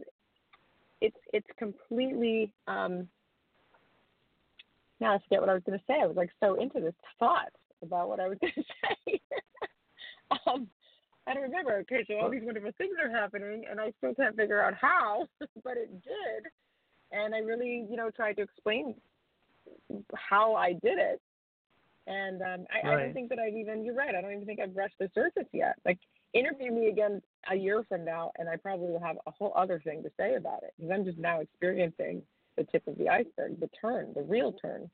it's 1.01 1.17
it's 1.33 1.47
completely. 1.57 2.51
Um, 2.67 3.07
now 4.99 5.13
I 5.13 5.19
forget 5.19 5.41
what 5.41 5.49
I 5.49 5.53
was 5.53 5.63
going 5.65 5.77
to 5.77 5.85
say. 5.85 5.95
I 6.01 6.07
was 6.07 6.17
like 6.17 6.31
so 6.39 6.55
into 6.55 6.79
this 6.79 6.93
thought 7.19 7.51
about 7.83 8.09
what 8.09 8.19
I 8.19 8.27
was 8.27 8.37
going 8.41 8.53
to 8.55 8.63
say. 8.63 9.21
um, 10.45 10.67
I 11.27 11.33
don't 11.33 11.43
remember. 11.43 11.77
Okay, 11.79 12.05
so 12.07 12.19
all 12.19 12.29
these 12.29 12.43
wonderful 12.43 12.71
things 12.77 12.95
are 13.03 13.11
happening, 13.11 13.63
and 13.69 13.79
I 13.79 13.91
still 13.97 14.15
can't 14.15 14.35
figure 14.35 14.63
out 14.63 14.73
how, 14.73 15.27
but 15.63 15.77
it 15.77 15.91
did. 16.01 16.51
And 17.11 17.35
I 17.35 17.39
really, 17.39 17.85
you 17.89 17.97
know, 17.97 18.09
tried 18.09 18.37
to 18.37 18.43
explain 18.43 18.95
how 20.15 20.55
I 20.55 20.73
did 20.73 20.97
it. 20.97 21.21
And 22.07 22.41
um, 22.41 22.65
I, 22.71 22.87
right. 22.87 22.97
I 22.97 23.03
don't 23.03 23.13
think 23.13 23.29
that 23.29 23.39
I've 23.39 23.55
even. 23.55 23.83
You're 23.83 23.95
right. 23.95 24.15
I 24.15 24.21
don't 24.21 24.31
even 24.31 24.45
think 24.45 24.61
I've 24.61 24.73
brushed 24.73 24.95
the 24.99 25.09
surface 25.13 25.47
yet. 25.51 25.75
Like 25.85 25.99
interview 26.33 26.71
me 26.71 26.87
again 26.87 27.21
a 27.51 27.55
year 27.55 27.83
from 27.87 28.05
now, 28.05 28.31
and 28.37 28.47
I 28.47 28.55
probably 28.55 28.87
will 28.87 29.01
have 29.01 29.17
a 29.27 29.31
whole 29.31 29.51
other 29.55 29.81
thing 29.83 30.03
to 30.03 30.09
say 30.17 30.35
about 30.35 30.63
it 30.63 30.73
because 30.77 30.91
I'm 30.93 31.03
just 31.03 31.17
now 31.17 31.41
experiencing 31.41 32.21
the 32.57 32.63
tip 32.65 32.87
of 32.87 32.97
the 32.97 33.07
iceberg, 33.07 33.59
the 33.59 33.69
turn, 33.79 34.11
the 34.15 34.23
real 34.23 34.51
turn. 34.53 34.89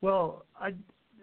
Well, 0.00 0.44
I 0.58 0.74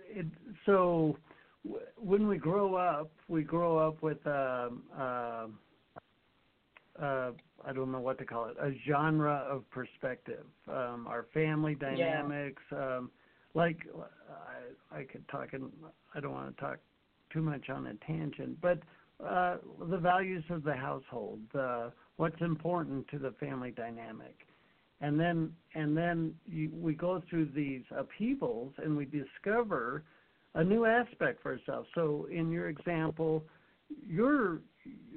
it, 0.07 0.27
so 0.65 1.17
w- 1.65 1.85
when 1.97 2.27
we 2.27 2.37
grow 2.37 2.75
up, 2.75 3.11
we 3.27 3.43
grow 3.43 3.77
up 3.77 4.01
with 4.01 4.25
um, 4.27 4.83
uh, 4.97 5.47
uh, 7.01 7.31
I 7.65 7.73
don't 7.73 7.91
know 7.91 7.99
what 7.99 8.17
to 8.19 8.25
call 8.25 8.45
it, 8.45 8.57
a 8.61 8.71
genre 8.87 9.45
of 9.49 9.69
perspective. 9.69 10.45
Um, 10.67 11.07
our 11.07 11.25
family 11.33 11.75
dynamics, 11.75 12.61
yeah. 12.71 12.97
um, 12.97 13.11
like 13.53 13.77
I, 14.91 14.99
I 14.99 15.03
could 15.03 15.27
talk, 15.27 15.53
and 15.53 15.71
I 16.13 16.19
don't 16.19 16.31
want 16.31 16.55
to 16.55 16.61
talk 16.61 16.79
too 17.31 17.41
much 17.41 17.69
on 17.69 17.87
a 17.87 17.93
tangent, 18.05 18.61
but 18.61 18.79
uh, 19.23 19.57
the 19.89 19.97
values 19.97 20.43
of 20.49 20.63
the 20.63 20.73
household, 20.73 21.39
what's 22.17 22.41
important 22.41 23.07
to 23.09 23.17
the 23.17 23.31
family 23.39 23.71
dynamic, 23.71 24.35
and 25.01 25.19
then 25.19 25.53
and 25.73 25.95
then 25.95 26.33
you, 26.45 26.71
we 26.73 26.93
go 26.93 27.21
through 27.29 27.49
these 27.55 27.83
upheavals 27.95 28.73
and 28.77 28.95
we 28.95 29.05
discover 29.05 30.03
a 30.55 30.63
new 30.63 30.85
aspect 30.85 31.41
for 31.41 31.53
ourselves. 31.53 31.87
So 31.95 32.27
in 32.31 32.51
your 32.51 32.69
example, 32.69 33.43
you're 34.07 34.61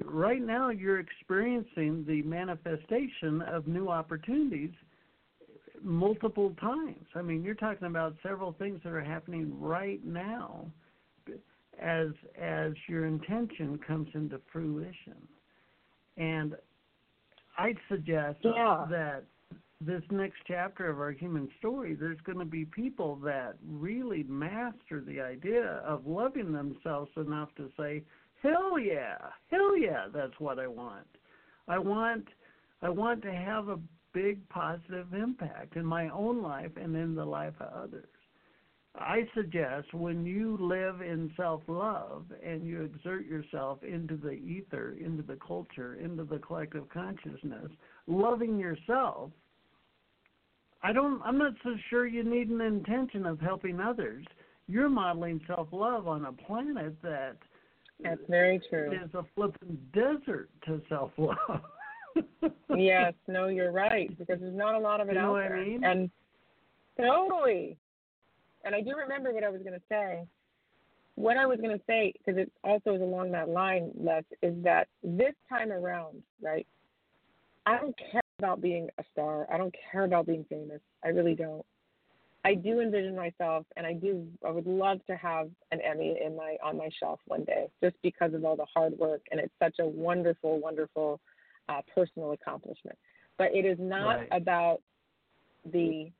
right 0.03 0.41
now 0.41 0.69
you're 0.69 0.99
experiencing 0.99 2.05
the 2.07 2.21
manifestation 2.23 3.41
of 3.41 3.67
new 3.67 3.89
opportunities 3.89 4.71
multiple 5.81 6.53
times. 6.59 7.05
I 7.15 7.21
mean, 7.21 7.43
you're 7.43 7.55
talking 7.55 7.87
about 7.87 8.15
several 8.21 8.53
things 8.53 8.81
that 8.83 8.91
are 8.91 9.03
happening 9.03 9.59
right 9.59 10.03
now 10.05 10.65
as 11.81 12.09
as 12.39 12.73
your 12.87 13.05
intention 13.05 13.79
comes 13.85 14.09
into 14.13 14.39
fruition. 14.51 15.27
And 16.17 16.55
I'd 17.57 17.77
suggest 17.89 18.39
yeah. 18.43 18.85
that 18.89 19.23
this 19.81 20.03
next 20.11 20.37
chapter 20.45 20.89
of 20.89 20.99
our 20.99 21.11
human 21.11 21.49
story, 21.57 21.95
there's 21.95 22.19
going 22.25 22.39
to 22.39 22.45
be 22.45 22.65
people 22.65 23.15
that 23.23 23.55
really 23.65 24.23
master 24.23 25.01
the 25.01 25.21
idea 25.21 25.81
of 25.85 26.05
loving 26.05 26.51
themselves 26.51 27.11
enough 27.15 27.49
to 27.55 27.69
say, 27.77 28.03
"Hell 28.41 28.77
yeah, 28.77 29.17
hell 29.49 29.77
yeah, 29.77 30.07
that's 30.13 30.37
what 30.39 30.59
I 30.59 30.67
want. 30.67 31.07
I 31.67 31.79
want, 31.79 32.27
I 32.81 32.89
want 32.89 33.21
to 33.23 33.31
have 33.31 33.69
a 33.69 33.79
big 34.13 34.47
positive 34.49 35.13
impact 35.13 35.75
in 35.75 35.85
my 35.85 36.09
own 36.09 36.41
life 36.41 36.75
and 36.75 36.95
in 36.95 37.15
the 37.15 37.25
life 37.25 37.55
of 37.61 37.71
others." 37.73 38.09
I 38.95 39.27
suggest 39.35 39.93
when 39.93 40.25
you 40.25 40.57
live 40.59 41.01
in 41.01 41.31
self 41.37 41.61
love 41.67 42.25
and 42.43 42.65
you 42.65 42.81
exert 42.81 43.25
yourself 43.25 43.83
into 43.83 44.17
the 44.17 44.31
ether, 44.31 44.97
into 44.99 45.21
the 45.21 45.37
culture, 45.45 45.95
into 45.95 46.23
the 46.23 46.39
collective 46.39 46.89
consciousness, 46.89 47.71
loving 48.07 48.57
yourself, 48.57 49.31
I 50.81 50.91
don't 50.91 51.21
I'm 51.23 51.37
not 51.37 51.53
so 51.63 51.75
sure 51.89 52.07
you 52.07 52.23
need 52.23 52.49
an 52.49 52.61
intention 52.61 53.25
of 53.25 53.39
helping 53.39 53.79
others. 53.79 54.25
You're 54.67 54.89
modeling 54.89 55.41
self 55.45 55.67
love 55.71 56.07
on 56.07 56.25
a 56.25 56.31
planet 56.31 56.95
that 57.03 57.37
That's 58.03 58.21
very 58.27 58.59
true. 58.69 58.91
is 58.91 59.13
a 59.13 59.23
flipping 59.35 59.77
desert 59.93 60.49
to 60.65 60.81
self 60.89 61.11
love. 61.17 61.61
yes, 62.75 63.13
no, 63.27 63.47
you're 63.47 63.71
right, 63.71 64.09
because 64.17 64.39
there's 64.39 64.55
not 64.55 64.73
a 64.73 64.79
lot 64.79 64.99
of 64.99 65.09
it 65.09 65.13
you 65.13 65.19
know 65.19 65.27
out 65.27 65.31
what 65.33 65.49
there. 65.49 65.57
I 65.57 65.65
mean? 65.65 65.83
And 65.83 66.09
totally 66.99 67.77
and 68.63 68.75
I 68.75 68.81
do 68.81 68.95
remember 68.95 69.31
what 69.31 69.43
I 69.43 69.49
was 69.49 69.61
going 69.61 69.73
to 69.73 69.81
say. 69.89 70.25
What 71.15 71.37
I 71.37 71.45
was 71.45 71.59
going 71.59 71.77
to 71.77 71.83
say, 71.85 72.13
because 72.17 72.39
it 72.39 72.51
also 72.63 72.95
is 72.95 73.01
along 73.01 73.31
that 73.31 73.49
line, 73.49 73.91
Les, 73.99 74.23
is 74.41 74.53
that 74.63 74.87
this 75.03 75.33
time 75.49 75.71
around, 75.71 76.23
right? 76.41 76.65
I 77.65 77.77
don't 77.77 77.95
care 78.11 78.21
about 78.39 78.61
being 78.61 78.89
a 78.97 79.03
star. 79.11 79.45
I 79.51 79.57
don't 79.57 79.75
care 79.91 80.05
about 80.05 80.25
being 80.25 80.45
famous. 80.49 80.79
I 81.03 81.09
really 81.09 81.35
don't. 81.35 81.65
I 82.45 82.55
do 82.55 82.79
envision 82.79 83.15
myself, 83.15 83.65
and 83.75 83.85
I 83.85 83.93
do. 83.93 84.25
I 84.47 84.49
would 84.49 84.65
love 84.65 85.05
to 85.07 85.15
have 85.17 85.49
an 85.71 85.81
Emmy 85.81 86.17
in 86.25 86.37
my 86.37 86.55
on 86.63 86.77
my 86.77 86.89
shelf 86.99 87.19
one 87.27 87.43
day, 87.43 87.67
just 87.83 87.97
because 88.01 88.33
of 88.33 88.45
all 88.45 88.55
the 88.55 88.65
hard 88.73 88.97
work, 88.97 89.21
and 89.31 89.41
it's 89.41 89.53
such 89.61 89.75
a 89.79 89.85
wonderful, 89.85 90.59
wonderful 90.59 91.19
uh, 91.67 91.81
personal 91.93 92.31
accomplishment. 92.31 92.97
But 93.37 93.53
it 93.53 93.65
is 93.65 93.77
not 93.79 94.19
right. 94.19 94.27
about 94.31 94.81
the 95.71 96.11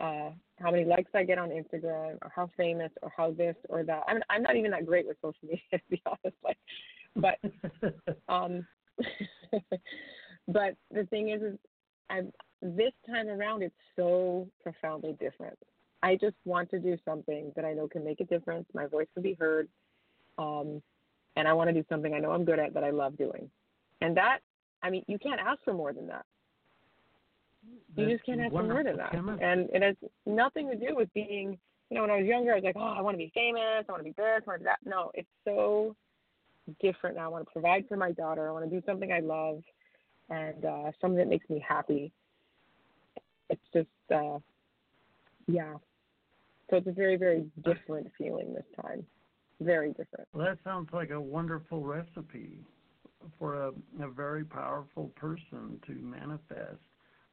uh, 0.00 0.30
how 0.60 0.70
many 0.70 0.84
likes 0.84 1.10
I 1.14 1.24
get 1.24 1.38
on 1.38 1.50
Instagram, 1.50 2.18
or 2.22 2.32
how 2.34 2.50
famous, 2.56 2.90
or 3.02 3.12
how 3.16 3.32
this 3.32 3.56
or 3.68 3.82
that. 3.84 4.02
I 4.06 4.14
mean, 4.14 4.22
I'm 4.30 4.42
not 4.42 4.56
even 4.56 4.70
that 4.72 4.86
great 4.86 5.06
with 5.06 5.16
social 5.22 5.38
media, 5.42 5.60
to 5.72 5.80
be 5.90 6.02
honest. 6.06 6.36
Like, 6.44 6.58
but 7.16 7.38
um, 8.32 8.66
but 10.48 10.74
the 10.90 11.04
thing 11.06 11.30
is, 11.30 11.42
is 11.42 11.58
I 12.10 12.22
this 12.62 12.92
time 13.06 13.28
around 13.28 13.62
it's 13.62 13.74
so 13.96 14.48
profoundly 14.62 15.16
different. 15.18 15.58
I 16.02 16.16
just 16.16 16.36
want 16.44 16.70
to 16.70 16.78
do 16.78 16.96
something 17.04 17.52
that 17.56 17.64
I 17.64 17.72
know 17.72 17.86
can 17.88 18.04
make 18.04 18.20
a 18.20 18.24
difference. 18.24 18.66
My 18.72 18.86
voice 18.86 19.06
can 19.14 19.22
be 19.22 19.36
heard. 19.38 19.68
Um, 20.38 20.82
and 21.36 21.46
I 21.46 21.52
want 21.52 21.68
to 21.68 21.74
do 21.74 21.84
something 21.88 22.14
I 22.14 22.18
know 22.18 22.32
I'm 22.32 22.44
good 22.44 22.58
at 22.58 22.74
that 22.74 22.84
I 22.84 22.90
love 22.90 23.16
doing. 23.16 23.50
And 24.00 24.16
that, 24.16 24.38
I 24.82 24.90
mean, 24.90 25.04
you 25.06 25.18
can't 25.18 25.40
ask 25.40 25.62
for 25.64 25.74
more 25.74 25.92
than 25.92 26.06
that. 26.08 26.24
You 27.96 28.10
just 28.10 28.24
can't 28.24 28.40
ask 28.40 28.52
for 28.52 28.62
more 28.62 28.84
than 28.84 28.96
that. 28.96 29.14
And 29.14 29.68
it 29.72 29.82
has 29.82 29.96
nothing 30.26 30.70
to 30.70 30.76
do 30.76 30.94
with 30.94 31.12
being, 31.12 31.58
you 31.90 31.94
know, 31.94 32.02
when 32.02 32.10
I 32.10 32.18
was 32.18 32.26
younger, 32.26 32.52
I 32.52 32.56
was 32.56 32.64
like, 32.64 32.76
oh, 32.76 32.94
I 32.96 33.00
want 33.00 33.14
to 33.14 33.18
be 33.18 33.32
famous. 33.34 33.84
I 33.88 33.92
want 33.92 34.00
to 34.00 34.04
be 34.04 34.14
this, 34.16 34.42
I 34.46 34.50
want 34.50 34.60
to 34.60 34.64
be 34.64 34.64
that. 34.64 34.78
No, 34.84 35.10
it's 35.14 35.28
so 35.44 35.96
different 36.80 37.16
now. 37.16 37.24
I 37.24 37.28
want 37.28 37.46
to 37.46 37.52
provide 37.52 37.86
for 37.88 37.96
my 37.96 38.12
daughter. 38.12 38.48
I 38.48 38.52
want 38.52 38.68
to 38.68 38.70
do 38.70 38.84
something 38.86 39.12
I 39.12 39.20
love 39.20 39.62
and 40.28 40.64
uh, 40.64 40.90
something 41.00 41.18
that 41.18 41.28
makes 41.28 41.48
me 41.50 41.64
happy. 41.66 42.12
It's 43.48 43.60
just, 43.74 43.88
uh, 44.14 44.38
yeah. 45.48 45.74
So 46.70 46.76
it's 46.76 46.86
a 46.86 46.92
very, 46.92 47.16
very 47.16 47.44
different 47.64 48.10
feeling 48.16 48.54
this 48.54 48.64
time. 48.80 49.04
Very 49.60 49.88
different. 49.88 50.28
Well, 50.32 50.46
that 50.46 50.58
sounds 50.62 50.88
like 50.92 51.10
a 51.10 51.20
wonderful 51.20 51.82
recipe 51.82 52.60
for 53.38 53.56
a, 53.56 53.72
a 54.00 54.08
very 54.08 54.44
powerful 54.44 55.10
person 55.16 55.80
to 55.86 55.92
manifest 55.92 56.78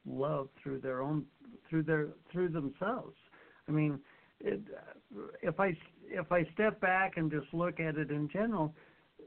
love 0.06 0.48
through 0.62 0.80
their 0.80 1.02
own 1.02 1.24
through 1.68 1.82
their 1.82 2.08
through 2.32 2.48
themselves. 2.48 3.16
I 3.68 3.72
mean, 3.72 4.00
it, 4.40 4.60
if 5.42 5.60
I 5.60 5.76
if 6.06 6.32
I 6.32 6.44
step 6.54 6.80
back 6.80 7.16
and 7.16 7.30
just 7.30 7.52
look 7.52 7.80
at 7.80 7.96
it 7.96 8.10
in 8.10 8.28
general, 8.28 8.74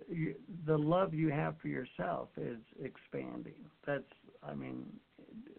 you, 0.09 0.36
the 0.65 0.78
love 0.78 1.13
you 1.13 1.30
have 1.30 1.55
for 1.61 1.67
yourself 1.67 2.30
is 2.38 2.59
expanding. 2.84 3.65
That's 3.86 4.03
I 4.43 4.55
mean, 4.55 4.86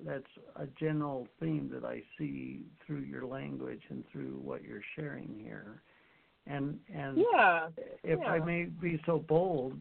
that's 0.05 0.25
a 0.57 0.67
general 0.79 1.29
theme 1.41 1.71
that 1.73 1.85
I 1.85 2.03
see 2.19 2.65
through 2.85 3.03
your 3.03 3.27
language 3.27 3.83
and 3.91 4.05
through 4.11 4.41
what 4.43 4.65
you're 4.65 4.83
sharing 4.97 5.39
here. 5.39 5.83
And 6.47 6.79
and 6.93 7.19
Yeah. 7.19 7.69
if 8.03 8.21
I 8.27 8.39
may 8.41 8.65
be 8.65 9.01
so 9.07 9.19
bold, 9.19 9.79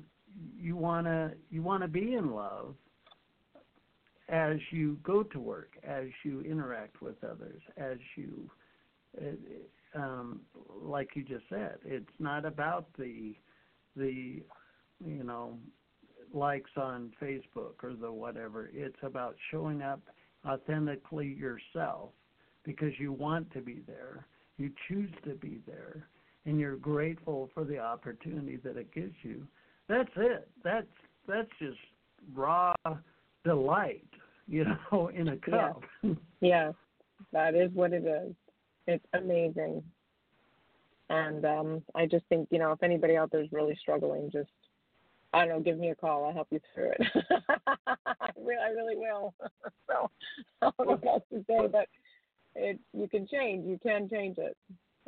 you 0.55 0.75
wanna 0.75 1.33
you 1.49 1.63
wanna 1.63 1.87
be 1.87 2.13
in 2.13 2.31
love 2.31 2.75
as 4.31 4.57
you 4.71 4.97
go 5.03 5.23
to 5.23 5.39
work, 5.39 5.73
as 5.83 6.05
you 6.23 6.41
interact 6.41 7.01
with 7.01 7.21
others, 7.23 7.61
as 7.77 7.97
you, 8.15 8.49
uh, 9.21 9.99
um, 9.99 10.39
like 10.81 11.09
you 11.15 11.23
just 11.23 11.43
said, 11.49 11.77
it's 11.85 12.05
not 12.17 12.45
about 12.45 12.87
the 12.97 13.35
the 13.97 14.41
you 15.05 15.23
know 15.23 15.57
likes 16.33 16.71
on 16.77 17.11
Facebook 17.21 17.83
or 17.83 17.93
the 17.99 18.11
whatever. 18.11 18.71
It's 18.73 18.95
about 19.03 19.35
showing 19.51 19.81
up 19.81 19.99
authentically 20.47 21.27
yourself 21.27 22.11
because 22.63 22.93
you 22.99 23.11
want 23.11 23.51
to 23.51 23.59
be 23.59 23.81
there, 23.85 24.25
you 24.57 24.71
choose 24.87 25.11
to 25.25 25.31
be 25.35 25.59
there, 25.67 26.07
and 26.45 26.57
you're 26.57 26.77
grateful 26.77 27.49
for 27.53 27.65
the 27.65 27.79
opportunity 27.79 28.55
that 28.63 28.77
it 28.77 28.93
gives 28.93 29.15
you. 29.23 29.45
That's 29.89 30.09
it. 30.15 30.47
That's 30.63 30.87
that's 31.27 31.49
just 31.59 31.77
raw 32.33 32.73
delight, 33.43 34.07
you 34.47 34.65
know, 34.65 35.07
in 35.13 35.29
a 35.29 35.37
cup. 35.37 35.83
Yeah, 36.39 36.71
that 37.31 37.55
is 37.55 37.71
what 37.73 37.93
it 37.93 38.05
is. 38.05 38.33
It's 38.87 39.05
amazing. 39.13 39.83
And 41.09 41.45
um, 41.45 41.83
I 41.93 42.05
just 42.05 42.25
think, 42.29 42.47
you 42.51 42.59
know, 42.59 42.71
if 42.71 42.83
anybody 42.83 43.17
out 43.17 43.31
there 43.31 43.41
is 43.41 43.51
really 43.51 43.77
struggling, 43.81 44.29
just, 44.31 44.49
I 45.33 45.39
don't 45.45 45.49
know, 45.49 45.59
give 45.59 45.77
me 45.77 45.89
a 45.89 45.95
call. 45.95 46.25
I'll 46.25 46.33
help 46.33 46.47
you 46.51 46.59
through 46.73 46.91
it. 46.91 47.07
I, 47.97 48.29
really, 48.37 48.63
I 48.63 48.69
really 48.69 48.95
will. 48.95 49.33
so 49.87 50.09
I 50.61 50.71
don't 50.77 50.87
know 50.87 50.95
what 50.95 51.05
else 51.05 51.23
to 51.33 51.43
say, 51.47 51.67
but 51.69 51.87
it, 52.55 52.79
you 52.93 53.09
can 53.09 53.27
change. 53.27 53.67
You 53.67 53.77
can 53.83 54.09
change 54.09 54.37
it. 54.37 54.55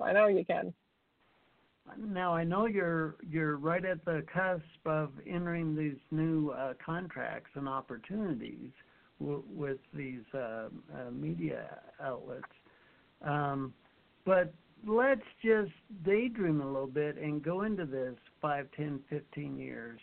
I 0.01 0.11
know 0.11 0.27
you 0.27 0.43
can. 0.43 0.73
Now 1.97 2.33
I 2.33 2.43
know 2.45 2.65
you're 2.65 3.15
you're 3.29 3.57
right 3.57 3.83
at 3.83 4.03
the 4.05 4.23
cusp 4.33 4.63
of 4.85 5.11
entering 5.27 5.75
these 5.75 5.97
new 6.11 6.51
uh, 6.51 6.73
contracts 6.83 7.51
and 7.55 7.67
opportunities 7.67 8.71
with 9.19 9.77
these 9.93 10.23
uh, 10.33 10.37
uh, 10.37 11.11
media 11.11 11.79
outlets, 12.01 12.43
um, 13.21 13.73
but 14.25 14.53
let's 14.85 15.21
just 15.43 15.71
daydream 16.03 16.61
a 16.61 16.65
little 16.65 16.87
bit 16.87 17.17
and 17.17 17.43
go 17.43 17.63
into 17.63 17.85
this 17.85 18.15
five, 18.41 18.67
ten, 18.75 18.99
fifteen 19.09 19.57
years. 19.57 19.99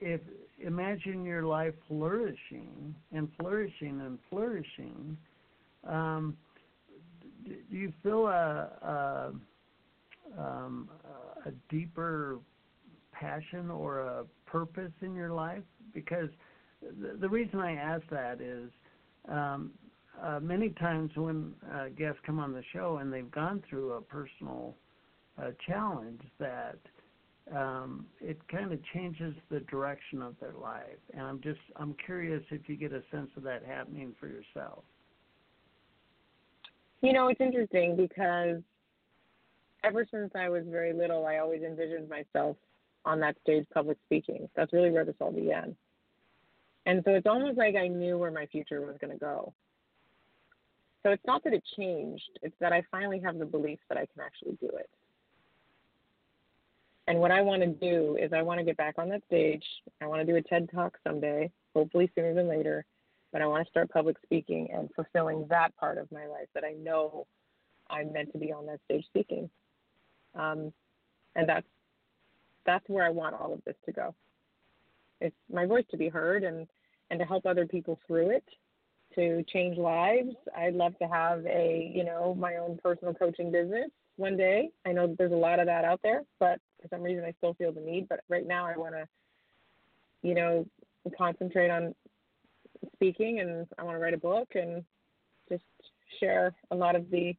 If 0.00 0.20
imagine 0.64 1.24
your 1.24 1.42
life 1.42 1.74
flourishing 1.88 2.94
and 3.12 3.28
flourishing 3.38 4.00
and 4.00 4.18
flourishing, 4.30 5.16
um, 5.86 6.36
do 7.44 7.54
you 7.70 7.92
feel 8.02 8.26
a, 8.28 8.70
a 8.82 9.32
um, 10.38 10.88
a 11.46 11.50
deeper 11.68 12.38
passion 13.12 13.70
or 13.70 14.00
a 14.00 14.24
purpose 14.46 14.92
in 15.02 15.14
your 15.14 15.30
life? 15.30 15.62
Because 15.92 16.30
the, 17.20 17.28
reason 17.28 17.60
I 17.60 17.74
ask 17.74 18.02
that 18.10 18.40
is 18.40 18.70
um, 19.28 19.72
uh, 20.22 20.40
many 20.40 20.70
times 20.70 21.10
when 21.14 21.52
uh, 21.72 21.86
guests 21.96 22.20
come 22.24 22.38
on 22.38 22.52
the 22.52 22.62
show 22.72 22.98
and 23.00 23.12
they've 23.12 23.30
gone 23.30 23.62
through 23.68 23.92
a 23.92 24.00
personal 24.00 24.74
uh, 25.38 25.50
challenge 25.66 26.20
that 26.38 26.78
um, 27.54 28.06
it 28.20 28.38
kind 28.48 28.72
of 28.72 28.78
changes 28.94 29.34
the 29.50 29.60
direction 29.60 30.22
of 30.22 30.34
their 30.40 30.54
life. 30.60 30.98
And 31.12 31.22
I'm 31.22 31.40
just 31.40 31.60
I'm 31.76 31.94
curious 32.04 32.42
if 32.50 32.68
you 32.68 32.76
get 32.76 32.92
a 32.92 33.02
sense 33.10 33.30
of 33.36 33.42
that 33.42 33.64
happening 33.64 34.14
for 34.18 34.28
yourself. 34.28 34.84
You 37.02 37.12
know, 37.12 37.28
it's 37.28 37.40
interesting 37.40 37.96
because 37.96 38.62
ever 39.84 40.06
since 40.10 40.32
I 40.34 40.48
was 40.48 40.64
very 40.66 40.94
little, 40.94 41.26
I 41.26 41.38
always 41.38 41.62
envisioned 41.62 42.08
myself 42.08 42.56
on 43.04 43.20
that 43.20 43.36
stage 43.42 43.66
public 43.74 43.98
speaking. 44.06 44.48
That's 44.56 44.72
really 44.72 44.90
where 44.90 45.04
this 45.04 45.14
all 45.20 45.32
began. 45.32 45.76
And 46.86 47.02
so 47.04 47.12
it's 47.12 47.26
almost 47.26 47.56
like 47.56 47.76
I 47.76 47.88
knew 47.88 48.18
where 48.18 48.30
my 48.30 48.46
future 48.46 48.80
was 48.80 48.96
going 49.00 49.12
to 49.12 49.18
go. 49.18 49.52
So 51.02 51.10
it's 51.10 51.24
not 51.26 51.44
that 51.44 51.52
it 51.52 51.62
changed, 51.76 52.38
it's 52.42 52.56
that 52.60 52.72
I 52.72 52.82
finally 52.90 53.20
have 53.20 53.38
the 53.38 53.44
belief 53.44 53.78
that 53.88 53.98
I 53.98 54.06
can 54.06 54.24
actually 54.24 54.56
do 54.60 54.68
it. 54.76 54.88
And 57.06 57.18
what 57.18 57.30
I 57.30 57.42
want 57.42 57.60
to 57.60 57.68
do 57.68 58.16
is 58.20 58.32
I 58.32 58.40
want 58.40 58.58
to 58.58 58.64
get 58.64 58.78
back 58.78 58.94
on 58.96 59.10
that 59.10 59.22
stage. 59.26 59.64
I 60.00 60.06
want 60.06 60.22
to 60.22 60.26
do 60.26 60.36
a 60.36 60.42
TED 60.42 60.70
Talk 60.74 60.96
someday, 61.06 61.50
hopefully 61.74 62.10
sooner 62.14 62.32
than 62.32 62.48
later. 62.48 62.86
But 63.32 63.42
I 63.42 63.46
want 63.46 63.66
to 63.66 63.70
start 63.70 63.90
public 63.90 64.16
speaking 64.22 64.68
and 64.72 64.88
fulfilling 64.96 65.46
that 65.50 65.76
part 65.76 65.98
of 65.98 66.10
my 66.10 66.26
life 66.26 66.48
that 66.54 66.64
I 66.64 66.72
know 66.72 67.26
I'm 67.90 68.12
meant 68.12 68.32
to 68.32 68.38
be 68.38 68.52
on 68.52 68.64
that 68.66 68.80
stage 68.86 69.04
speaking. 69.06 69.50
Um, 70.34 70.72
and 71.36 71.48
that's 71.48 71.66
that's 72.64 72.88
where 72.88 73.04
I 73.04 73.10
want 73.10 73.34
all 73.34 73.52
of 73.52 73.60
this 73.66 73.76
to 73.84 73.92
go. 73.92 74.14
It's 75.20 75.36
my 75.52 75.66
voice 75.66 75.84
to 75.90 75.98
be 75.98 76.08
heard 76.08 76.44
and 76.44 76.66
and 77.10 77.18
to 77.20 77.26
help 77.26 77.46
other 77.46 77.66
people 77.66 77.98
through 78.06 78.30
it, 78.30 78.44
to 79.14 79.44
change 79.52 79.78
lives. 79.78 80.34
I'd 80.56 80.74
love 80.74 80.98
to 80.98 81.06
have 81.06 81.44
a 81.46 81.90
you 81.94 82.04
know 82.04 82.34
my 82.34 82.56
own 82.56 82.78
personal 82.82 83.14
coaching 83.14 83.50
business 83.50 83.90
one 84.16 84.36
day. 84.36 84.70
I 84.86 84.92
know 84.92 85.06
that 85.06 85.18
there's 85.18 85.32
a 85.32 85.36
lot 85.36 85.60
of 85.60 85.66
that 85.66 85.84
out 85.84 86.00
there, 86.02 86.22
but 86.38 86.60
for 86.80 86.88
some 86.88 87.02
reason 87.02 87.24
I 87.24 87.34
still 87.38 87.54
feel 87.54 87.72
the 87.72 87.80
need. 87.80 88.08
But 88.08 88.20
right 88.28 88.46
now 88.46 88.66
I 88.66 88.76
want 88.76 88.94
to, 88.94 89.06
you 90.22 90.34
know, 90.34 90.66
concentrate 91.16 91.70
on 91.70 91.94
speaking 92.94 93.40
and 93.40 93.66
I 93.78 93.82
want 93.82 93.96
to 93.96 94.02
write 94.02 94.14
a 94.14 94.18
book 94.18 94.48
and 94.54 94.84
just 95.48 95.64
share 96.20 96.54
a 96.70 96.76
lot 96.76 96.96
of 96.96 97.10
the 97.10 97.34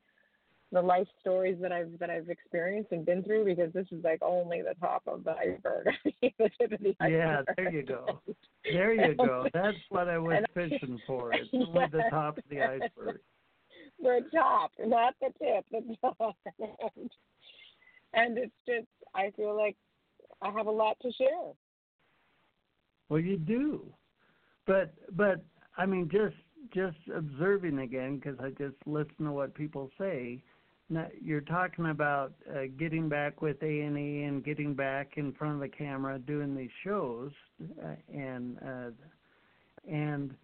the 0.76 0.82
life 0.82 1.08
stories 1.22 1.58
that 1.62 1.72
I've 1.72 1.98
that 2.00 2.10
I've 2.10 2.30
experienced 2.30 2.92
and 2.92 3.06
been 3.06 3.24
through 3.24 3.46
because 3.46 3.72
this 3.72 3.88
is 3.92 4.04
like 4.04 4.20
only 4.22 4.62
the 4.62 4.76
top 4.78 5.04
of 5.08 5.24
the 5.24 5.32
iceberg. 5.32 5.88
the 6.22 6.32
the 6.60 6.96
Yeah, 7.10 7.44
there 7.56 7.72
you 7.72 7.82
go. 7.82 8.20
There 8.74 8.94
you 8.94 9.14
go. 9.14 9.46
That's 9.54 9.78
what 9.90 10.10
I 10.10 10.18
was 10.18 10.44
fishing 10.56 11.00
for. 11.06 11.32
It's 11.34 11.48
only 11.54 11.86
the 11.92 12.02
top 12.10 12.40
of 12.40 12.44
the 12.50 12.64
iceberg. 12.64 13.20
the 14.02 14.22
top, 14.34 14.72
not 14.84 15.14
the 15.22 15.28
tip, 15.38 15.66
the 15.72 15.96
top. 16.02 16.36
and 18.14 18.40
it's 18.40 18.52
just 18.68 18.88
I 19.14 19.32
feel 19.38 19.56
like 19.56 19.78
I 20.42 20.50
have 20.50 20.66
a 20.66 20.72
lot 20.72 20.98
to 21.04 21.12
share. 21.14 21.54
Well, 23.08 23.20
you 23.20 23.38
do, 23.38 23.86
but 24.66 24.96
but 25.12 25.46
I 25.78 25.86
mean, 25.86 26.10
just 26.12 26.36
just 26.74 26.98
observing 27.16 27.80
again 27.80 28.18
because 28.18 28.40
I 28.40 28.50
just 28.50 28.76
listen 28.88 29.26
to 29.26 29.32
what 29.32 29.54
people 29.54 29.92
say. 30.00 30.42
Now, 30.88 31.08
you're 31.20 31.42
talking 31.42 31.88
about 31.88 32.34
uh, 32.50 32.64
getting 32.78 33.10
back 33.10 33.42
with 33.42 33.62
A 33.64 33.82
and 33.82 33.98
E 33.98 34.24
and 34.24 34.46
getting 34.46 34.76
back 34.76 35.14
in 35.16 35.34
front 35.34 35.56
of 35.56 35.62
the 35.62 35.76
camera, 35.76 36.20
doing 36.20 36.56
these 36.56 36.70
shows, 36.84 37.32
uh, 37.84 37.96
and 38.14 38.58
uh, 38.60 38.92
and 39.92 40.36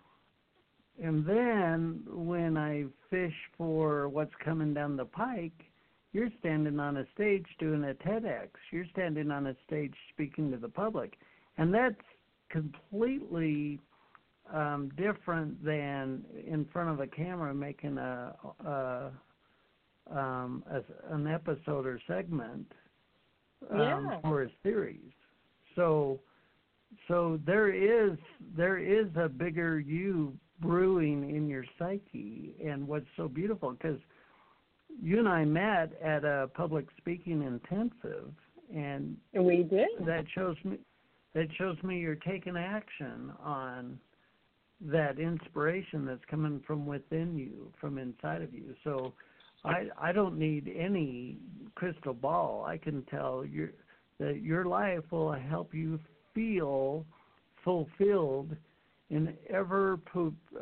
and 1.02 1.26
then 1.26 2.04
when 2.08 2.58
I 2.58 2.86
fish 3.10 3.36
for 3.56 4.10
what's 4.10 4.34
coming 4.44 4.74
down 4.74 4.98
the 4.98 5.06
pike, 5.06 5.64
you're 6.12 6.30
standing 6.40 6.80
on 6.80 6.98
a 6.98 7.06
stage 7.14 7.46
doing 7.60 7.84
a 7.84 7.94
TEDx. 7.94 8.50
You're 8.72 8.86
standing 8.92 9.30
on 9.30 9.48
a 9.48 9.56
stage 9.68 9.94
speaking 10.12 10.50
to 10.52 10.58
the 10.58 10.70
public, 10.70 11.14
and 11.58 11.72
that's 11.72 11.96
completely 12.50 13.80
um, 14.52 14.92
different 14.98 15.64
than 15.64 16.26
in 16.48 16.66
front 16.74 16.90
of 16.90 17.00
a 17.00 17.08
camera 17.08 17.54
making 17.54 18.00
a, 18.00 18.36
a 18.66 19.12
um, 20.12 20.64
as 20.72 20.84
an 21.10 21.28
episode 21.28 21.86
or 21.86 22.00
segment 22.08 22.72
um, 23.70 23.80
Yeah. 23.80 24.22
for 24.22 24.44
a 24.44 24.50
series. 24.64 25.12
So 25.76 26.20
so 27.08 27.40
there 27.46 27.72
is 27.72 28.18
there 28.56 28.78
is 28.78 29.08
a 29.16 29.30
bigger 29.30 29.80
you 29.80 30.38
brewing 30.60 31.36
in 31.36 31.48
your 31.48 31.66
psyche, 31.80 32.56
and 32.64 32.88
what's 32.88 33.08
so 33.18 33.28
beautiful 33.28 33.72
because 33.72 34.00
you 35.02 35.20
and 35.20 35.28
I 35.28 35.46
met 35.46 35.94
at 36.02 36.24
a 36.24 36.50
public 36.54 36.86
speaking 36.98 37.42
intensive, 37.42 38.34
and 38.74 39.18
We 39.34 39.64
did. 39.64 39.88
that 40.06 40.26
shows 40.36 40.58
me 40.64 40.78
that 41.34 41.48
shows 41.58 41.82
me 41.84 42.00
you're 42.00 42.16
taking 42.16 42.58
action 42.58 43.32
on 43.42 43.98
that 44.82 45.20
inspiration 45.20 46.06
that's 46.06 46.26
coming 46.30 46.62
from 46.68 46.86
within 46.86 47.38
you, 47.38 47.72
from 47.80 47.98
inside 47.98 48.42
of 48.42 48.54
you. 48.54 48.76
So 48.84 49.14
I 49.64 49.86
I 49.98 50.12
don't 50.12 50.38
need 50.38 50.72
any 50.76 51.38
crystal 51.76 52.14
ball. 52.14 52.66
I 52.68 52.78
can 52.78 53.04
tell 53.04 53.46
you 53.46 53.70
that 54.20 54.42
your 54.42 54.66
life 54.66 55.04
will 55.12 55.32
help 55.34 55.74
you 55.74 56.00
feel 56.34 57.06
fulfilled 57.64 58.56
in 59.10 59.36
ever 59.50 60.00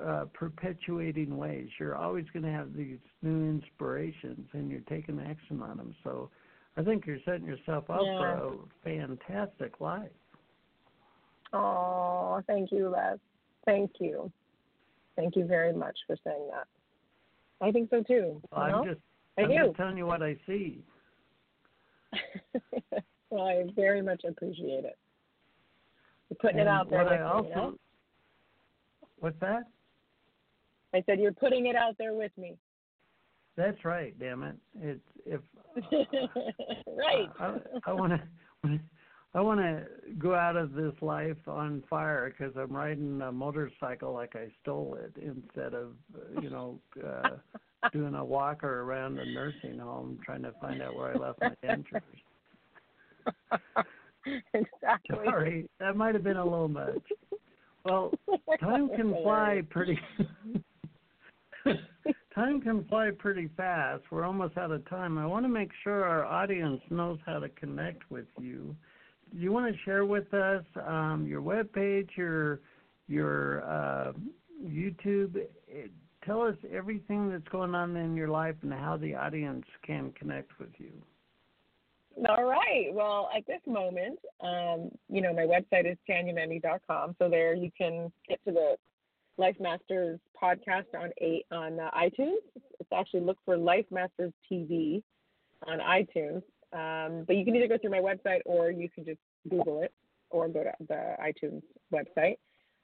uh, 0.04 0.26
perpetuating 0.34 1.38
ways. 1.38 1.68
You're 1.80 1.96
always 1.96 2.26
going 2.34 2.44
to 2.44 2.52
have 2.52 2.76
these 2.76 2.98
new 3.22 3.48
inspirations, 3.48 4.48
and 4.54 4.72
you're 4.72 4.82
taking 4.82 5.20
action 5.20 5.62
on 5.62 5.78
them. 5.78 5.96
So 6.04 6.30
I 6.76 6.82
think 6.84 7.06
you're 7.06 7.20
setting 7.26 7.46
yourself 7.46 7.90
up 7.90 8.00
for 8.00 8.28
a 8.28 8.52
fantastic 8.84 9.80
life. 9.80 10.10
Oh, 11.54 12.42
thank 12.48 12.72
you, 12.72 12.90
Les. 12.90 13.18
Thank 13.66 13.92
you. 14.00 14.32
Thank 15.16 15.36
you 15.36 15.46
very 15.46 15.74
much 15.74 15.98
for 16.08 16.16
saying 16.24 16.48
that. 16.52 16.68
I 17.62 17.72
think 17.72 17.90
so 17.90 18.02
too. 18.02 18.42
You 18.42 18.58
I'm 18.58 18.86
just 18.86 19.00
I 19.38 19.44
I'm 19.44 19.52
just 19.52 19.78
telling 19.78 19.98
you 19.98 20.06
what 20.06 20.22
I 20.22 20.36
see. 20.48 20.84
well, 23.30 23.48
I 23.48 23.64
very 23.76 24.02
much 24.02 24.24
appreciate 24.28 24.86
it. 24.86 24.98
You're 26.30 26.38
putting 26.40 26.60
it 26.60 26.68
out 26.68 26.90
there 26.90 27.04
what 27.04 27.12
with 27.12 27.20
I 27.20 27.24
me, 27.24 27.30
also 27.30 27.50
you 27.50 27.56
know? 27.56 27.76
What's 29.20 29.40
that? 29.42 29.64
I 30.94 31.04
said 31.06 31.20
you're 31.20 31.34
putting 31.34 31.68
it 31.68 31.76
out 31.76 31.96
there 31.98 32.14
with 32.14 32.32
me. 32.38 32.58
That's 33.58 33.84
right. 33.84 34.18
Damn 34.20 34.44
it! 34.44 34.56
It's 34.80 35.02
if 35.26 35.42
right. 36.88 37.28
I 37.86 37.94
want 37.94 38.14
to. 38.14 38.80
I 39.36 39.42
want 39.42 39.60
to 39.60 39.86
go 40.18 40.34
out 40.34 40.56
of 40.56 40.74
this 40.74 40.94
life 41.02 41.38
on 41.48 41.84
fire 41.88 42.34
because 42.36 42.56
I'm 42.58 42.76
riding 42.76 43.22
a 43.22 43.32
motorcycle 43.32 44.12
like 44.12 44.36
I 44.36 44.48
stole 44.62 44.98
it 45.00 45.14
instead 45.22 45.76
of, 45.76 45.94
you 46.42 46.50
know, 46.50 46.80
uh, 47.06 47.30
doing 47.94 48.16
a 48.16 48.26
walker 48.26 48.82
around 48.82 49.20
a 49.20 49.26
nursing 49.26 49.78
home 49.78 50.20
trying 50.26 50.42
to 50.44 50.54
find 50.60 50.82
out 50.82 50.96
where 50.96 51.14
I 51.14 51.18
left 51.18 51.40
my 51.42 51.54
dentures. 51.64 52.02
exactly. 54.54 55.26
Sorry, 55.26 55.70
that 55.80 55.96
might 55.96 56.16
have 56.16 56.24
been 56.24 56.38
a 56.38 56.44
little 56.44 56.68
much. 56.68 56.98
Well, 57.86 58.12
time 58.60 58.90
can 58.96 59.14
fly 59.24 59.62
pretty. 59.70 60.00
time 62.34 62.62
can 62.62 62.84
fly 62.86 63.12
pretty 63.18 63.50
fast. 63.56 64.04
We're 64.12 64.26
almost 64.26 64.58
out 64.58 64.72
of 64.72 64.88
time. 64.90 65.20
I 65.20 65.26
want 65.28 65.46
to 65.46 65.50
make 65.50 65.70
sure 65.84 66.04
our 66.04 66.26
audience 66.26 66.82
knows 66.90 67.20
how 67.28 67.38
to 67.40 67.50
connect 67.50 68.10
with 68.10 68.28
you. 68.40 68.76
Do 69.32 69.38
you 69.40 69.52
want 69.52 69.74
to 69.74 69.80
share 69.84 70.06
with 70.06 70.34
us 70.34 70.64
um, 70.86 71.26
your 71.28 71.42
webpage, 71.42 72.10
your 72.16 72.62
your 73.08 73.64
uh, 73.64 74.14
YouTube? 74.64 75.42
Tell 76.26 76.42
us 76.42 76.56
everything 76.72 77.30
that's 77.30 77.48
going 77.50 77.74
on 77.74 77.96
in 77.96 78.16
your 78.16 78.28
life 78.28 78.56
and 78.62 78.74
how 78.74 78.98
the 78.98 79.16
audience 79.16 79.66
can 79.86 80.12
connect 80.12 80.60
with 80.60 80.70
you. 80.78 80.92
All 82.28 82.44
right. 82.44 82.88
Well, 82.92 83.30
at 83.36 83.48
this 83.48 83.62
moment, 83.66 84.20
um, 84.42 84.92
you 85.10 85.22
know, 85.22 85.34
my 85.34 85.44
website 85.44 85.90
is 85.90 85.98
tanyamemme.com. 86.10 87.16
So 87.18 87.30
there 87.30 87.54
you 87.54 87.72
can 87.78 88.12
get 88.28 88.44
to 88.46 88.52
the 88.52 88.76
Life 89.38 89.56
Masters 89.60 90.20
podcast 90.42 90.86
on 90.94 91.12
eight 91.22 91.46
on 91.52 91.80
uh, 91.80 91.90
iTunes. 91.98 92.42
It's 92.80 92.90
actually 92.94 93.22
look 93.22 93.38
for 93.46 93.58
Life 93.58 93.86
Masters 93.90 94.34
TV 94.52 95.02
on 95.66 95.80
iTunes. 95.80 96.44
Um, 96.72 97.24
but 97.26 97.36
you 97.36 97.46
can 97.46 97.56
either 97.56 97.68
go 97.68 97.78
through 97.78 97.92
my 97.92 98.00
website 98.00 98.42
or 98.46 98.70
you 98.70 98.90
can 98.90 99.06
just 99.06 99.20
Google 99.50 99.82
it 99.82 99.94
or 100.30 100.48
go 100.48 100.64
to 100.64 100.72
the 100.88 101.16
iTunes 101.20 101.64
website. 101.94 102.38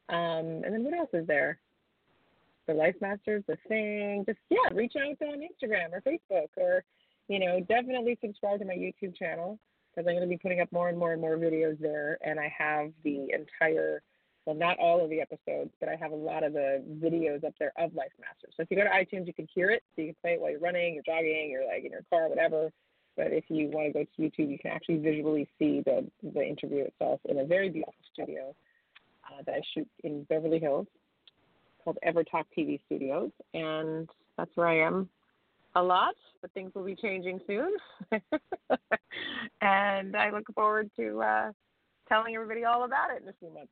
Um, 0.09 0.63
and 0.63 0.73
then 0.73 0.83
what 0.83 0.93
else 0.93 1.09
is 1.13 1.27
there? 1.27 1.59
The 2.67 2.73
Life 2.73 2.95
Masters, 2.99 3.43
the 3.47 3.57
thing. 3.67 4.23
Just 4.25 4.39
yeah, 4.49 4.73
reach 4.73 4.93
out 4.97 5.27
on 5.27 5.39
Instagram 5.39 5.93
or 5.93 6.01
Facebook 6.01 6.49
or 6.57 6.83
you 7.27 7.39
know, 7.39 7.59
definitely 7.59 8.17
subscribe 8.23 8.59
to 8.59 8.65
my 8.65 8.73
YouTube 8.73 9.15
channel 9.15 9.59
because 9.89 10.07
I'm 10.07 10.15
going 10.15 10.27
to 10.27 10.27
be 10.27 10.37
putting 10.37 10.61
up 10.61 10.71
more 10.71 10.89
and 10.89 10.97
more 10.97 11.13
and 11.13 11.21
more 11.21 11.37
videos 11.37 11.79
there. 11.79 12.17
And 12.23 12.39
I 12.39 12.53
have 12.55 12.91
the 13.03 13.27
entire, 13.33 14.01
well, 14.45 14.55
not 14.55 14.77
all 14.77 15.03
of 15.03 15.09
the 15.09 15.21
episodes, 15.21 15.71
but 15.79 15.89
I 15.89 15.95
have 15.95 16.11
a 16.11 16.15
lot 16.15 16.43
of 16.43 16.53
the 16.53 16.83
videos 17.01 17.43
up 17.43 17.53
there 17.59 17.71
of 17.77 17.95
Life 17.95 18.11
Masters. 18.19 18.53
So 18.55 18.63
if 18.63 18.69
you 18.69 18.77
go 18.77 18.83
to 18.83 18.89
iTunes, 18.89 19.25
you 19.25 19.33
can 19.33 19.47
hear 19.53 19.71
it. 19.71 19.83
So 19.95 20.01
you 20.01 20.09
can 20.09 20.15
play 20.21 20.33
it 20.33 20.41
while 20.41 20.51
you're 20.51 20.59
running, 20.59 20.93
you're 20.93 21.03
jogging, 21.03 21.49
you're 21.49 21.65
like 21.65 21.83
in 21.83 21.91
your 21.91 22.05
car, 22.09 22.29
whatever. 22.29 22.71
But 23.15 23.27
if 23.27 23.45
you 23.49 23.67
want 23.67 23.93
to 23.93 23.99
go 23.99 24.03
to 24.03 24.21
YouTube, 24.21 24.51
you 24.51 24.59
can 24.59 24.71
actually 24.71 24.97
visually 24.97 25.47
see 25.57 25.81
the 25.85 26.05
the 26.21 26.41
interview 26.41 26.83
itself 26.83 27.21
in 27.25 27.39
a 27.39 27.45
very 27.45 27.69
beautiful 27.69 27.93
studio 28.13 28.53
uh, 29.25 29.41
that 29.45 29.55
I 29.55 29.61
shoot 29.73 29.87
in 30.03 30.23
Beverly 30.23 30.59
Hills 30.59 30.87
called 31.83 31.97
EverTalk 32.05 32.45
TV 32.57 32.79
Studios, 32.87 33.31
and 33.53 34.09
that's 34.37 34.51
where 34.55 34.67
I 34.67 34.79
am 34.79 35.09
a 35.75 35.83
lot, 35.83 36.15
but 36.41 36.51
things 36.53 36.71
will 36.73 36.85
be 36.85 36.95
changing 36.95 37.39
soon. 37.45 37.75
and 39.61 40.15
I 40.15 40.31
look 40.31 40.45
forward 40.53 40.89
to 40.97 41.21
uh, 41.21 41.51
telling 42.07 42.35
everybody 42.35 42.63
all 42.63 42.85
about 42.85 43.11
it 43.15 43.21
in 43.21 43.29
a 43.29 43.33
few 43.39 43.53
months. 43.53 43.71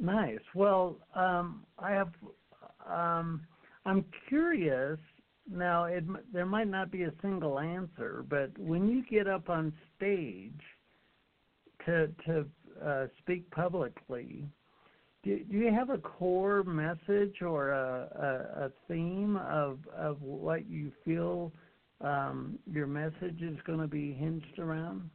Nice. 0.00 0.40
Well, 0.54 0.96
um, 1.14 1.64
I 1.78 1.90
have. 1.92 2.08
Um, 2.90 3.42
I'm 3.84 4.04
curious. 4.28 4.98
Now, 5.52 5.84
it, 5.84 6.04
there 6.32 6.46
might 6.46 6.68
not 6.68 6.90
be 6.90 7.02
a 7.02 7.12
single 7.20 7.58
answer, 7.58 8.24
but 8.28 8.56
when 8.58 8.88
you 8.88 9.04
get 9.10 9.26
up 9.26 9.50
on 9.50 9.72
stage 9.96 10.60
to 11.86 12.08
to 12.26 12.46
uh, 12.84 13.06
speak 13.18 13.50
publicly, 13.50 14.46
do, 15.24 15.38
do 15.50 15.56
you 15.56 15.72
have 15.72 15.90
a 15.90 15.98
core 15.98 16.62
message 16.62 17.42
or 17.42 17.70
a, 17.70 18.08
a, 18.58 18.64
a 18.66 18.70
theme 18.86 19.36
of 19.36 19.78
of 19.96 20.22
what 20.22 20.68
you 20.68 20.92
feel 21.04 21.52
um, 22.00 22.58
your 22.70 22.86
message 22.86 23.42
is 23.42 23.58
going 23.66 23.80
to 23.80 23.88
be 23.88 24.12
hinged 24.12 24.58
around? 24.58 25.10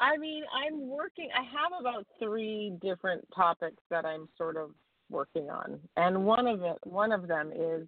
I 0.00 0.16
mean, 0.16 0.44
I'm 0.52 0.88
working. 0.88 1.28
I 1.36 1.42
have 1.42 1.80
about 1.80 2.06
three 2.18 2.76
different 2.80 3.26
topics 3.34 3.82
that 3.90 4.04
I'm 4.04 4.28
sort 4.36 4.56
of 4.56 4.70
working 5.10 5.50
on, 5.50 5.80
and 5.96 6.24
one 6.24 6.46
of 6.46 6.62
it, 6.62 6.78
one 6.84 7.12
of 7.12 7.26
them 7.26 7.52
is, 7.52 7.86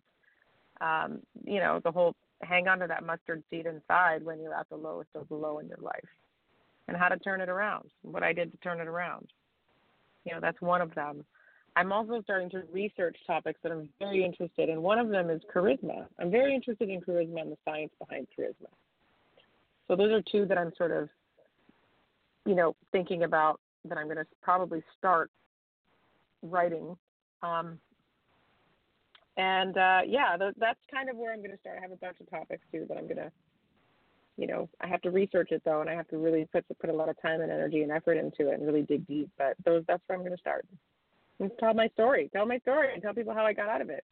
um, 0.81 1.21
you 1.45 1.61
know, 1.61 1.81
the 1.85 1.91
whole 1.91 2.15
hang 2.43 2.69
on 2.69 2.79
to 2.79 2.87
that 2.87 3.05
mustard 3.05 3.43
seed 3.51 3.67
inside 3.67 4.25
when 4.25 4.41
you're 4.41 4.55
at 4.55 4.69
the 4.71 4.77
lowest 4.77 5.11
of 5.15 5.29
the 5.29 5.35
low 5.35 5.59
in 5.59 5.69
your 5.69 5.79
life, 5.81 6.09
and 6.89 6.97
how 6.97 7.09
to 7.09 7.19
turn 7.19 7.41
it 7.41 7.49
around. 7.49 7.91
What 8.03 8.23
I 8.23 8.33
did 8.33 8.51
to 8.53 8.59
turn 8.59 8.81
it 8.81 8.89
around. 8.89 9.29
You 10.25 10.35
know, 10.35 10.41
that's 10.41 10.61
one 10.61 10.81
of 10.81 10.95
them. 10.95 11.25
I'm 11.77 11.93
also 11.93 12.21
starting 12.23 12.51
to 12.51 12.63
research 12.73 13.17
topics 13.27 13.61
that 13.63 13.73
I'm 13.73 13.89
very 13.99 14.25
interested 14.25 14.69
in. 14.69 14.83
One 14.83 14.99
of 14.99 15.09
them 15.09 15.31
is 15.31 15.41
charisma. 15.55 16.07
I'm 16.19 16.31
very 16.31 16.55
interested 16.55 16.89
in 16.89 17.01
charisma 17.01 17.43
and 17.43 17.53
the 17.53 17.57
science 17.65 17.93
behind 17.99 18.27
charisma. 18.39 18.69
So 19.87 19.97
those 19.97 20.11
are 20.11 20.23
two 20.23 20.47
that 20.47 20.59
I'm 20.59 20.73
sort 20.77 20.91
of 20.91 21.09
you 22.47 22.55
know, 22.55 22.75
thinking 22.93 23.23
about 23.25 23.61
that 23.85 23.99
I'm 23.99 24.07
going 24.07 24.17
to 24.17 24.27
probably 24.43 24.83
start 24.99 25.31
writing. 26.43 26.97
Um, 27.43 27.79
and 29.41 29.79
uh, 29.79 30.01
yeah, 30.07 30.37
th- 30.39 30.55
that's 30.59 30.79
kind 30.93 31.09
of 31.09 31.17
where 31.17 31.33
I'm 31.33 31.39
going 31.39 31.51
to 31.51 31.59
start. 31.61 31.79
I 31.79 31.81
have 31.81 31.93
a 31.93 31.97
bunch 31.97 32.19
of 32.21 32.29
topics 32.29 32.63
too, 32.71 32.85
but 32.87 32.99
I'm 32.99 33.05
going 33.05 33.17
to, 33.17 33.33
you 34.37 34.47
know, 34.47 34.69
I 34.83 34.87
have 34.87 35.01
to 35.03 35.11
research 35.11 35.49
it 35.51 35.63
though, 35.65 35.81
and 35.81 35.89
I 35.89 35.95
have 35.95 36.09
to 36.09 36.19
really 36.19 36.47
put 36.53 36.67
put 36.79 36.91
a 36.91 36.93
lot 36.93 37.09
of 37.09 37.17
time 37.23 37.41
and 37.41 37.51
energy 37.51 37.83
and 37.83 37.91
effort 37.91 38.19
into 38.19 38.51
it 38.51 38.59
and 38.59 38.67
really 38.67 38.83
dig 38.83 39.07
deep. 39.07 39.31
But 39.39 39.55
those 39.65 39.83
that's 39.89 40.03
where 40.07 40.19
I'm 40.19 40.25
going 40.25 40.37
to 40.37 40.41
start. 40.41 40.67
And 41.39 41.51
tell 41.59 41.73
my 41.73 41.89
story. 41.89 42.29
Tell 42.35 42.45
my 42.45 42.59
story 42.59 42.93
and 42.93 43.03
tell 43.03 43.15
people 43.15 43.33
how 43.33 43.47
I 43.47 43.55
got 43.55 43.71
out 43.71 43.81
of 43.81 43.89
it. 43.89 44.05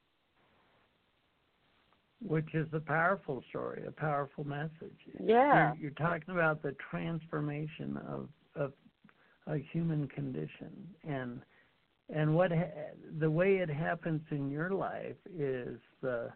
Which 2.26 2.54
is 2.54 2.66
a 2.72 2.80
powerful 2.80 3.44
story, 3.50 3.84
a 3.86 3.92
powerful 3.92 4.44
message. 4.44 4.98
Yeah. 5.22 5.74
You're, 5.74 5.82
you're 5.82 5.90
talking 6.08 6.34
about 6.34 6.62
the 6.62 6.74
transformation 6.90 7.98
of 8.08 8.28
of 8.56 8.72
a 9.46 9.58
human 9.72 10.08
condition, 10.08 10.72
and 11.06 11.42
and 12.14 12.34
what 12.34 12.50
ha- 12.50 12.94
the 13.18 13.30
way 13.30 13.56
it 13.56 13.68
happens 13.68 14.22
in 14.30 14.50
your 14.50 14.70
life 14.70 15.16
is 15.36 15.78
the 16.00 16.30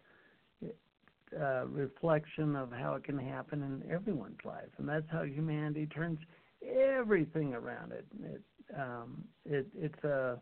uh, 1.41 1.67
reflection 1.67 2.55
of 2.57 2.71
how 2.71 2.95
it 2.95 3.05
can 3.05 3.19
happen 3.19 3.63
in 3.63 3.91
everyone's 3.91 4.39
life, 4.45 4.69
and 4.79 4.89
that's 4.89 5.09
how 5.11 5.23
humanity 5.23 5.87
turns 5.87 6.19
everything 6.63 7.55
around 7.55 7.93
it. 7.93 8.07
It 8.23 8.43
um, 8.79 9.25
it 9.45 9.67
it's 9.75 10.05
a 10.05 10.39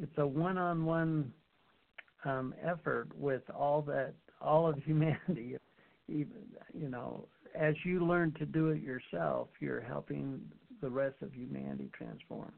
it's 0.00 0.16
a 0.18 0.26
one-on-one 0.26 1.32
um, 2.24 2.54
effort 2.62 3.08
with 3.16 3.42
all 3.54 3.82
that 3.82 4.14
all 4.40 4.66
of 4.66 4.76
humanity. 4.84 5.56
Even 6.08 6.32
you 6.72 6.88
know, 6.88 7.26
as 7.54 7.74
you 7.84 8.06
learn 8.06 8.32
to 8.38 8.46
do 8.46 8.70
it 8.70 8.82
yourself, 8.82 9.48
you're 9.60 9.80
helping 9.80 10.40
the 10.80 10.88
rest 10.88 11.16
of 11.22 11.32
humanity 11.34 11.90
transform. 11.96 12.52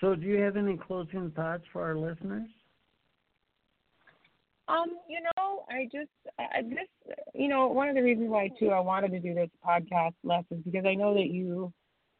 So, 0.00 0.14
do 0.14 0.26
you 0.26 0.40
have 0.40 0.56
any 0.56 0.76
closing 0.76 1.30
thoughts 1.32 1.64
for 1.72 1.82
our 1.82 1.96
listeners? 1.96 2.48
Um, 4.68 4.98
you 5.08 5.20
know, 5.20 5.64
I 5.70 5.84
just 5.84 6.10
I, 6.38 6.62
this, 6.62 7.16
you 7.34 7.48
know, 7.48 7.68
one 7.68 7.88
of 7.88 7.94
the 7.94 8.02
reasons 8.02 8.28
why 8.28 8.50
too 8.58 8.68
I 8.68 8.80
wanted 8.80 9.12
to 9.12 9.20
do 9.20 9.34
this 9.34 9.48
podcast 9.66 10.12
Les 10.24 10.44
is 10.50 10.58
because 10.64 10.84
I 10.86 10.94
know 10.94 11.14
that 11.14 11.30
you 11.30 11.72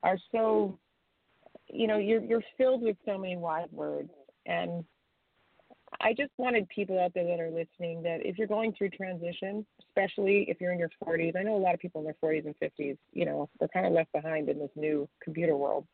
are 0.03 0.17
so, 0.33 0.79
you 1.69 1.87
know, 1.87 1.99
you're 1.99 2.23
you're 2.23 2.45
filled 2.57 2.83
with 2.83 2.97
so 3.05 3.19
many 3.19 3.37
wise 3.37 3.69
words, 3.71 4.11
and 4.47 4.85
I 6.01 6.15
just 6.15 6.31
wanted 6.39 6.69
people 6.69 6.99
out 6.99 7.13
there 7.15 7.25
that 7.25 7.41
are 7.41 7.51
listening 7.51 8.03
that 8.03 8.25
if 8.25 8.39
you're 8.39 8.47
going 8.47 8.73
through 8.73 8.91
transition, 8.91 9.67
especially 9.89 10.47
if 10.49 10.61
you're 10.61 10.73
in 10.73 10.79
your 10.79 10.91
40s, 11.05 11.37
I 11.37 11.43
know 11.43 11.57
a 11.57 11.59
lot 11.59 11.75
of 11.75 11.81
people 11.81 12.01
in 12.01 12.05
their 12.05 12.17
40s 12.23 12.47
and 12.47 12.55
50s, 12.63 12.97
you 13.13 13.25
know, 13.25 13.49
they're 13.59 13.69
kind 13.69 13.87
of 13.87 13.93
left 13.93 14.13
behind 14.13 14.49
in 14.49 14.59
this 14.59 14.71
new 14.77 15.09
computer 15.23 15.57
world, 15.57 15.87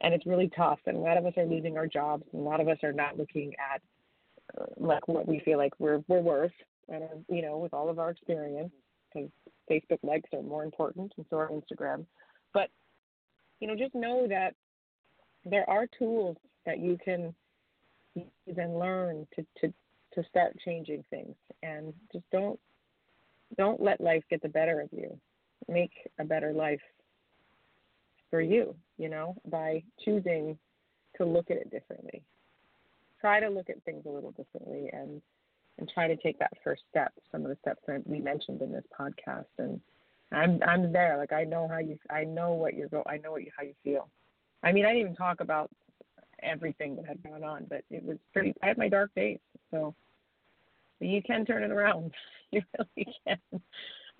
and 0.00 0.14
it's 0.14 0.26
really 0.26 0.50
tough. 0.56 0.78
And 0.86 0.96
a 0.96 1.00
lot 1.00 1.16
of 1.16 1.26
us 1.26 1.34
are 1.36 1.46
losing 1.46 1.76
our 1.76 1.86
jobs, 1.86 2.24
and 2.32 2.42
a 2.42 2.44
lot 2.44 2.60
of 2.60 2.68
us 2.68 2.78
are 2.82 2.92
not 2.92 3.18
looking 3.18 3.54
at 3.54 3.80
uh, 4.58 4.66
like 4.76 5.08
what 5.08 5.26
we 5.26 5.40
feel 5.40 5.58
like 5.58 5.72
we're 5.78 6.02
we're 6.08 6.20
worth, 6.20 6.52
and 6.88 7.04
um, 7.04 7.24
you 7.28 7.42
know, 7.42 7.58
with 7.58 7.74
all 7.74 7.88
of 7.88 7.98
our 7.98 8.10
experience, 8.10 8.72
because 9.12 9.30
Facebook 9.70 9.98
likes 10.02 10.28
are 10.32 10.42
more 10.42 10.64
important, 10.64 11.12
and 11.16 11.26
so 11.30 11.38
are 11.38 11.50
Instagram. 11.50 12.04
But 12.52 12.70
you 13.60 13.68
know, 13.68 13.76
just 13.76 13.94
know 13.94 14.26
that 14.28 14.54
there 15.44 15.68
are 15.68 15.86
tools 15.98 16.36
that 16.66 16.78
you 16.78 16.98
can 17.02 17.34
use 18.14 18.26
and 18.56 18.78
learn 18.78 19.26
to 19.36 19.46
to 19.60 19.72
to 20.14 20.28
start 20.28 20.56
changing 20.64 21.04
things, 21.10 21.34
and 21.62 21.92
just 22.12 22.24
don't 22.30 22.58
don't 23.56 23.82
let 23.82 24.00
life 24.00 24.24
get 24.30 24.42
the 24.42 24.48
better 24.48 24.80
of 24.80 24.88
you. 24.92 25.18
Make 25.68 25.92
a 26.18 26.24
better 26.24 26.52
life 26.52 26.80
for 28.30 28.40
you, 28.40 28.74
you 28.98 29.08
know, 29.08 29.36
by 29.50 29.82
choosing 30.04 30.58
to 31.16 31.24
look 31.24 31.50
at 31.50 31.56
it 31.56 31.70
differently 31.70 32.22
try 33.20 33.40
to 33.40 33.48
look 33.48 33.68
at 33.70 33.82
things 33.84 34.04
a 34.06 34.10
little 34.10 34.32
differently 34.32 34.90
and 34.92 35.20
and 35.78 35.90
try 35.92 36.08
to 36.08 36.16
take 36.16 36.38
that 36.38 36.52
first 36.64 36.82
step. 36.88 37.12
Some 37.30 37.42
of 37.42 37.48
the 37.48 37.56
steps 37.60 37.82
that 37.86 38.06
we 38.06 38.18
mentioned 38.18 38.62
in 38.62 38.72
this 38.72 38.84
podcast, 38.98 39.44
and 39.58 39.80
I'm 40.32 40.60
I'm 40.66 40.92
there. 40.92 41.16
Like 41.18 41.32
I 41.32 41.44
know 41.44 41.68
how 41.68 41.78
you, 41.78 41.98
I 42.08 42.24
know 42.24 42.52
what 42.52 42.74
you're 42.74 42.88
go, 42.88 43.02
I 43.06 43.18
know 43.18 43.32
what 43.32 43.42
you, 43.42 43.50
how 43.56 43.64
you 43.64 43.74
feel. 43.84 44.08
I 44.62 44.72
mean, 44.72 44.84
I 44.86 44.90
didn't 44.90 45.02
even 45.02 45.16
talk 45.16 45.40
about 45.40 45.70
everything 46.42 46.96
that 46.96 47.06
had 47.06 47.22
gone 47.22 47.44
on, 47.44 47.66
but 47.68 47.82
it 47.90 48.02
was 48.04 48.16
pretty. 48.32 48.54
I 48.62 48.68
had 48.68 48.78
my 48.78 48.88
dark 48.88 49.10
days, 49.14 49.38
so 49.70 49.94
you 51.00 51.20
can 51.22 51.44
turn 51.44 51.62
it 51.62 51.70
around. 51.70 52.12
You 52.52 52.62
really 52.78 53.12
can. 53.26 53.60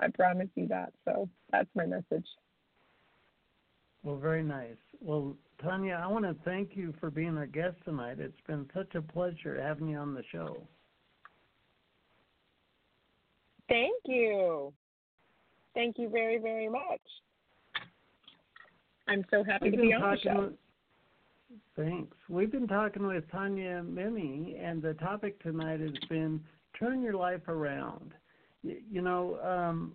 I 0.00 0.08
promise 0.08 0.48
you 0.56 0.66
that. 0.66 0.92
So 1.04 1.28
that's 1.52 1.68
my 1.76 1.86
message. 1.86 2.26
Well, 4.06 4.18
very 4.18 4.44
nice. 4.44 4.76
Well, 5.00 5.34
Tanya, 5.60 6.00
I 6.00 6.06
want 6.06 6.24
to 6.26 6.36
thank 6.44 6.76
you 6.76 6.94
for 7.00 7.10
being 7.10 7.36
our 7.36 7.46
guest 7.46 7.74
tonight. 7.84 8.20
It's 8.20 8.40
been 8.46 8.64
such 8.72 8.94
a 8.94 9.02
pleasure 9.02 9.60
having 9.60 9.88
you 9.88 9.98
on 9.98 10.14
the 10.14 10.22
show. 10.30 10.62
Thank 13.68 13.96
you. 14.04 14.72
Thank 15.74 15.98
you 15.98 16.08
very, 16.08 16.38
very 16.38 16.68
much. 16.68 17.00
I'm 19.08 19.24
so 19.28 19.42
happy 19.42 19.70
We've 19.70 19.80
to 19.80 19.82
be 19.82 19.92
on 19.92 20.02
the 20.02 20.18
show. 20.22 20.40
With, 20.40 20.52
thanks. 21.74 22.16
We've 22.28 22.52
been 22.52 22.68
talking 22.68 23.08
with 23.08 23.28
Tanya 23.32 23.82
Memme, 23.82 24.54
and 24.56 24.80
the 24.80 24.94
topic 24.94 25.42
tonight 25.42 25.80
has 25.80 25.90
been 26.08 26.40
turn 26.78 27.02
your 27.02 27.14
life 27.14 27.48
around. 27.48 28.12
You, 28.62 28.76
you 28.88 29.02
know, 29.02 29.40
um, 29.42 29.94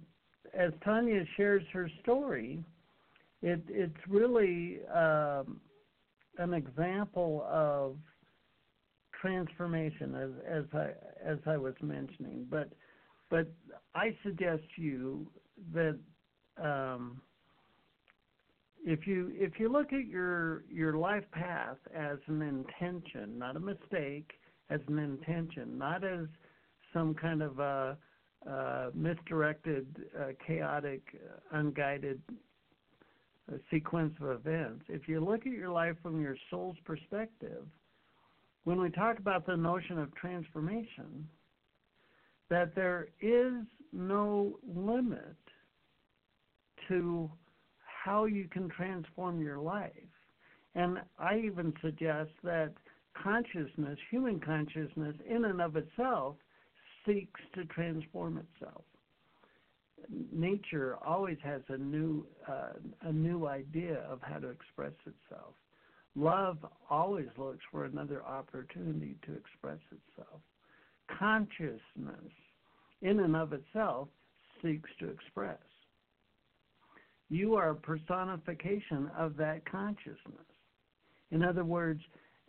as 0.54 0.74
Tanya 0.84 1.24
shares 1.38 1.64
her 1.72 1.90
story, 2.02 2.62
it 3.42 3.64
it's 3.68 4.08
really 4.08 4.80
um, 4.94 5.60
an 6.38 6.54
example 6.54 7.46
of 7.50 7.98
transformation 9.20 10.16
as 10.16 10.30
as 10.48 10.66
I 10.74 10.90
as 11.26 11.38
I 11.46 11.58
was 11.58 11.76
mentioning. 11.82 12.48
But 12.50 12.70
but 13.30 13.52
I 13.96 14.16
suggest 14.24 14.64
you 14.78 15.28
that 15.74 15.98
um, 16.62 17.22
if 18.84 19.06
you 19.08 19.32
if 19.36 19.60
you 19.60 19.72
look 19.72 19.94
at 19.94 20.06
your 20.08 20.64
your 20.70 20.98
life 20.98 21.26
path 21.32 21.78
as 21.96 22.18
an 22.28 22.42
intention, 22.42 23.38
not 23.38 23.56
a 23.56 23.60
mistake, 23.60 24.32
as 24.70 24.80
an 24.88 25.00
intention, 25.00 25.78
not 25.78 26.04
as 26.04 26.26
some 26.94 27.14
kind 27.14 27.42
of 27.42 27.60
a, 27.60 27.98
a 28.48 28.90
misdirected, 28.94 29.88
uh, 30.20 30.28
chaotic, 30.46 31.02
unguided 31.52 32.22
sequence 33.72 34.14
of 34.22 34.30
events. 34.30 34.86
If 34.88 35.08
you 35.08 35.24
look 35.24 35.42
at 35.46 35.54
your 35.54 35.70
life 35.70 35.96
from 36.02 36.22
your 36.22 36.36
soul's 36.50 36.78
perspective, 36.86 37.66
when 38.64 38.80
we 38.80 38.90
talk 38.90 39.18
about 39.18 39.46
the 39.46 39.58
notion 39.58 39.98
of 39.98 40.14
transformation, 40.16 41.28
that 42.50 42.76
there 42.76 43.08
is 43.22 43.54
no 43.92 44.60
limit 44.68 45.36
to 46.88 47.30
how 48.04 48.26
you 48.26 48.48
can 48.52 48.70
transform 48.70 49.42
your 49.42 49.60
life. 49.60 49.92
And 50.76 51.00
I 51.20 51.38
even 51.40 51.74
suggest 51.82 52.32
that 52.44 52.72
consciousness, 53.22 53.98
human 54.10 54.40
consciousness, 54.40 55.16
in 55.28 55.46
and 55.46 55.62
of 55.62 55.76
itself, 55.76 56.36
seeks 57.06 57.42
to 57.56 57.66
transform 57.66 58.38
itself 58.38 58.84
nature 60.32 60.98
always 61.06 61.38
has 61.44 61.62
a 61.70 61.78
new 61.78 62.26
uh, 62.48 62.74
a 63.04 63.12
new 63.12 63.48
idea 63.48 64.00
of 64.10 64.20
how 64.22 64.40
to 64.40 64.50
express 64.50 64.94
itself. 65.06 65.54
Love 66.16 66.58
always 66.90 67.28
looks 67.38 67.64
for 67.72 67.86
another 67.86 68.24
opportunity 68.24 69.16
to 69.26 69.34
express 69.34 69.80
itself. 69.92 70.42
Consciousness, 71.18 72.32
in 73.02 73.22
and 73.22 73.36
of 73.36 73.54
itself, 73.54 74.10
seeks 74.62 74.90
to 75.00 75.10
express. 75.10 75.58
You 77.30 77.56
are 77.56 77.70
a 77.70 77.76
personification 77.76 79.10
of 79.18 79.38
that 79.38 79.64
consciousness. 79.70 80.46
In 81.32 81.44
other 81.44 81.64
words, 81.64 82.02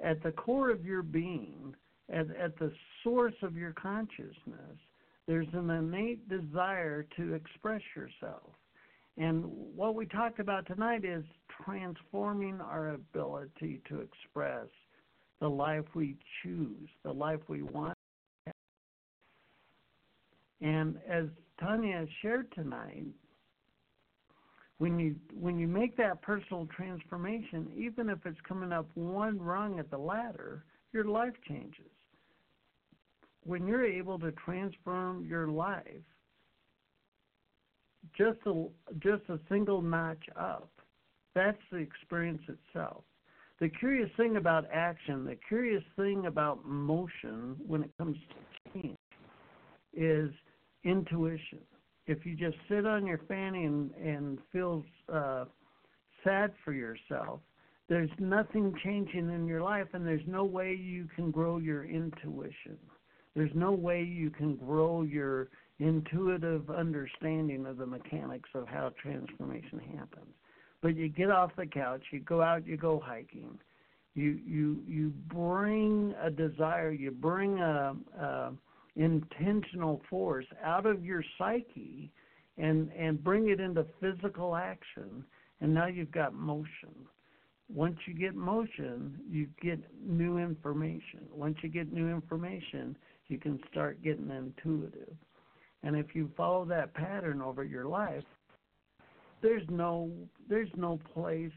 at 0.05 0.21
the 0.25 0.33
core 0.33 0.71
of 0.71 0.85
your 0.85 1.03
being, 1.03 1.73
at, 2.13 2.27
at 2.37 2.59
the 2.59 2.73
source 3.05 3.35
of 3.43 3.57
your 3.57 3.73
consciousness, 3.73 4.79
there's 5.27 5.49
an 5.53 5.71
innate 5.71 6.29
desire 6.29 7.07
to 7.17 7.35
express 7.35 7.83
yourself. 7.95 8.51
And 9.17 9.45
what 9.47 9.95
we 9.95 10.07
talked 10.07 10.41
about 10.41 10.67
tonight 10.67 11.05
is 11.05 11.25
transforming 11.65 12.61
our 12.61 12.91
ability 12.91 13.81
to 13.89 14.01
express 14.01 14.67
the 15.41 15.49
life 15.49 15.85
we 15.95 16.17
choose, 16.43 16.89
the 17.05 17.13
life 17.13 17.41
we 17.49 17.63
want. 17.63 17.97
And 20.61 20.97
as 21.09 21.27
Tanya 21.61 22.07
shared 22.23 22.51
tonight, 22.53 23.07
when 24.79 24.99
you 24.99 25.15
when 25.39 25.59
you 25.59 25.69
make 25.69 25.97
that 25.97 26.23
personal 26.23 26.67
transformation, 26.75 27.69
even 27.77 28.09
if 28.09 28.19
it's 28.25 28.41
coming 28.49 28.73
up 28.73 28.87
one 28.95 29.41
rung 29.41 29.79
at 29.79 29.91
the 29.91 29.99
ladder, 29.99 30.65
your 30.93 31.05
life 31.05 31.35
changes 31.47 31.91
when 33.45 33.67
you're 33.67 33.85
able 33.85 34.19
to 34.19 34.33
transform 34.33 35.25
your 35.25 35.49
life 35.49 36.03
just 38.17 38.39
a 38.47 38.67
just 38.99 39.23
a 39.29 39.39
single 39.49 39.81
notch 39.81 40.25
up, 40.39 40.71
that's 41.35 41.59
the 41.71 41.79
experience 41.79 42.43
itself. 42.49 43.05
The 43.61 43.69
curious 43.69 44.11
thing 44.17 44.37
about 44.37 44.65
action, 44.73 45.25
the 45.25 45.37
curious 45.49 45.85
thing 45.97 46.27
about 46.27 46.65
motion 46.67 47.57
when 47.65 47.85
it 47.85 47.91
comes 47.97 48.17
to 48.17 48.81
change 48.81 48.97
is 49.95 50.31
intuition. 50.85 51.61
If 52.07 52.27
you 52.27 52.35
just 52.35 52.57
sit 52.69 52.87
on 52.87 53.07
your 53.07 53.21
fanny 53.29 53.65
and, 53.65 53.93
and 53.95 54.39
feel 54.51 54.85
uh, 55.13 55.45
sad 56.25 56.53
for 56.65 56.73
yourself, 56.73 57.39
there's 57.89 58.11
nothing 58.19 58.75
changing 58.83 59.31
in 59.31 59.47
your 59.47 59.63
life, 59.63 59.87
and 59.93 60.05
there's 60.05 60.27
no 60.27 60.45
way 60.45 60.75
you 60.75 61.07
can 61.15 61.31
grow 61.31 61.59
your 61.59 61.85
intuition. 61.85 62.79
There's 63.35 63.55
no 63.55 63.73
way 63.73 64.03
you 64.03 64.31
can 64.31 64.57
grow 64.57 65.03
your 65.03 65.49
intuitive 65.79 66.71
understanding 66.71 67.67
of 67.67 67.79
the 67.79 67.87
mechanics 67.87 68.51
of 68.55 68.69
how 68.69 68.93
transformation 69.03 69.81
happens. 69.97 70.35
But 70.83 70.97
you 70.97 71.09
get 71.09 71.31
off 71.31 71.53
the 71.57 71.67
couch, 71.67 72.03
you 72.13 72.21
go 72.21 72.43
out, 72.43 72.67
you 72.67 72.77
go 72.77 73.01
hiking. 73.05 73.59
You 74.15 74.39
you 74.45 74.83
you 74.87 75.13
bring 75.29 76.15
a 76.23 76.31
desire, 76.31 76.91
you 76.91 77.11
bring 77.11 77.59
a, 77.61 77.97
a 78.21 78.53
intentional 78.97 80.03
force 80.11 80.45
out 80.63 80.85
of 80.85 81.05
your 81.05 81.25
psyche 81.39 82.11
and 82.59 82.91
and 82.93 83.23
bring 83.23 83.49
it 83.49 83.61
into 83.61 83.87
physical 84.01 84.55
action 84.55 85.25
and 85.61 85.73
now 85.73 85.87
you've 85.87 86.13
got 86.13 86.35
motion 86.35 86.93
once 87.73 87.97
you 88.07 88.13
get 88.13 88.35
motion 88.35 89.19
you 89.31 89.47
get 89.63 89.81
new 90.07 90.37
information 90.37 91.21
once 91.33 91.57
you 91.63 91.71
get 91.71 91.91
new 91.91 92.11
information 92.11 92.95
you 93.33 93.39
can 93.39 93.59
start 93.71 94.03
getting 94.03 94.31
intuitive. 94.31 95.17
And 95.83 95.97
if 95.97 96.15
you 96.15 96.31
follow 96.37 96.65
that 96.67 96.95
pattern 96.95 97.41
over 97.41 97.65
your 97.65 97.87
life, 97.87 98.23
there's 99.41 99.65
no 99.69 100.11
there's 100.49 100.71
no 100.77 101.01
place 101.13 101.51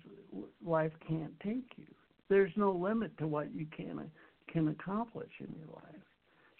life 0.66 0.94
can't 1.08 1.38
take 1.42 1.70
you. 1.76 1.86
There's 2.30 2.52
no 2.56 2.72
limit 2.72 3.16
to 3.20 3.28
what 3.28 3.54
you 3.54 3.68
can 3.76 4.10
can 4.52 4.70
accomplish 4.70 5.30
in 5.40 5.54
your 5.60 5.76
life. 5.76 6.02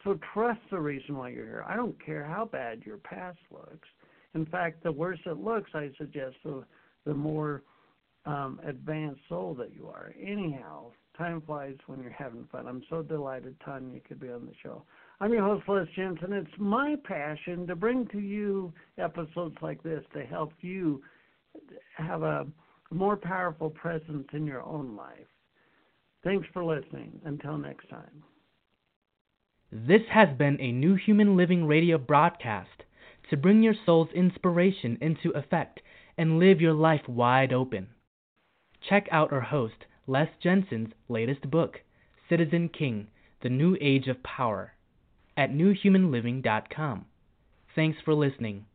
So 0.04 0.20
trust 0.34 0.60
the 0.70 0.80
reason 0.80 1.18
why 1.18 1.30
you're 1.30 1.46
here. 1.46 1.66
I 1.68 1.76
don't 1.76 1.96
care 2.06 2.24
how 2.24 2.46
bad 2.46 2.84
your 2.86 2.98
past 2.98 3.40
looks. 3.50 3.88
In 4.36 4.46
fact, 4.46 4.84
the 4.84 4.92
worse 4.92 5.20
it 5.26 5.38
looks, 5.38 5.72
I 5.74 5.90
suggest 5.98 6.36
the 6.44 6.64
the 7.06 7.14
more 7.14 7.64
um, 8.26 8.60
advanced 8.68 9.22
soul 9.30 9.56
that 9.56 9.74
you 9.74 9.88
are. 9.88 10.14
Anyhow, 10.22 10.92
time 11.18 11.42
flies 11.42 11.76
when 11.88 12.02
you're 12.02 12.12
having 12.12 12.48
fun. 12.52 12.68
I'm 12.68 12.84
so 12.90 13.02
delighted, 13.02 13.56
Tanya, 13.64 14.00
could 14.02 14.20
be 14.20 14.30
on 14.30 14.46
the 14.46 14.54
show. 14.62 14.84
I'm 15.22 15.32
your 15.32 15.44
host, 15.44 15.64
Les 15.70 15.88
Jensen. 15.96 16.34
It's 16.34 16.50
my 16.58 16.96
passion 17.06 17.66
to 17.68 17.76
bring 17.76 18.06
to 18.08 18.20
you 18.20 18.74
episodes 18.98 19.56
like 19.62 19.82
this 19.82 20.04
to 20.14 20.24
help 20.24 20.52
you 20.60 21.02
have 21.98 22.24
a 22.24 22.46
more 22.92 23.16
powerful 23.16 23.70
presence 23.70 24.28
in 24.34 24.46
your 24.46 24.62
own 24.62 24.96
life. 24.96 25.28
Thanks 26.24 26.48
for 26.52 26.66
listening. 26.66 27.20
Until 27.24 27.58
next 27.58 27.88
time. 27.90 28.24
This 29.72 30.02
has 30.12 30.30
been 30.38 30.60
a 30.60 30.72
New 30.72 30.96
Human 30.96 31.38
Living 31.38 31.66
radio 31.66 31.98
broadcast 31.98 32.84
to 33.30 33.38
bring 33.38 33.64
your 33.64 33.74
soul's 33.86 34.12
inspiration 34.14 34.98
into 35.02 35.32
effect 35.32 35.82
and 36.18 36.40
live 36.40 36.62
your 36.62 36.74
life 36.74 37.08
wide 37.08 37.54
open. 37.54 37.88
Check 38.90 39.08
out 39.12 39.34
our 39.34 39.42
host, 39.42 39.86
Les 40.08 40.30
Jensen's 40.42 40.94
latest 41.10 41.50
book, 41.50 41.82
Citizen 42.30 42.70
King 42.70 43.08
The 43.42 43.50
New 43.50 43.78
Age 43.82 44.08
of 44.08 44.22
Power, 44.22 44.74
at 45.38 45.52
newhumanliving.com. 45.52 47.06
Thanks 47.76 47.98
for 48.04 48.14
listening. 48.14 48.66